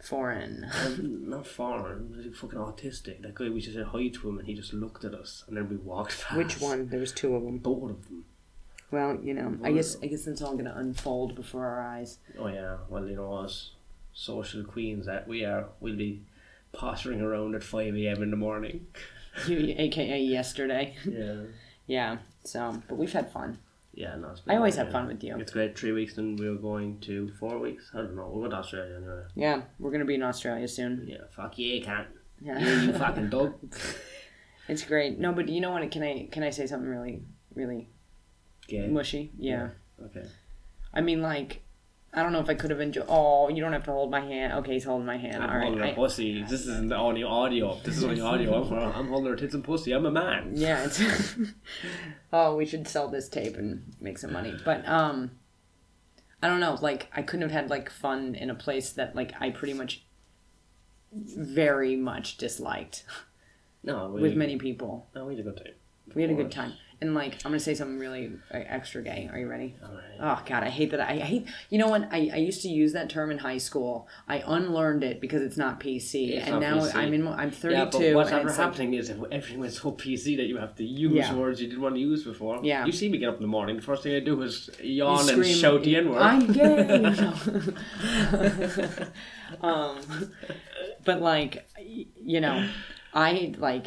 Foreign. 0.02 0.66
um, 0.84 1.28
not 1.30 1.46
foreign. 1.46 2.20
He's 2.22 2.36
fucking 2.38 2.58
autistic. 2.58 3.22
That 3.22 3.34
guy. 3.34 3.48
We 3.48 3.60
just 3.60 3.76
said 3.76 3.86
hi 3.86 4.08
to 4.08 4.28
him, 4.28 4.38
and 4.38 4.46
he 4.46 4.54
just 4.54 4.72
looked 4.72 5.04
at 5.04 5.14
us, 5.14 5.44
and 5.48 5.56
then 5.56 5.68
we 5.68 5.76
walked 5.76 6.20
past. 6.22 6.36
Which 6.36 6.60
one? 6.60 6.88
There 6.88 7.00
was 7.00 7.12
two 7.12 7.34
of 7.34 7.44
them. 7.44 7.58
Both 7.58 7.82
of 7.90 8.08
them. 8.08 8.24
Well, 8.90 9.18
you 9.22 9.34
know, 9.34 9.56
I 9.62 9.72
guess 9.72 9.96
I 10.02 10.06
guess 10.06 10.24
that's 10.24 10.42
all 10.42 10.56
gonna 10.56 10.74
unfold 10.76 11.34
before 11.34 11.66
our 11.66 11.82
eyes. 11.82 12.18
Oh 12.38 12.48
yeah. 12.48 12.78
Well, 12.88 13.06
you 13.08 13.16
know 13.16 13.32
us, 13.34 13.72
social 14.12 14.64
queens 14.64 15.06
that 15.06 15.26
we 15.28 15.44
are. 15.44 15.66
We'll 15.80 15.96
be 15.96 16.22
pottering 16.72 17.20
around 17.20 17.54
at 17.54 17.62
five 17.62 17.94
a.m. 17.96 18.22
in 18.22 18.30
the 18.30 18.36
morning. 18.36 18.86
You, 19.46 19.74
aka 19.78 20.20
yesterday. 20.20 20.96
Yeah. 21.04 21.42
yeah. 21.86 22.16
So, 22.44 22.82
but 22.88 22.96
we've 22.96 23.12
had 23.12 23.30
fun. 23.32 23.58
Yeah, 23.92 24.14
no, 24.16 24.30
it's 24.30 24.40
been 24.40 24.54
I 24.54 24.58
always 24.58 24.76
have 24.76 24.92
fun 24.92 25.08
with 25.08 25.22
you. 25.24 25.36
It's 25.38 25.52
great. 25.52 25.76
Three 25.78 25.92
weeks, 25.92 26.16
and 26.16 26.38
we 26.38 26.48
were 26.48 26.56
going 26.56 27.00
to 27.00 27.30
four 27.40 27.58
weeks. 27.58 27.90
I 27.92 27.98
don't 27.98 28.14
know. 28.14 28.28
We're 28.28 28.40
going 28.48 28.52
to 28.52 28.56
Australia 28.58 28.96
anyway. 28.96 29.22
Yeah, 29.34 29.62
we're 29.80 29.90
gonna 29.90 30.04
be 30.04 30.14
in 30.14 30.22
Australia 30.22 30.68
soon. 30.68 31.06
Yeah, 31.08 31.18
fuck 31.34 31.58
yeah, 31.58 31.74
you 31.74 31.82
can't. 31.84 32.08
Yeah, 32.40 32.58
Yeah, 32.58 32.82
you 32.82 32.92
fucking 33.04 33.30
dog. 33.30 33.54
it's 34.68 34.84
great. 34.84 35.18
No, 35.18 35.32
but 35.32 35.48
you 35.48 35.60
know 35.60 35.72
what? 35.72 35.90
Can 35.90 36.02
I 36.02 36.28
can 36.30 36.42
I 36.44 36.50
say 36.50 36.66
something 36.66 36.88
really 36.88 37.22
really 37.54 37.88
Yeah. 38.68 38.86
mushy? 38.86 39.32
Yeah. 39.36 39.70
Okay. 40.02 40.24
I 40.94 41.00
mean, 41.00 41.20
like, 41.20 41.62
I 42.12 42.22
don't 42.24 42.32
know 42.32 42.40
if 42.40 42.48
I 42.48 42.54
could 42.54 42.70
have 42.70 42.80
enjoyed. 42.80 43.06
Oh, 43.08 43.48
you 43.48 43.60
don't 43.62 43.72
have 43.72 43.84
to 43.84 43.92
hold 43.92 44.10
my 44.10 44.20
hand. 44.20 44.52
Okay, 44.54 44.72
he's 44.72 44.84
holding 44.84 45.06
my 45.06 45.16
hand. 45.16 45.42
I'm 45.44 45.48
All 45.50 45.56
right. 45.56 45.62
holding 45.64 45.78
her 45.80 45.86
I- 45.90 45.94
pussy. 45.94 46.42
This 46.42 46.62
isn't 46.62 46.88
the 46.88 46.96
only 46.96 47.22
audio. 47.22 47.78
This 47.84 47.94
is 47.96 48.00
the 48.00 48.08
only 48.08 48.20
audio. 48.20 48.64
I'm, 48.64 48.92
I'm 48.96 49.08
holding 49.08 49.30
her 49.30 49.36
tits 49.36 49.54
and 49.54 49.62
pussy. 49.62 49.92
I'm 49.92 50.06
a 50.06 50.10
man. 50.10 50.52
Yeah. 50.54 50.84
It's 50.84 51.00
oh, 52.32 52.56
we 52.56 52.66
should 52.66 52.88
sell 52.88 53.08
this 53.08 53.28
tape 53.28 53.56
and 53.56 53.94
make 54.00 54.18
some 54.18 54.32
money. 54.32 54.54
But 54.64 54.86
um, 54.88 55.30
I 56.42 56.48
don't 56.48 56.58
know. 56.60 56.76
Like, 56.80 57.08
I 57.14 57.22
couldn't 57.22 57.42
have 57.42 57.52
had 57.52 57.70
like 57.70 57.88
fun 57.90 58.34
in 58.34 58.50
a 58.50 58.54
place 58.56 58.90
that 58.94 59.14
like 59.14 59.32
I 59.40 59.50
pretty 59.50 59.74
much 59.74 60.02
very 61.12 61.96
much 61.96 62.36
disliked 62.36 63.04
No, 63.82 64.10
we, 64.10 64.22
with 64.22 64.34
many 64.36 64.56
people. 64.58 65.06
No, 65.14 65.26
we 65.26 65.36
had 65.36 65.46
a 65.46 65.48
good 65.48 65.56
time. 65.58 65.74
We 66.14 66.22
had 66.22 66.30
a 66.30 66.34
good 66.34 66.50
time. 66.50 66.72
And 67.02 67.14
like, 67.14 67.36
I'm 67.46 67.52
gonna 67.52 67.60
say 67.60 67.72
something 67.74 67.98
really 67.98 68.30
extra 68.50 69.02
gay. 69.02 69.30
Are 69.32 69.38
you 69.38 69.48
ready? 69.48 69.74
All 69.82 69.94
right. 69.94 70.18
Oh 70.20 70.42
God, 70.44 70.62
I 70.62 70.68
hate 70.68 70.90
that. 70.90 71.00
I, 71.00 71.12
I 71.14 71.18
hate. 71.20 71.46
You 71.70 71.78
know 71.78 71.88
what? 71.88 72.02
I, 72.12 72.30
I 72.34 72.36
used 72.36 72.60
to 72.62 72.68
use 72.68 72.92
that 72.92 73.08
term 73.08 73.30
in 73.30 73.38
high 73.38 73.56
school. 73.56 74.06
I 74.28 74.42
unlearned 74.46 75.02
it 75.02 75.18
because 75.18 75.40
it's 75.40 75.56
not 75.56 75.80
PC, 75.80 76.32
It's 76.32 76.42
and 76.46 76.56
not 76.56 76.60
now 76.60 76.76
PC. 76.76 76.94
I'm 76.94 77.14
in. 77.14 77.26
I'm 77.26 77.50
32. 77.50 77.72
Yeah, 77.74 77.84
but 77.86 78.14
what's 78.14 78.30
ever 78.30 78.48
it's 78.48 78.58
like- 78.58 78.66
happening 78.66 78.92
is 78.94 79.08
everything 79.08 79.60
went 79.60 79.72
so 79.72 79.92
PC 79.92 80.36
that 80.36 80.44
you 80.46 80.58
have 80.58 80.74
to 80.76 80.84
use 80.84 81.12
Yeah. 81.14 81.34
words 81.34 81.62
you 81.62 81.68
didn't 81.68 81.80
want 81.80 81.94
to 81.94 82.00
use 82.02 82.22
before. 82.22 82.60
Yeah. 82.62 82.84
You 82.84 82.92
see 82.92 83.08
me 83.08 83.16
get 83.16 83.30
up 83.30 83.36
in 83.36 83.42
the 83.42 83.48
morning, 83.48 83.76
the 83.76 83.82
first 83.82 84.02
thing 84.02 84.14
I 84.14 84.20
do 84.20 84.42
is 84.42 84.68
yawn 84.82 85.20
and 85.20 85.28
scream, 85.28 85.56
shout 85.56 85.82
the 85.82 85.96
N 85.96 86.10
word. 86.10 86.18
I'm 86.20 86.52
gay. 86.52 87.04
um, 89.62 89.98
but 91.06 91.22
like, 91.22 91.66
you 91.78 92.42
know, 92.42 92.68
I 93.14 93.54
like. 93.56 93.86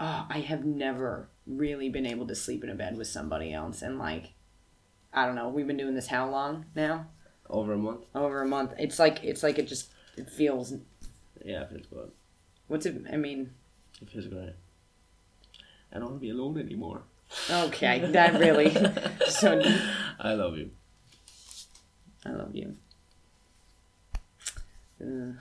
Oh, 0.00 0.26
I 0.30 0.38
have 0.38 0.64
never 0.64 1.28
really 1.48 1.88
been 1.88 2.06
able 2.06 2.26
to 2.28 2.34
sleep 2.34 2.62
in 2.62 2.70
a 2.70 2.74
bed 2.74 2.96
with 2.96 3.06
somebody 3.08 3.52
else, 3.52 3.82
and 3.82 3.98
like, 3.98 4.34
I 5.12 5.26
don't 5.26 5.34
know. 5.34 5.48
We've 5.48 5.66
been 5.66 5.76
doing 5.78 5.94
this 5.94 6.06
how 6.08 6.28
long 6.30 6.66
now? 6.76 7.06
Over 7.48 7.72
a 7.72 7.78
month. 7.78 8.04
Over 8.14 8.42
a 8.42 8.46
month. 8.46 8.74
It's 8.78 8.98
like 8.98 9.24
it's 9.24 9.42
like 9.42 9.58
it 9.58 9.66
just 9.66 9.90
it 10.16 10.28
feels. 10.28 10.74
Yeah, 11.44 11.62
it 11.62 11.70
feels 11.70 11.86
good. 11.86 12.10
What's 12.66 12.84
it? 12.86 13.02
I 13.12 13.16
mean, 13.16 13.50
It 14.02 14.10
feels 14.10 14.26
great. 14.26 14.52
I 15.90 15.94
don't 15.98 16.04
want 16.04 16.16
to 16.16 16.20
be 16.20 16.30
alone 16.30 16.58
anymore. 16.58 17.02
okay, 17.50 18.10
that 18.12 18.38
really. 18.38 18.70
so 19.28 19.60
I 20.20 20.34
love 20.34 20.58
you. 20.58 20.70
I 22.26 22.30
love 22.30 22.54
you. 22.54 22.76
Uh, 25.00 25.32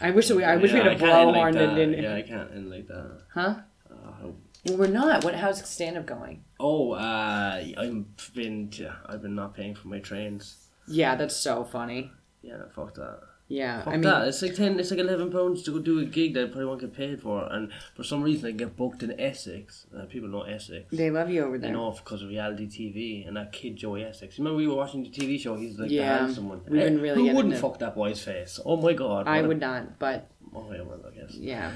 I 0.00 0.10
wish 0.10 0.30
we. 0.30 0.44
I 0.44 0.56
wish 0.56 0.72
we 0.72 0.78
Yeah, 0.78 0.90
had 0.90 1.00
a 1.00 1.04
blowhorn 1.04 1.32
like 1.32 1.56
and 1.56 1.76
didn't. 1.76 2.02
Yeah, 2.02 2.14
I 2.14 2.22
can't 2.22 2.50
end 2.52 2.70
like 2.70 2.86
that. 2.88 3.22
Huh? 3.32 3.54
Uh, 3.90 4.26
Well, 4.68 4.78
we're 4.78 4.86
not. 4.88 5.24
What? 5.24 5.34
How's 5.34 5.66
stand 5.68 5.96
up 5.96 6.06
going? 6.06 6.44
oh, 6.60 6.92
uh, 6.92 7.62
I've 7.78 8.04
been 8.34 8.70
I've 9.06 9.22
been 9.22 9.34
not 9.34 9.54
paying 9.54 9.74
for 9.74 9.88
my 9.88 9.98
trains. 10.00 10.68
Yeah, 10.86 11.14
that's 11.16 11.36
so 11.36 11.64
funny. 11.64 12.10
Yeah, 12.42 12.62
fuck 12.74 12.94
that. 12.94 13.20
Yeah, 13.50 13.78
Fuck 13.82 13.88
I 13.88 13.96
mean, 13.96 14.02
that. 14.02 14.28
It's 14.28 14.42
like 14.42 14.54
ten. 14.54 14.78
It's 14.78 14.90
like 14.90 15.00
eleven 15.00 15.30
pounds 15.32 15.62
to 15.62 15.70
go 15.70 15.78
do 15.78 16.00
a 16.00 16.04
gig 16.04 16.34
that 16.34 16.42
I 16.42 16.46
probably 16.48 16.66
won't 16.66 16.80
get 16.82 16.92
paid 16.92 17.22
for, 17.22 17.50
and 17.50 17.70
for 17.96 18.02
some 18.04 18.22
reason 18.22 18.46
I 18.48 18.50
get 18.52 18.76
booked 18.76 19.02
in 19.02 19.18
Essex. 19.18 19.86
Uh, 19.96 20.04
people 20.04 20.28
know 20.28 20.42
Essex. 20.42 20.84
they 20.92 21.10
love 21.10 21.30
you 21.30 21.44
over 21.44 21.56
there. 21.56 21.70
there. 21.70 21.78
know 21.78 21.90
because 21.92 22.22
of 22.22 22.28
reality 22.28 22.66
TV 22.68 23.26
and 23.26 23.38
that 23.38 23.52
kid 23.52 23.76
Joey 23.76 24.04
Essex. 24.04 24.36
Remember 24.38 24.58
we 24.58 24.66
were 24.66 24.74
watching 24.74 25.02
the 25.02 25.08
TV 25.08 25.40
show. 25.40 25.56
He's 25.56 25.78
like 25.78 25.90
Yeah, 25.90 26.12
the 26.12 26.18
handsome 26.24 26.48
one. 26.50 26.60
we've 26.68 26.82
been 26.82 27.00
really 27.00 27.26
Who 27.30 27.34
wouldn't 27.34 27.56
fuck 27.56 27.78
that 27.78 27.94
boy's 27.94 28.22
face? 28.22 28.60
Oh 28.66 28.76
my 28.76 28.92
god. 28.92 29.26
I 29.26 29.36
what 29.36 29.44
a- 29.44 29.48
would 29.48 29.60
not, 29.60 29.98
but 29.98 30.30
Oh 30.54 30.70
yeah, 30.70 30.82
well, 30.82 31.00
I 31.10 31.14
guess. 31.18 31.34
yeah, 31.34 31.72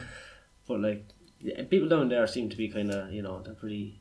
But 0.69 0.81
like, 0.81 1.07
people 1.71 1.89
down 1.89 2.09
there 2.09 2.27
seem 2.27 2.49
to 2.51 2.57
be 2.57 2.69
kind 2.69 2.91
of 2.91 3.13
you 3.13 3.23
know 3.23 3.41
they're 3.43 3.55
pretty. 3.55 4.01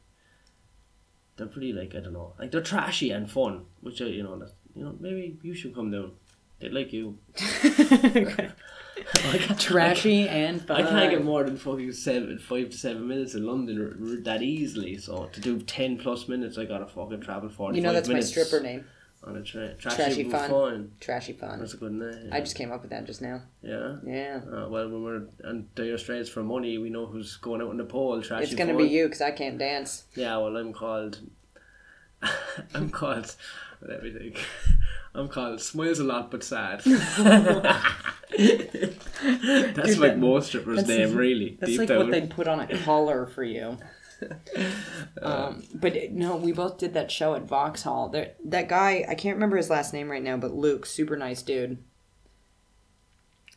They're 1.38 1.47
pretty 1.47 1.73
like 1.73 1.95
I 1.95 1.99
don't 2.01 2.13
know 2.13 2.34
like 2.39 2.51
they're 2.51 2.62
trashy 2.62 3.12
and 3.12 3.30
fun, 3.32 3.65
which 3.80 4.01
I 4.01 4.06
you 4.06 4.23
know 4.23 4.38
that 4.38 4.51
you 4.75 4.84
know 4.84 4.95
maybe 4.99 5.39
you 5.41 5.54
should 5.54 5.73
come 5.73 5.91
down. 5.91 6.12
They'd 6.60 6.73
like 6.73 6.93
you. 6.93 7.17
Can't- 7.38 8.51
trashy 9.60 10.27
and 10.27 10.65
fun. 10.65 10.82
I 10.86 10.89
can't 10.89 11.12
get 11.12 11.23
more 11.23 11.43
than 11.43 11.58
fucking 11.58 11.93
seven, 11.93 12.38
five 12.38 12.69
to 12.69 12.77
seven 12.77 13.08
minutes 13.08 13.34
in 13.34 13.45
London 13.45 13.82
r- 13.82 14.10
r- 14.10 14.15
that 14.21 14.43
easily. 14.43 14.97
So 14.97 15.25
to 15.34 15.41
do 15.41 15.60
ten 15.62 15.97
plus 15.97 16.27
minutes, 16.27 16.58
I 16.58 16.65
gotta 16.65 16.86
fucking 16.86 17.21
travel 17.21 17.49
forty. 17.49 17.77
You 17.77 17.84
know 17.84 17.93
that's 17.93 18.10
my 18.10 18.19
stripper 18.19 18.60
name, 18.62 18.86
on 19.24 19.38
a 19.38 19.42
train. 19.44 19.76
Trashy 19.78 19.96
Trashy, 19.98 20.24
Fun. 20.24 20.50
fun. 20.50 20.92
Trashy 21.00 21.34
Fun. 21.34 21.60
That's 21.60 21.74
a 21.76 21.78
good 21.78 21.92
name. 21.94 22.30
I 22.32 22.40
just 22.40 22.56
came 22.56 22.72
up 22.72 22.82
with 22.82 22.90
that 22.92 23.06
just 23.06 23.22
now. 23.22 23.42
yeah. 23.62 23.98
Yeah, 24.06 24.42
Uh, 24.48 24.68
well, 24.68 24.90
when 24.90 25.04
we're 25.04 25.24
on 25.48 25.68
Dire 25.76 25.98
Straits 25.98 26.30
for 26.30 26.42
money, 26.44 26.78
we 26.78 26.90
know 26.90 27.06
who's 27.06 27.38
going 27.38 27.62
out 27.62 27.70
in 27.72 27.78
the 27.78 27.84
pole. 27.86 28.22
Trashy 28.22 28.46
it's 28.46 28.56
gonna 28.56 28.74
Fun. 28.74 28.84
be 28.84 28.90
you 28.90 29.06
because 29.06 29.22
I 29.22 29.32
can't 29.32 29.58
dance. 29.58 30.06
Yeah, 30.16 30.38
well, 30.38 30.58
I'm 30.58 30.74
called. 30.74 31.20
I'm 32.74 32.90
called. 32.90 33.36
Let 33.88 34.04
me 34.04 34.12
think. 34.12 34.44
I'm 35.16 35.28
called 35.28 35.60
Smiles 35.60 36.00
a 36.00 36.04
lot 36.06 36.32
but 36.32 36.44
sad. 36.44 36.82
that's 36.86 36.96
Dude, 38.38 39.98
like 40.00 40.12
that- 40.12 40.20
most 40.20 40.48
strippers' 40.48 40.88
name, 40.88 41.16
really. 41.16 41.58
That's 41.60 41.72
deep 41.72 41.80
like 41.80 41.88
down. 41.90 41.98
what 42.00 42.12
they'd 42.12 42.30
put 42.30 42.48
on 42.48 42.60
a 42.62 42.78
collar 42.80 43.26
for 43.26 43.44
you. 43.44 43.78
um, 45.22 45.64
but 45.74 46.12
no, 46.12 46.36
we 46.36 46.52
both 46.52 46.78
did 46.78 46.94
that 46.94 47.12
show 47.12 47.36
at 47.36 47.44
Vauxhall. 47.44 48.10
There, 48.10 48.32
that 48.46 48.68
guy, 48.70 49.06
I 49.08 49.16
can't 49.16 49.36
remember 49.36 49.58
his 49.58 49.70
last 49.70 49.94
name 49.94 50.10
right 50.10 50.24
now, 50.24 50.38
but 50.38 50.54
Luke, 50.54 50.86
super 50.86 51.16
nice 51.18 51.42
dude. 51.42 51.78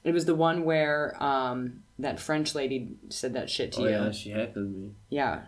It 0.03 0.13
was 0.13 0.27
the 0.27 0.35
one 0.35 0.65
where 0.65 1.17
um, 1.23 1.83
that 1.99 2.21
French 2.21 2.55
lady 2.55 2.97
said 3.09 3.33
that 3.35 3.49
shit 3.49 3.73
to 3.73 3.81
Oh 3.81 3.85
you. 3.85 3.91
yeah, 3.91 4.11
she 4.11 4.31
heckled 4.31 4.71
me. 4.71 4.93
yeah. 5.09 5.43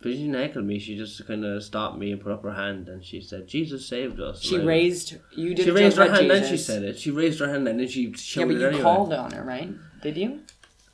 But 0.00 0.12
she 0.12 0.18
didn't 0.18 0.34
heckle 0.34 0.62
me. 0.62 0.78
She 0.78 0.96
just 0.96 1.26
kind 1.26 1.44
of 1.44 1.60
stopped 1.60 1.98
me 1.98 2.12
and 2.12 2.20
put 2.20 2.30
up 2.30 2.44
her 2.44 2.52
hand 2.52 2.88
and 2.88 3.04
she 3.04 3.20
said, 3.20 3.48
"Jesus 3.48 3.84
saved 3.88 4.20
us." 4.20 4.40
She 4.40 4.56
I- 4.56 4.62
raised. 4.62 5.16
You 5.34 5.54
did. 5.56 5.64
She 5.64 5.70
raised 5.72 5.96
her 5.96 6.04
hand 6.04 6.18
and 6.18 6.30
then 6.30 6.48
she 6.48 6.56
said 6.56 6.84
it. 6.84 7.00
She 7.00 7.10
raised 7.10 7.40
her 7.40 7.48
hand 7.48 7.66
and 7.66 7.80
then 7.80 7.88
she 7.88 8.02
Yeah, 8.04 8.14
shouted 8.16 8.46
but 8.46 8.54
it 8.54 8.60
you 8.60 8.66
anyway. 8.68 8.82
called 8.84 9.12
on 9.12 9.32
her, 9.32 9.42
right? 9.42 9.74
Did 10.00 10.16
you? 10.16 10.42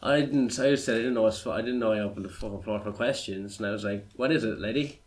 I 0.04 0.20
didn't. 0.20 0.58
I 0.60 0.70
just 0.70 0.84
said 0.84 0.96
I 0.96 0.98
didn't 0.98 1.14
know. 1.14 1.22
What's, 1.22 1.46
I 1.46 1.60
didn't 1.62 1.78
know 1.78 1.92
I 1.92 2.00
opened 2.00 2.24
the 2.26 2.28
fucking 2.28 2.62
floor 2.62 2.78
for 2.80 2.92
questions, 2.92 3.58
and 3.58 3.66
I 3.66 3.70
was 3.70 3.84
like, 3.84 4.06
"What 4.16 4.30
is 4.30 4.44
it, 4.44 4.58
lady?" 4.60 5.00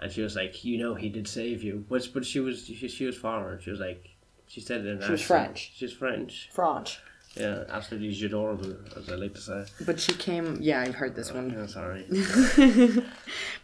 And 0.00 0.12
she 0.12 0.22
was 0.22 0.36
like, 0.36 0.64
"You 0.64 0.78
know, 0.78 0.94
he 0.94 1.08
did 1.08 1.26
save 1.26 1.62
you." 1.64 1.84
But 1.88 2.08
but 2.14 2.24
she 2.24 2.38
was 2.40 2.64
she, 2.64 2.86
she 2.88 3.04
was 3.06 3.16
foreign. 3.16 3.60
She 3.60 3.70
was 3.70 3.80
like, 3.80 4.08
she 4.46 4.60
said 4.60 4.82
it 4.82 4.86
in 4.86 5.00
She 5.02 5.10
was 5.10 5.20
accent. 5.22 5.26
French. 5.26 5.72
She's 5.74 5.92
French. 5.92 6.48
French. 6.52 7.00
Yeah, 7.34 7.64
absolutely 7.68 8.24
adorable, 8.24 8.76
as 8.96 9.10
I 9.10 9.16
like 9.16 9.34
to 9.34 9.40
say. 9.42 9.66
But 9.84 10.00
she 10.00 10.14
came. 10.14 10.56
Yeah, 10.60 10.80
I've 10.80 10.94
heard 10.94 11.14
this 11.14 11.32
one. 11.34 11.52
Oh, 11.54 11.60
yeah, 11.60 11.66
sorry. 11.66 12.06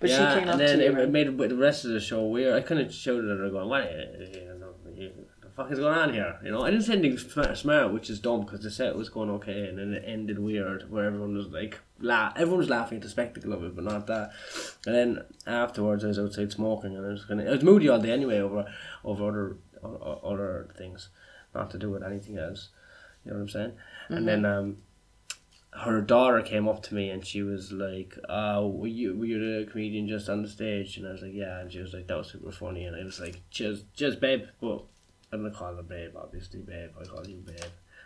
But 0.01 0.11
yeah, 0.11 0.35
she 0.35 0.41
came 0.41 0.49
up 0.49 0.53
and 0.55 0.61
then 0.61 0.79
to 0.79 0.85
you. 0.85 0.91
it, 0.91 0.95
right? 0.95 1.05
it 1.05 1.11
made 1.11 1.39
the 1.39 1.57
rest 1.57 1.85
of 1.87 1.93
the 1.93 2.01
show 2.01 2.27
weird. 2.27 2.55
I 2.55 2.61
kind 2.61 2.81
of 2.81 2.93
shouted 2.93 3.31
at 3.31 3.39
her, 3.39 3.49
going, 3.51 3.69
"What 3.69 3.85
you 3.91 3.97
know, 3.97 4.03
you- 4.21 4.49
the 4.49 4.52
fuck 5.57 5.71
is 5.71 5.79
going 5.79 5.95
on 5.97 6.13
here?" 6.13 6.39
You 6.45 6.51
know, 6.51 6.63
I 6.63 6.71
didn't 6.71 6.85
say 6.85 6.95
anything 6.95 7.19
sm- 7.19 7.55
smart, 7.55 7.93
which 7.93 8.11
is 8.11 8.21
dumb 8.21 8.41
because 8.43 8.61
the 8.63 8.71
set 8.71 8.97
was 8.97 9.09
going 9.09 9.31
okay, 9.31 9.69
and 9.69 9.79
then 9.79 9.93
it 9.95 10.05
ended 10.07 10.39
weird, 10.39 10.91
where 10.91 11.05
everyone 11.07 11.37
was 11.37 11.49
like, 11.49 11.81
la- 12.01 12.33
everyone 12.37 12.59
was 12.59 12.69
laughing 12.71 12.97
at 12.97 13.03
the 13.03 13.09
spectacle 13.09 13.53
of 13.53 13.63
it, 13.65 13.75
but 13.75 13.85
not 13.85 14.07
that. 14.07 14.33
And 14.87 14.95
then 14.95 15.25
afterwards, 15.47 16.05
I 16.05 16.09
was 16.09 16.19
outside 16.19 16.53
smoking, 16.53 16.97
and 16.97 17.07
I 17.07 17.11
was 17.11 17.25
of, 17.29 17.39
I 17.39 17.51
was 17.51 17.63
moody 17.63 17.89
all 17.89 17.99
day 18.01 18.11
anyway 18.13 18.39
over 18.39 18.67
over 19.05 19.29
other 19.29 19.57
o- 19.83 20.21
other 20.25 20.69
things, 20.77 21.09
not 21.55 21.71
to 21.71 21.79
do 21.79 21.91
with 21.91 22.03
anything 22.03 22.39
else. 22.39 22.69
You 23.25 23.31
know 23.31 23.37
what 23.39 23.43
I'm 23.43 23.49
saying? 23.51 23.73
And 24.09 24.27
then 24.29 24.45
um 24.45 24.77
her 25.75 26.03
daughter 26.03 26.43
came 26.43 26.69
up 26.69 26.83
to 26.83 26.95
me 26.95 27.09
and 27.09 27.25
she 27.27 27.43
was 27.43 27.73
like, 27.73 28.19
uh, 28.29 28.61
were 28.63 28.87
you, 28.87 29.17
were 29.17 29.25
you 29.25 29.39
the 29.65 29.71
comedian 29.71 30.07
just 30.07 30.29
on 30.29 30.43
the 30.43 30.49
stage? 30.49 30.99
And 30.99 31.09
I 31.09 31.13
was 31.13 31.23
like, 31.23 31.33
yeah. 31.33 31.61
And 31.61 31.73
she 31.73 31.79
was 31.79 31.95
like, 31.95 32.09
that 32.09 32.17
was 32.19 32.29
super 32.31 32.53
funny. 32.53 32.85
And 32.85 32.95
I 32.95 33.03
was 33.03 33.19
like, 33.19 33.41
cheers, 33.51 33.85
cheers, 33.97 34.15
babe. 34.17 34.43
But 34.61 34.85
I'm 35.33 35.41
going 35.41 35.53
to 35.53 35.59
call 35.59 35.75
her 35.75 35.83
babe, 35.83 36.13
obviously, 36.17 36.61
babe. 36.61 36.91
I 37.01 37.05
call 37.05 37.27
you 37.27 37.37
babe. 37.39 37.57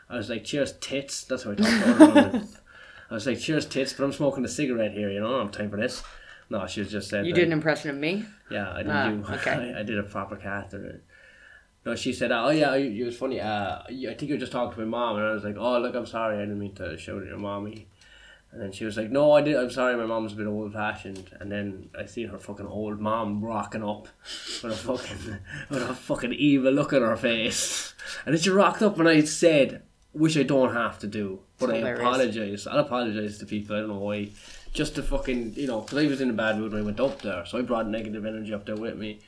I 0.09 0.17
was 0.17 0.31
like, 0.31 0.45
cheers, 0.45 0.73
tits. 0.81 1.25
That's 1.25 1.43
how 1.43 1.53
I 1.53 1.55
talked 1.57 1.69
to 1.71 1.77
her. 1.77 2.43
I 3.11 3.15
was 3.15 3.27
like, 3.27 3.39
cheers, 3.39 3.67
tits, 3.67 3.93
but 3.93 4.05
I'm 4.05 4.12
smoking 4.12 4.45
a 4.45 4.49
cigarette 4.49 4.93
here, 4.93 5.11
you 5.11 5.21
know, 5.21 5.27
I 5.29 5.31
don't 5.39 5.47
have 5.47 5.53
time 5.53 5.71
for 5.71 5.77
this. 5.77 6.03
No, 6.51 6.67
she 6.67 6.81
was 6.81 6.91
just 6.91 7.09
saying. 7.11 7.25
you 7.25 7.33
did 7.35 7.47
an 7.47 7.53
impression 7.53 7.91
of 7.91 7.97
me. 7.97 8.25
yeah, 8.51 8.73
I 8.73 8.79
didn't 8.79 8.93
Ah, 8.93 9.11
do. 9.11 9.35
okay. 9.35 9.73
I, 9.75 9.81
I 9.81 9.83
did 9.83 9.99
a 9.99 10.03
proper 10.05 10.37
character. 10.37 11.03
No, 11.85 11.95
she 11.95 12.12
said, 12.12 12.33
"Oh 12.33 12.49
yeah, 12.51 12.75
it 12.75 13.05
was 13.05 13.17
funny. 13.17 13.41
Uh, 13.41 13.79
I 13.89 13.89
think 14.19 14.23
you 14.23 14.35
were 14.35 14.39
just 14.41 14.51
talking 14.51 14.75
to 14.75 14.81
my 14.81 14.87
mom," 14.87 15.17
and 15.19 15.25
I 15.27 15.31
was 15.33 15.45
like, 15.45 15.55
"Oh 15.57 15.79
look, 15.79 15.95
I'm 15.95 16.05
sorry, 16.07 16.37
I 16.37 16.41
didn't 16.41 16.59
mean 16.59 16.75
to 16.77 16.97
shout 16.99 17.23
at 17.23 17.29
your 17.29 17.39
mommy." 17.39 17.87
And 18.57 18.64
then 18.64 18.73
she 18.73 18.87
was 18.87 18.97
like, 18.97 19.11
"No, 19.11 19.33
I 19.33 19.42
did. 19.42 19.55
I'm 19.55 19.71
sorry, 19.71 19.95
my 19.99 20.07
mom's 20.07 20.33
a 20.33 20.37
bit 20.37 20.46
old 20.46 20.73
fashioned." 20.73 21.29
And 21.40 21.52
then 21.52 21.90
I 21.94 22.07
seen 22.07 22.29
her 22.29 22.38
fucking 22.38 22.67
old 22.67 22.98
mom 22.98 23.44
rocking 23.44 23.85
up 23.85 24.09
with 24.63 24.73
a 24.73 24.75
fucking 24.75 25.37
with 25.69 25.83
a 25.83 25.94
fucking 25.94 26.33
evil 26.33 26.73
look 26.73 26.94
on 26.94 27.02
her 27.02 27.19
face. 27.19 27.92
And 28.25 28.35
then 28.35 28.40
she 28.40 28.48
rocked 28.48 28.81
up, 28.81 28.98
and 28.98 29.07
I 29.07 29.25
said, 29.25 29.83
"Which 30.13 30.38
I 30.38 30.42
don't 30.42 30.73
have 30.73 30.98
to 31.00 31.07
do, 31.07 31.40
but 31.59 31.69
I 31.69 31.77
apologize. 31.90 32.67
I'll 32.67 32.79
apologize 32.79 33.37
to 33.40 33.44
people. 33.44 33.77
I 33.77 33.81
don't 33.81 33.90
know 33.90 33.98
why." 33.98 34.31
Just 34.73 34.94
to 34.94 35.02
fucking, 35.02 35.52
you 35.54 35.67
know, 35.67 35.83
because 35.83 35.98
I 35.98 36.07
was 36.07 36.23
in 36.23 36.31
a 36.31 36.35
bad 36.35 36.59
mood 36.59 36.73
when 36.73 36.81
I 36.81 36.85
went 36.85 37.00
up 37.00 37.21
there, 37.21 37.44
so 37.44 37.59
I 37.59 37.63
brought 37.63 37.88
negative 37.88 38.25
energy 38.25 38.54
up 38.54 38.65
there 38.65 38.77
with 38.77 38.96
me. 38.96 39.21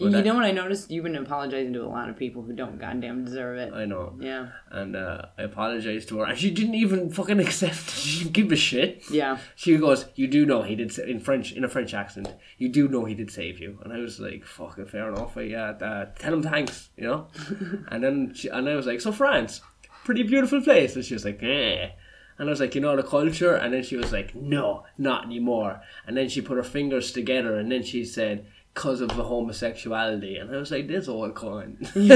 You 0.00 0.10
know 0.10 0.34
what 0.34 0.44
I 0.44 0.52
noticed? 0.52 0.90
You've 0.92 1.02
been 1.04 1.16
apologizing 1.16 1.72
to 1.72 1.82
a 1.82 1.88
lot 1.88 2.08
of 2.08 2.16
people 2.16 2.42
who 2.42 2.52
don't 2.52 2.78
goddamn 2.78 3.24
deserve 3.24 3.58
it. 3.58 3.72
I 3.72 3.84
know. 3.84 4.16
Yeah. 4.20 4.50
And 4.70 4.94
uh, 4.94 5.22
I 5.36 5.42
apologized 5.42 6.08
to 6.10 6.18
her, 6.18 6.26
and 6.26 6.38
she 6.38 6.52
didn't 6.52 6.76
even 6.76 7.10
fucking 7.10 7.40
accept. 7.46 7.90
She 7.90 8.20
didn't 8.20 8.32
give 8.32 8.52
a 8.52 8.56
shit. 8.56 9.02
Yeah. 9.10 9.38
She 9.56 9.76
goes, 9.76 10.06
"You 10.14 10.28
do 10.28 10.46
know 10.46 10.62
he 10.62 10.76
did 10.76 10.92
sa- 10.92 11.02
in 11.02 11.18
French, 11.18 11.52
in 11.52 11.64
a 11.64 11.68
French 11.68 11.94
accent. 11.94 12.32
You 12.58 12.68
do 12.68 12.86
know 12.86 13.06
he 13.06 13.14
did 13.14 13.30
save 13.32 13.58
you." 13.58 13.80
And 13.82 13.92
I 13.92 13.98
was 13.98 14.20
like, 14.20 14.44
"Fucking 14.44 14.86
fair 14.86 15.08
enough. 15.08 15.36
I, 15.36 15.52
uh, 15.52 15.72
uh, 15.84 16.04
tell 16.16 16.32
him 16.32 16.42
thanks," 16.42 16.90
you 16.96 17.04
know. 17.04 17.26
and 17.88 18.02
then 18.04 18.32
she, 18.34 18.48
and 18.48 18.68
I 18.68 18.76
was 18.76 18.86
like, 18.86 19.00
"So 19.00 19.10
France, 19.10 19.60
pretty 20.04 20.22
beautiful 20.22 20.60
place." 20.62 20.94
And 20.94 21.04
she 21.04 21.14
was 21.14 21.24
like, 21.24 21.42
"Eh." 21.42 21.90
And 22.38 22.48
I 22.48 22.50
was 22.50 22.60
like, 22.60 22.76
"You 22.76 22.80
know 22.82 22.94
the 22.94 23.02
culture?" 23.02 23.56
And 23.56 23.74
then 23.74 23.82
she 23.82 23.96
was 23.96 24.12
like, 24.12 24.32
"No, 24.36 24.84
not 24.96 25.24
anymore." 25.24 25.80
And 26.06 26.16
then 26.16 26.28
she 26.28 26.40
put 26.40 26.56
her 26.56 26.62
fingers 26.62 27.10
together, 27.10 27.56
and 27.58 27.72
then 27.72 27.82
she 27.82 28.04
said. 28.04 28.46
Because 28.74 29.00
of 29.00 29.08
the 29.08 29.24
homosexuality, 29.24 30.36
and 30.36 30.54
I 30.54 30.58
was 30.58 30.70
like, 30.70 30.86
"This 30.86 31.08
old 31.08 31.34
coin." 31.34 31.78
and 31.96 32.08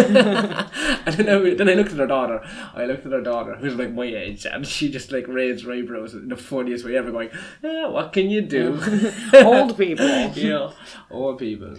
then 1.16 1.28
I, 1.28 1.54
then 1.54 1.68
I 1.68 1.74
looked 1.74 1.90
at 1.92 1.98
her 1.98 2.06
daughter. 2.06 2.40
I 2.74 2.84
looked 2.84 3.04
at 3.04 3.10
her 3.12 3.20
daughter, 3.20 3.56
who's 3.56 3.74
like 3.74 3.92
my 3.92 4.04
age, 4.04 4.46
and 4.46 4.64
she 4.66 4.88
just 4.90 5.10
like 5.10 5.26
raised 5.26 5.64
her 5.64 5.72
eyebrows 5.72 6.14
in 6.14 6.28
the 6.28 6.36
funniest 6.36 6.84
way 6.84 6.96
ever, 6.96 7.10
going, 7.10 7.30
eh, 7.64 7.86
"What 7.86 8.12
can 8.12 8.30
you 8.30 8.42
do?" 8.42 8.80
Old 9.34 9.76
people. 9.76 10.06
you 10.34 10.50
know, 10.50 10.72
old 11.10 11.38
people. 11.38 11.74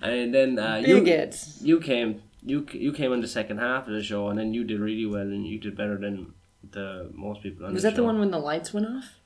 And 0.00 0.32
then 0.32 0.58
uh, 0.58 0.76
you 0.76 1.00
Bigots. 1.02 1.60
you 1.62 1.80
came 1.80 2.22
you 2.44 2.66
you 2.72 2.92
came 2.92 3.12
on 3.12 3.20
the 3.20 3.28
second 3.28 3.58
half 3.58 3.88
of 3.88 3.94
the 3.94 4.02
show, 4.02 4.28
and 4.28 4.38
then 4.38 4.54
you 4.54 4.62
did 4.64 4.78
really 4.80 5.06
well, 5.06 5.22
and 5.22 5.44
you 5.46 5.58
did 5.58 5.76
better 5.76 5.98
than 5.98 6.34
the 6.70 7.10
most 7.14 7.42
people 7.42 7.66
on 7.66 7.72
Was 7.74 7.82
the 7.82 7.88
that 7.90 7.96
show. 7.96 8.02
the 8.02 8.04
one 8.04 8.20
when 8.20 8.30
the 8.30 8.38
lights 8.38 8.72
went 8.72 8.86
off? 8.86 9.19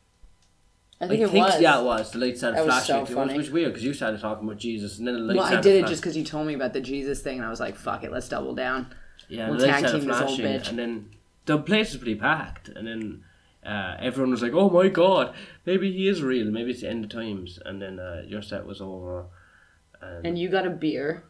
I 1.04 1.14
I 1.14 1.16
think 1.16 1.30
think, 1.30 1.34
it 1.34 1.38
was. 1.38 1.60
yeah, 1.60 1.80
it 1.80 1.84
was. 1.84 2.10
The 2.12 2.18
lights 2.18 2.38
started 2.40 2.58
That 2.58 2.66
was 2.66 2.74
flashing. 2.86 3.06
so 3.06 3.14
funny. 3.14 3.34
it 3.34 3.38
was 3.38 3.50
weird 3.50 3.68
because 3.72 3.84
you 3.84 3.94
started 3.94 4.20
talking 4.20 4.46
about 4.46 4.58
Jesus, 4.58 4.98
and 4.98 5.06
then 5.06 5.14
the 5.14 5.20
lights 5.20 5.38
Well, 5.38 5.58
I 5.58 5.60
did 5.60 5.76
it 5.76 5.78
flash- 5.80 5.90
just 5.90 6.02
because 6.02 6.16
you 6.16 6.24
told 6.24 6.46
me 6.46 6.54
about 6.54 6.72
the 6.72 6.80
Jesus 6.80 7.20
thing, 7.22 7.36
and 7.38 7.46
I 7.46 7.50
was 7.50 7.60
like, 7.60 7.76
"Fuck 7.76 8.04
it, 8.04 8.12
let's 8.12 8.28
double 8.28 8.54
down." 8.54 8.94
Yeah, 9.28 9.48
We'll 9.48 9.58
the 9.58 9.66
lights 9.66 9.80
tag 9.80 9.88
started 9.88 9.98
team 10.00 10.08
this 10.08 10.20
old 10.20 10.40
flashing, 10.40 10.68
and 10.70 10.78
then 10.78 11.10
the 11.46 11.58
place 11.58 11.92
was 11.92 11.98
pretty 11.98 12.14
packed, 12.16 12.68
and 12.68 12.86
then 12.86 13.22
uh, 13.66 13.96
everyone 14.00 14.30
was 14.32 14.42
like, 14.42 14.52
"Oh 14.52 14.68
my 14.70 14.88
god, 14.88 15.34
maybe 15.66 15.90
he 15.92 16.08
is 16.08 16.22
real. 16.22 16.46
Maybe 16.50 16.70
it's 16.72 16.80
the 16.82 16.88
end 16.90 17.04
of 17.04 17.10
times." 17.10 17.58
And 17.64 17.80
then 17.80 17.98
uh, 17.98 18.22
your 18.26 18.42
set 18.42 18.66
was 18.66 18.80
over, 18.80 19.26
and, 20.02 20.26
And 20.26 20.38
you 20.38 20.48
got 20.48 20.66
a 20.66 20.70
beer, 20.70 21.24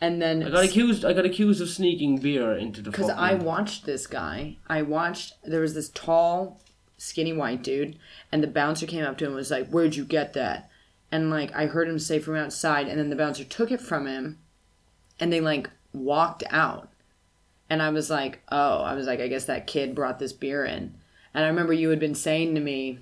and 0.00 0.22
then 0.22 0.42
I 0.44 0.50
got 0.50 0.64
accused. 0.64 1.04
I 1.04 1.12
got 1.12 1.24
accused 1.24 1.60
of 1.60 1.68
sneaking 1.68 2.18
beer 2.18 2.52
into 2.52 2.80
the. 2.82 2.90
because 2.90 3.10
I 3.10 3.34
watched 3.34 3.84
this 3.86 4.06
guy. 4.06 4.58
I 4.68 4.82
watched. 4.82 5.34
There 5.44 5.60
was 5.60 5.74
this 5.74 5.88
tall, 5.90 6.60
skinny 6.96 7.32
white 7.32 7.62
dude, 7.62 7.98
and 8.30 8.42
the 8.42 8.48
bouncer 8.48 8.86
came 8.86 9.04
up 9.04 9.18
to 9.18 9.24
him 9.24 9.30
and 9.30 9.36
was 9.36 9.50
like, 9.50 9.68
"Where'd 9.68 9.96
you 9.96 10.04
get 10.04 10.32
that?" 10.34 10.70
And 11.10 11.30
like 11.30 11.54
I 11.54 11.66
heard 11.66 11.88
him 11.88 11.98
say 11.98 12.18
from 12.18 12.36
outside, 12.36 12.88
and 12.88 12.98
then 12.98 13.10
the 13.10 13.16
bouncer 13.16 13.44
took 13.44 13.70
it 13.70 13.80
from 13.80 14.06
him, 14.06 14.38
and 15.18 15.32
they 15.32 15.40
like 15.40 15.70
walked 15.92 16.44
out, 16.50 16.88
and 17.70 17.82
I 17.82 17.90
was 17.90 18.10
like, 18.10 18.42
"Oh," 18.50 18.82
I 18.82 18.94
was 18.94 19.06
like, 19.06 19.20
"I 19.20 19.28
guess 19.28 19.44
that 19.46 19.66
kid 19.66 19.94
brought 19.94 20.18
this 20.18 20.32
beer 20.32 20.64
in," 20.64 20.94
and 21.32 21.44
I 21.44 21.48
remember 21.48 21.72
you 21.72 21.90
had 21.90 22.00
been 22.00 22.14
saying 22.14 22.54
to 22.54 22.60
me. 22.60 22.98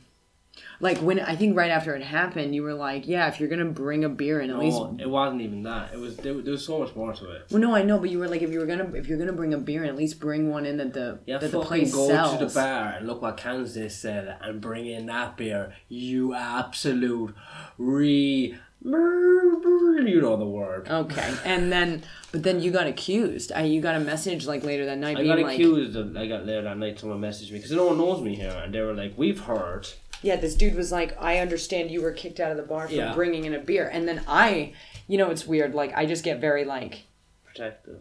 Like 0.81 0.99
when 0.99 1.21
I 1.21 1.37
think 1.37 1.57
right 1.57 1.71
after 1.71 1.95
it 1.95 2.03
happened, 2.03 2.55
you 2.55 2.63
were 2.63 2.75
like, 2.75 3.07
"Yeah, 3.07 3.29
if 3.29 3.39
you're 3.39 3.49
gonna 3.49 3.67
bring 3.67 4.05
a 4.05 4.09
beer 4.09 4.41
in, 4.41 4.51
at 4.51 4.59
least 4.59 4.81
it 4.99 5.09
wasn't 5.09 5.43
even 5.43 5.63
that. 5.63 5.95
It 5.95 5.99
was 5.99 6.17
there, 6.17 6.35
there 6.35 6.53
was 6.53 6.65
so 6.65 6.79
much 6.79 6.95
more 6.97 7.13
to 7.13 7.31
it. 7.31 7.47
Well, 7.51 7.61
no, 7.61 7.75
I 7.75 7.83
know, 7.83 7.99
but 7.99 8.11
you 8.11 8.19
were 8.19 8.29
like, 8.29 8.43
if 8.43 8.51
you 8.51 8.59
were 8.59 8.67
gonna, 8.67 8.91
if 8.95 9.07
you're 9.07 9.19
gonna 9.19 9.33
bring 9.33 9.55
a 9.55 9.59
beer, 9.59 9.83
and 9.83 9.89
at 9.89 9.97
least 9.97 10.19
bring 10.19 10.51
one 10.51 10.67
in 10.67 10.79
that 10.79 10.93
the 10.93 11.21
Yeah, 11.25 11.39
that 11.39 11.53
the 11.53 11.59
fucking 11.59 11.69
place 11.69 11.95
go 11.95 12.09
sells. 12.09 12.39
to 12.39 12.47
the 12.47 12.53
bar 12.53 12.95
and 12.99 13.07
look 13.07 13.23
what 13.23 13.41
they 13.43 13.89
sell 13.89 14.37
and 14.41 14.61
bring 14.61 14.87
in 14.87 15.07
that 15.07 15.37
beer. 15.37 15.73
You 15.89 16.35
absolute 16.35 17.35
re. 17.79 18.57
You 18.85 20.21
know 20.21 20.37
the 20.37 20.45
word. 20.45 20.89
Okay, 20.89 21.35
and 21.45 21.71
then, 21.71 22.03
but 22.33 22.43
then 22.43 22.61
you 22.61 22.73
got 22.73 22.89
accused. 22.89 23.53
I, 23.53 23.63
you 23.63 23.81
got 23.81 23.95
a 23.95 24.01
message 24.01 24.47
like 24.47 24.65
later 24.65 24.85
that 24.87 24.99
night 24.99 25.17
I 25.17 25.25
got 25.25 25.39
like, 25.39 25.55
accused 25.55 25.95
of, 25.95 26.17
I 26.17 26.27
got 26.27 26.45
later 26.45 26.63
that 26.63 26.77
night, 26.77 26.99
someone 26.99 27.21
messaged 27.21 27.53
me 27.53 27.59
because 27.59 27.71
no 27.71 27.87
one 27.87 27.99
knows 27.99 28.21
me 28.21 28.35
here, 28.35 28.61
and 28.65 28.75
they 28.75 28.81
were 28.81 28.95
like, 28.95 29.15
We've 29.17 29.39
heard. 29.39 29.89
Yeah, 30.23 30.37
this 30.37 30.55
dude 30.55 30.75
was 30.75 30.91
like, 30.93 31.21
I 31.21 31.39
understand 31.39 31.91
you 31.91 32.01
were 32.03 32.13
kicked 32.13 32.41
out 32.41 32.51
of 32.51 32.57
the 32.57 32.63
bar 32.63 32.89
for 32.89 32.95
Yeah. 32.95 33.13
bringing 33.15 33.45
in 33.45 33.55
a 33.55 33.59
beer, 33.59 33.89
and 33.89 34.07
then 34.09 34.23
I, 34.27 34.73
you 35.09 35.19
know, 35.19 35.31
it's 35.31 35.47
weird. 35.47 35.75
Like 35.75 35.93
I 35.95 36.07
just 36.07 36.25
get 36.25 36.41
very 36.41 36.65
like, 36.65 37.03
Protective. 37.45 37.99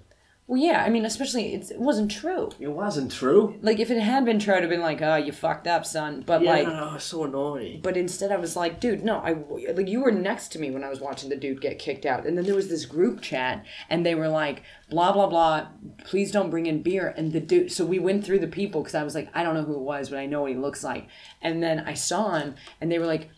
Well, 0.51 0.59
yeah, 0.59 0.83
I 0.83 0.89
mean, 0.89 1.05
especially 1.05 1.53
it's, 1.53 1.71
it 1.71 1.79
wasn't 1.79 2.11
true. 2.11 2.49
It 2.59 2.67
wasn't 2.67 3.09
true. 3.09 3.57
Like 3.61 3.79
if 3.79 3.89
it 3.89 4.01
had 4.01 4.25
been 4.25 4.37
true, 4.37 4.53
I'd 4.53 4.63
have 4.63 4.69
been 4.69 4.81
like, 4.81 5.01
oh, 5.01 5.15
you 5.15 5.31
fucked 5.31 5.65
up, 5.65 5.85
son. 5.85 6.25
But 6.27 6.41
Yeah, 6.41 6.51
like, 6.51 6.67
oh, 6.67 6.95
it's 6.95 7.05
so 7.05 7.23
annoying. 7.23 7.79
But 7.81 7.95
instead, 7.95 8.33
I 8.33 8.35
was 8.35 8.57
like, 8.57 8.81
dude, 8.81 9.01
no, 9.01 9.19
I 9.19 9.37
like 9.71 9.87
you 9.87 10.01
were 10.01 10.11
next 10.11 10.49
to 10.49 10.59
me 10.59 10.69
when 10.69 10.83
I 10.83 10.89
was 10.89 10.99
watching 10.99 11.29
the 11.29 11.37
dude 11.37 11.61
get 11.61 11.79
kicked 11.79 12.05
out, 12.05 12.25
and 12.25 12.37
then 12.37 12.43
there 12.43 12.53
was 12.53 12.67
this 12.67 12.85
group 12.85 13.21
chat, 13.21 13.65
and 13.89 14.05
they 14.05 14.13
were 14.13 14.27
like, 14.27 14.63
blah 14.89 15.13
blah 15.13 15.27
blah, 15.27 15.67
please 16.03 16.33
don't 16.33 16.49
bring 16.49 16.65
in 16.65 16.81
beer, 16.81 17.13
and 17.15 17.31
the 17.31 17.39
dude. 17.39 17.71
So 17.71 17.85
we 17.85 17.99
went 17.99 18.25
through 18.25 18.39
the 18.39 18.47
people 18.47 18.81
because 18.81 18.95
I 18.95 19.03
was 19.03 19.15
like, 19.15 19.29
I 19.33 19.43
don't 19.43 19.53
know 19.53 19.63
who 19.63 19.75
it 19.75 19.83
was, 19.83 20.09
but 20.09 20.19
I 20.19 20.25
know 20.25 20.41
what 20.41 20.51
he 20.51 20.57
looks 20.57 20.83
like, 20.83 21.07
and 21.41 21.63
then 21.63 21.79
I 21.79 21.93
saw 21.93 22.33
him, 22.33 22.55
and 22.81 22.91
they 22.91 22.99
were 22.99 23.07
like. 23.07 23.29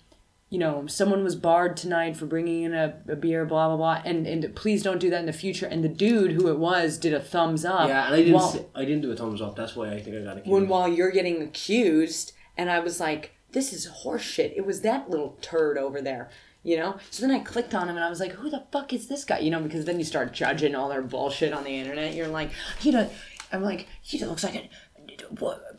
You 0.54 0.60
know, 0.60 0.86
someone 0.86 1.24
was 1.24 1.36
barred 1.36 1.76
tonight 1.76 2.16
for 2.16 2.28
bringing 2.28 2.62
in 2.62 2.74
a, 2.76 2.94
a 3.08 3.16
beer, 3.16 3.44
blah 3.44 3.70
blah 3.70 3.78
blah, 3.78 4.02
and 4.06 4.28
and 4.28 4.56
please 4.56 4.84
don't 4.84 5.00
do 5.00 5.10
that 5.10 5.20
in 5.20 5.26
the 5.26 5.34
future. 5.34 5.66
And 5.66 5.84
the 5.84 5.90
dude 5.90 6.34
who 6.34 6.48
it 6.50 6.60
was 6.60 7.00
did 7.00 7.12
a 7.12 7.20
thumbs 7.20 7.66
up. 7.66 7.88
Yeah, 7.90 8.06
and 8.06 8.14
I 8.14 8.18
didn't. 8.18 8.34
while- 8.34 8.70
I 8.76 8.86
didn't 8.86 9.02
do 9.02 9.12
a 9.12 9.16
thumbs 9.16 9.42
up. 9.42 9.56
That's 9.56 9.76
why 9.76 9.90
I 9.92 10.00
think 10.00 10.16
I 10.16 10.20
got 10.20 10.38
accused. 10.38 10.52
when 10.54 10.68
while 10.68 10.88
you're 10.88 11.10
getting 11.10 11.42
accused 11.42 12.34
and 12.56 12.70
i 12.70 12.80
was 12.80 13.00
like 13.00 13.32
this 13.52 13.74
is 13.74 13.88
horseshit 14.04 14.54
it 14.56 14.64
was 14.64 14.82
that 14.82 15.10
little 15.10 15.36
turd 15.42 15.76
over 15.76 16.00
there 16.02 16.30
you 16.62 16.78
know 16.78 16.98
so 17.10 17.26
then 17.26 17.36
i 17.36 17.40
clicked 17.40 17.74
on 17.74 17.90
him 17.90 17.96
and 17.96 18.06
i 18.06 18.10
was 18.12 18.20
like 18.20 18.34
who 18.34 18.48
the 18.48 18.64
fuck 18.72 18.94
is 18.94 19.08
this 19.08 19.26
guy 19.26 19.40
you 19.40 19.50
know 19.50 19.60
because 19.60 19.86
then 19.86 19.98
you 19.98 20.06
start 20.06 20.32
judging 20.34 20.76
all 20.76 20.88
their 20.88 21.02
bullshit 21.02 21.52
on 21.52 21.64
the 21.64 21.76
internet 21.76 22.14
you're 22.14 22.28
like 22.28 22.52
he 22.80 22.92
does 22.92 23.10
i'm 23.52 23.64
like 23.64 23.88
he 24.04 24.24
looks 24.24 24.44
like 24.44 24.54
a 24.54 24.70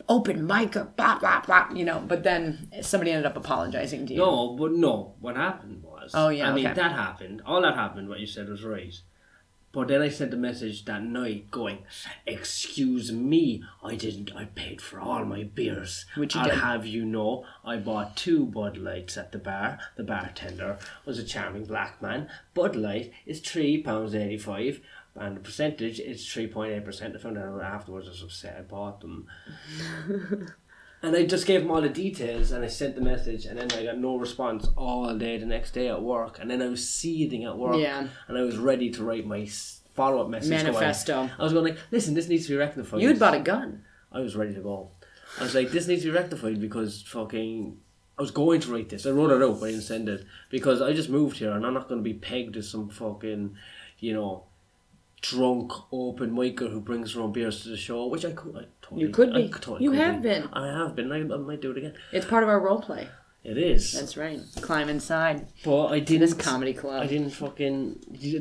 open 0.07 0.45
mic 0.45 0.75
or 0.75 0.85
blah 0.95 1.17
blah 1.19 1.41
blah 1.41 1.67
you 1.73 1.83
know 1.85 2.03
but 2.07 2.23
then 2.23 2.69
somebody 2.81 3.11
ended 3.11 3.25
up 3.25 3.35
apologizing 3.37 4.05
to 4.05 4.13
you 4.13 4.19
No, 4.19 4.55
but 4.55 4.71
no. 4.71 5.15
What 5.19 5.35
happened 5.35 5.83
was. 5.83 6.11
Oh, 6.13 6.29
yeah, 6.29 6.49
I 6.49 6.53
mean, 6.53 6.65
that 6.65 6.77
happened. 6.91 7.41
All 7.45 7.61
that 7.61 7.75
happened. 7.75 8.09
What 8.09 8.19
you 8.19 8.27
said 8.27 8.47
was 8.47 8.63
right. 8.63 8.93
But 9.71 9.89
then 9.89 10.01
I 10.01 10.07
sent 10.09 10.33
a 10.33 10.37
message 10.37 10.85
that 10.85 11.03
night 11.03 11.51
going, 11.51 11.79
"Excuse 12.25 13.11
me, 13.11 13.61
I 13.83 13.95
didn't. 13.95 14.31
I 14.33 14.45
paid 14.45 14.79
for 14.81 14.99
all 15.01 15.25
my 15.25 15.43
beers. 15.43 16.05
Which 16.15 16.33
you 16.35 16.41
I'll 16.41 16.49
did. 16.49 16.59
have 16.59 16.85
you 16.85 17.03
know, 17.03 17.43
I 17.63 17.77
bought 17.77 18.15
two 18.15 18.45
Bud 18.45 18.77
Lights 18.77 19.17
at 19.17 19.31
the 19.33 19.37
bar. 19.37 19.79
The 19.97 20.03
bartender 20.03 20.77
was 21.05 21.19
a 21.19 21.25
charming 21.25 21.65
black 21.65 22.01
man. 22.01 22.29
Bud 22.53 22.75
Light 22.75 23.11
is 23.25 23.41
three 23.41 23.81
pounds 23.81 24.15
eighty 24.15 24.37
five." 24.37 24.79
And 25.17 25.37
the 25.37 25.41
percentage 25.41 25.99
is 25.99 26.27
three 26.31 26.47
point 26.47 26.73
eight 26.73 26.83
percent. 26.85 27.15
I 27.15 27.19
found 27.19 27.37
out 27.37 27.61
afterwards. 27.61 28.07
I 28.07 28.11
was 28.11 28.23
upset. 28.23 28.57
I 28.59 28.61
bought 28.63 29.01
them. 29.01 29.27
And 31.03 31.15
I 31.15 31.23
just 31.23 31.45
gave 31.45 31.61
them 31.61 31.69
all 31.69 31.81
the 31.81 31.89
details 31.89 32.51
and 32.51 32.63
I 32.63 32.67
sent 32.67 32.95
the 32.95 33.01
message 33.01 33.45
and 33.45 33.59
then 33.59 33.71
I 33.73 33.83
got 33.83 33.99
no 33.99 34.17
response 34.17 34.67
all 34.75 35.15
day 35.15 35.37
the 35.37 35.45
next 35.45 35.71
day 35.71 35.87
at 35.87 36.01
work 36.01 36.39
and 36.39 36.49
then 36.49 36.63
I 36.63 36.67
was 36.67 36.89
seething 36.89 37.43
at 37.43 37.55
work 37.55 37.77
Yeah. 37.77 38.07
and 38.27 38.35
I 38.37 38.41
was 38.41 38.57
ready 38.57 38.89
to 38.91 39.03
write 39.03 39.27
my 39.27 39.45
follow 39.93 40.23
up 40.23 40.29
message. 40.29 40.49
Manifesto. 40.49 41.29
I 41.37 41.43
was 41.43 41.53
going 41.53 41.65
like, 41.65 41.77
listen, 41.91 42.15
this 42.15 42.27
needs 42.27 42.45
to 42.47 42.53
be 42.53 42.57
rectified. 42.57 43.01
you 43.01 43.07
had 43.09 43.19
bought 43.19 43.35
a 43.35 43.39
gun 43.39 43.83
I 44.11 44.21
was 44.21 44.35
ready 44.35 44.55
to 44.55 44.61
go. 44.61 44.91
I 45.39 45.43
was 45.43 45.53
like, 45.53 45.69
this 45.69 45.85
needs 45.87 46.01
to 46.03 46.07
be 46.11 46.17
rectified 46.17 46.59
because 46.59 47.03
fucking. 47.03 47.77
I 48.17 48.21
was 48.21 48.31
going 48.31 48.61
to 48.61 48.73
write 48.73 48.89
this. 48.89 49.05
I 49.05 49.11
wrote 49.11 49.29
it 49.31 49.43
out, 49.43 49.59
but 49.59 49.65
I 49.67 49.71
didn't 49.71 49.83
send 49.83 50.07
it 50.09 50.25
because 50.49 50.81
I 50.81 50.93
just 50.93 51.09
moved 51.09 51.37
here 51.37 51.51
and 51.51 51.65
I'm 51.67 51.73
not 51.73 51.87
going 51.89 51.99
to 51.99 52.03
be 52.03 52.13
pegged 52.13 52.55
as 52.57 52.69
some 52.69 52.89
fucking, 52.89 53.57
you 53.99 54.13
know, 54.13 54.45
drunk 55.29 55.71
open 55.91 56.31
micer 56.31 56.69
who 56.71 56.79
brings 56.81 57.13
their 57.13 57.23
own 57.23 57.31
beers 57.31 57.61
to 57.63 57.69
the 57.69 57.77
show, 57.77 58.07
which 58.07 58.25
I 58.25 58.31
could. 58.31 58.55
I 58.55 58.65
totally, 58.81 59.01
You 59.01 59.09
could 59.09 59.29
I 59.35 59.41
be. 59.43 59.49
totally 59.49 59.83
You 59.83 59.91
could 59.91 59.99
have 59.99 60.21
been. 60.21 60.43
I 60.53 60.67
have 60.79 60.95
been. 60.95 61.11
I, 61.11 61.19
I 61.21 61.37
might 61.37 61.61
do 61.61 61.71
it 61.71 61.77
again. 61.77 61.93
it's 62.11 62.25
part 62.25 62.43
of 62.43 62.49
our 62.49 62.59
role 62.59 62.81
play 62.81 63.07
It 63.43 63.57
is. 63.57 63.93
that's 63.93 64.15
right 64.17 64.39
climb 64.61 64.89
inside 64.89 65.47
but 65.63 65.87
I 65.87 65.99
didn't. 65.99 66.21
this 66.21 66.33
comedy 66.33 66.73
club 66.73 67.01
I 67.03 67.07
didn't 67.07 67.31
fucking. 67.31 67.77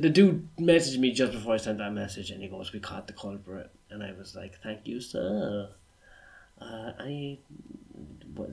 The 0.05 0.11
dude 0.19 0.49
messaged 0.59 0.99
me 0.99 1.13
just 1.13 1.33
before 1.33 1.55
I 1.55 1.59
sent 1.59 1.79
that 1.79 1.93
message, 1.93 2.31
and 2.33 2.43
he 2.43 2.49
goes, 2.49 2.73
"We 2.73 2.81
caught 2.81 3.07
the 3.07 3.13
culprit," 3.25 3.71
and 3.91 4.03
I 4.03 4.13
was 4.21 4.35
like, 4.41 4.53
"Thank 4.63 4.81
you, 4.91 5.01
sir. 5.01 5.69
Uh, 6.61 6.91
I 6.99 7.39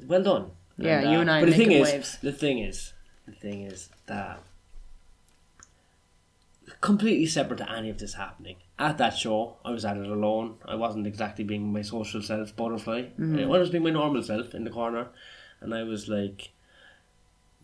well 0.07 0.23
done." 0.23 0.51
Yeah, 0.77 1.11
you 1.11 1.19
and 1.19 1.29
I 1.29 1.41
But 1.41 1.49
the 1.51 1.55
thing 1.61 1.71
is, 1.71 1.87
waves. 1.91 2.17
the 2.21 2.31
thing 2.43 2.57
is, 2.59 2.93
the 3.27 3.33
thing 3.43 3.61
is 3.71 3.89
that 4.07 4.39
completely 6.81 7.27
separate 7.27 7.57
to 7.57 7.71
any 7.71 7.89
of 7.89 7.99
this 7.99 8.15
happening. 8.15 8.57
At 8.77 8.97
that 8.97 9.15
show, 9.15 9.57
I 9.63 9.71
was 9.71 9.85
at 9.85 9.97
it 9.97 10.07
alone. 10.07 10.55
I 10.65 10.75
wasn't 10.75 11.07
exactly 11.07 11.43
being 11.43 11.71
my 11.71 11.83
social 11.83 12.21
self, 12.21 12.55
butterfly. 12.55 13.03
Mm-hmm. 13.19 13.51
I 13.51 13.57
was 13.57 13.69
being 13.69 13.83
my 13.83 13.91
normal 13.91 14.23
self 14.23 14.53
in 14.55 14.63
the 14.63 14.71
corner, 14.71 15.09
and 15.61 15.73
I 15.73 15.83
was 15.83 16.09
like, 16.09 16.49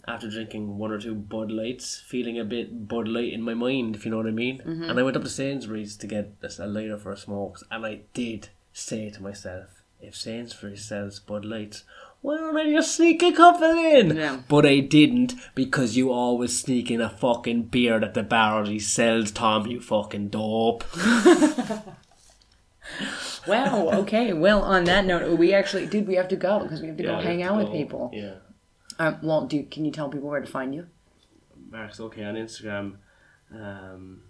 after 0.08 0.30
drinking 0.30 0.78
one 0.78 0.92
or 0.92 1.00
two 1.00 1.16
Bud 1.16 1.52
Lights, 1.52 2.00
feeling 2.00 2.40
a 2.40 2.46
bit 2.46 2.88
Bud 2.88 3.08
Light 3.08 3.34
in 3.34 3.42
my 3.42 3.56
mind, 3.56 3.96
if 3.96 4.06
you 4.06 4.12
know 4.12 4.18
what 4.18 4.28
I 4.28 4.32
mean. 4.32 4.60
Mm-hmm. 4.60 4.84
And 4.84 5.00
I 5.00 5.04
went 5.04 5.18
up 5.18 5.24
to 5.24 5.30
Sainsbury's 5.30 5.98
to 5.98 6.08
get 6.08 6.34
a 6.42 6.64
a 6.64 6.68
lighter 6.68 6.98
for 6.98 7.12
a 7.12 7.18
smoke, 7.18 7.60
and 7.72 7.86
I 7.86 8.02
did 8.14 8.50
say 8.72 9.10
to 9.10 9.24
myself, 9.24 9.82
if 10.00 10.16
Sainsbury's 10.16 10.86
sells 10.86 11.20
Bud 11.20 11.44
Lights, 11.44 11.84
Why 12.22 12.38
don't 12.38 12.58
I 12.58 12.70
just 12.72 12.96
sneak 12.96 13.24
a 13.24 13.32
couple 13.32 13.72
in? 13.72 14.16
Yeah. 14.16 14.42
But 14.50 14.66
I 14.66 14.80
didn't 14.80 15.36
because 15.56 15.96
you 15.96 16.12
always 16.12 16.60
sneak 16.60 16.92
in 16.92 17.00
a 17.00 17.10
fucking 17.10 17.64
beard 17.64 18.04
at 18.04 18.14
the 18.16 18.24
bar 18.24 18.66
he 18.66 18.80
sells, 18.80 19.32
Tom, 19.32 19.68
you 19.68 19.80
fucking 19.80 20.30
dope. 20.30 20.84
Wow. 23.48 23.90
Okay. 24.02 24.34
Well, 24.34 24.62
on 24.62 24.84
that 24.86 25.06
note, 25.06 25.38
we 25.38 25.54
actually 25.54 25.88
did. 25.88 26.08
We 26.08 26.16
have 26.16 26.28
to 26.30 26.36
go 26.36 26.60
because 26.60 26.82
we 26.82 26.88
have 26.88 26.98
to 26.98 27.04
go 27.04 27.20
hang 27.20 27.44
out 27.44 27.58
with 27.58 27.72
people. 27.72 28.12
Yeah. 28.14 28.36
Um, 29.00 29.20
well, 29.22 29.46
do 29.46 29.64
can 29.64 29.86
you 29.86 29.92
tell 29.92 30.10
people 30.10 30.30
where 30.30 30.42
to 30.42 30.48
find 30.48 30.74
you? 30.74 30.88
Mark's 31.70 32.00
okay 32.00 32.24
on 32.24 32.36
Instagram. 32.36 32.98
Um, 33.54 34.24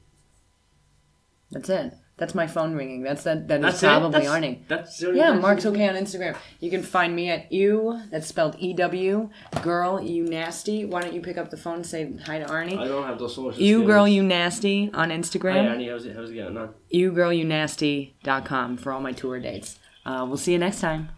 That's 1.52 1.70
it. 1.70 1.94
That's 2.18 2.34
my 2.34 2.47
phone 2.47 2.74
ringing. 2.74 3.03
That's 3.03 3.24
that. 3.24 3.47
That 3.47 3.59
is 3.59 3.63
that's 3.63 3.84
it. 3.84 3.86
probably 3.86 4.22
That's, 4.22 4.28
Arnie. 4.28 4.68
That's 4.68 5.01
Yeah, 5.01 5.34
Mark's 5.34 5.68
okay 5.68 5.88
on 5.88 5.95
Instagram. 5.95 6.36
You 6.59 6.72
can 6.72 6.82
find 6.82 7.15
me 7.15 7.30
at 7.30 7.51
ew. 7.51 8.01
That's 8.09 8.26
spelled 8.26 8.55
E 8.57 8.74
W. 8.74 9.30
Girl, 9.61 10.01
you 10.01 10.24
nasty. 10.24 10.84
Why 10.84 11.01
don't 11.01 11.13
you 11.13 11.22
pick 11.22 11.38
up 11.38 11.51
the 11.51 11.57
phone 11.57 11.76
and 11.76 11.86
say 11.86 12.11
hi 12.26 12.39
to 12.39 12.45
Arnie? 12.45 12.78
I 12.78 12.88
don't 12.88 13.05
have 13.05 13.20
those 13.20 13.36
social 13.36 13.61
You 13.61 13.86
girl, 13.86 14.07
you 14.07 14.24
nasty 14.24 14.89
on 14.93 15.11
Hi, 15.11 15.18
Instagram. 15.18 15.74
Annie. 15.74 15.89
How's 15.89 16.05
it, 16.05 16.15
how's 16.15 16.32
it 16.32 16.39
on? 16.39 16.74
You 16.89 17.11
girl, 17.11 17.32
you 17.32 17.45
nasty.com 17.45 18.78
for 18.78 18.91
all 18.91 19.01
my 19.01 19.11
tour 19.11 19.39
dates. 19.39 19.78
Uh, 20.05 20.26
we'll 20.28 20.38
see 20.38 20.53
you 20.53 20.57
next 20.59 20.80
time. 20.80 21.09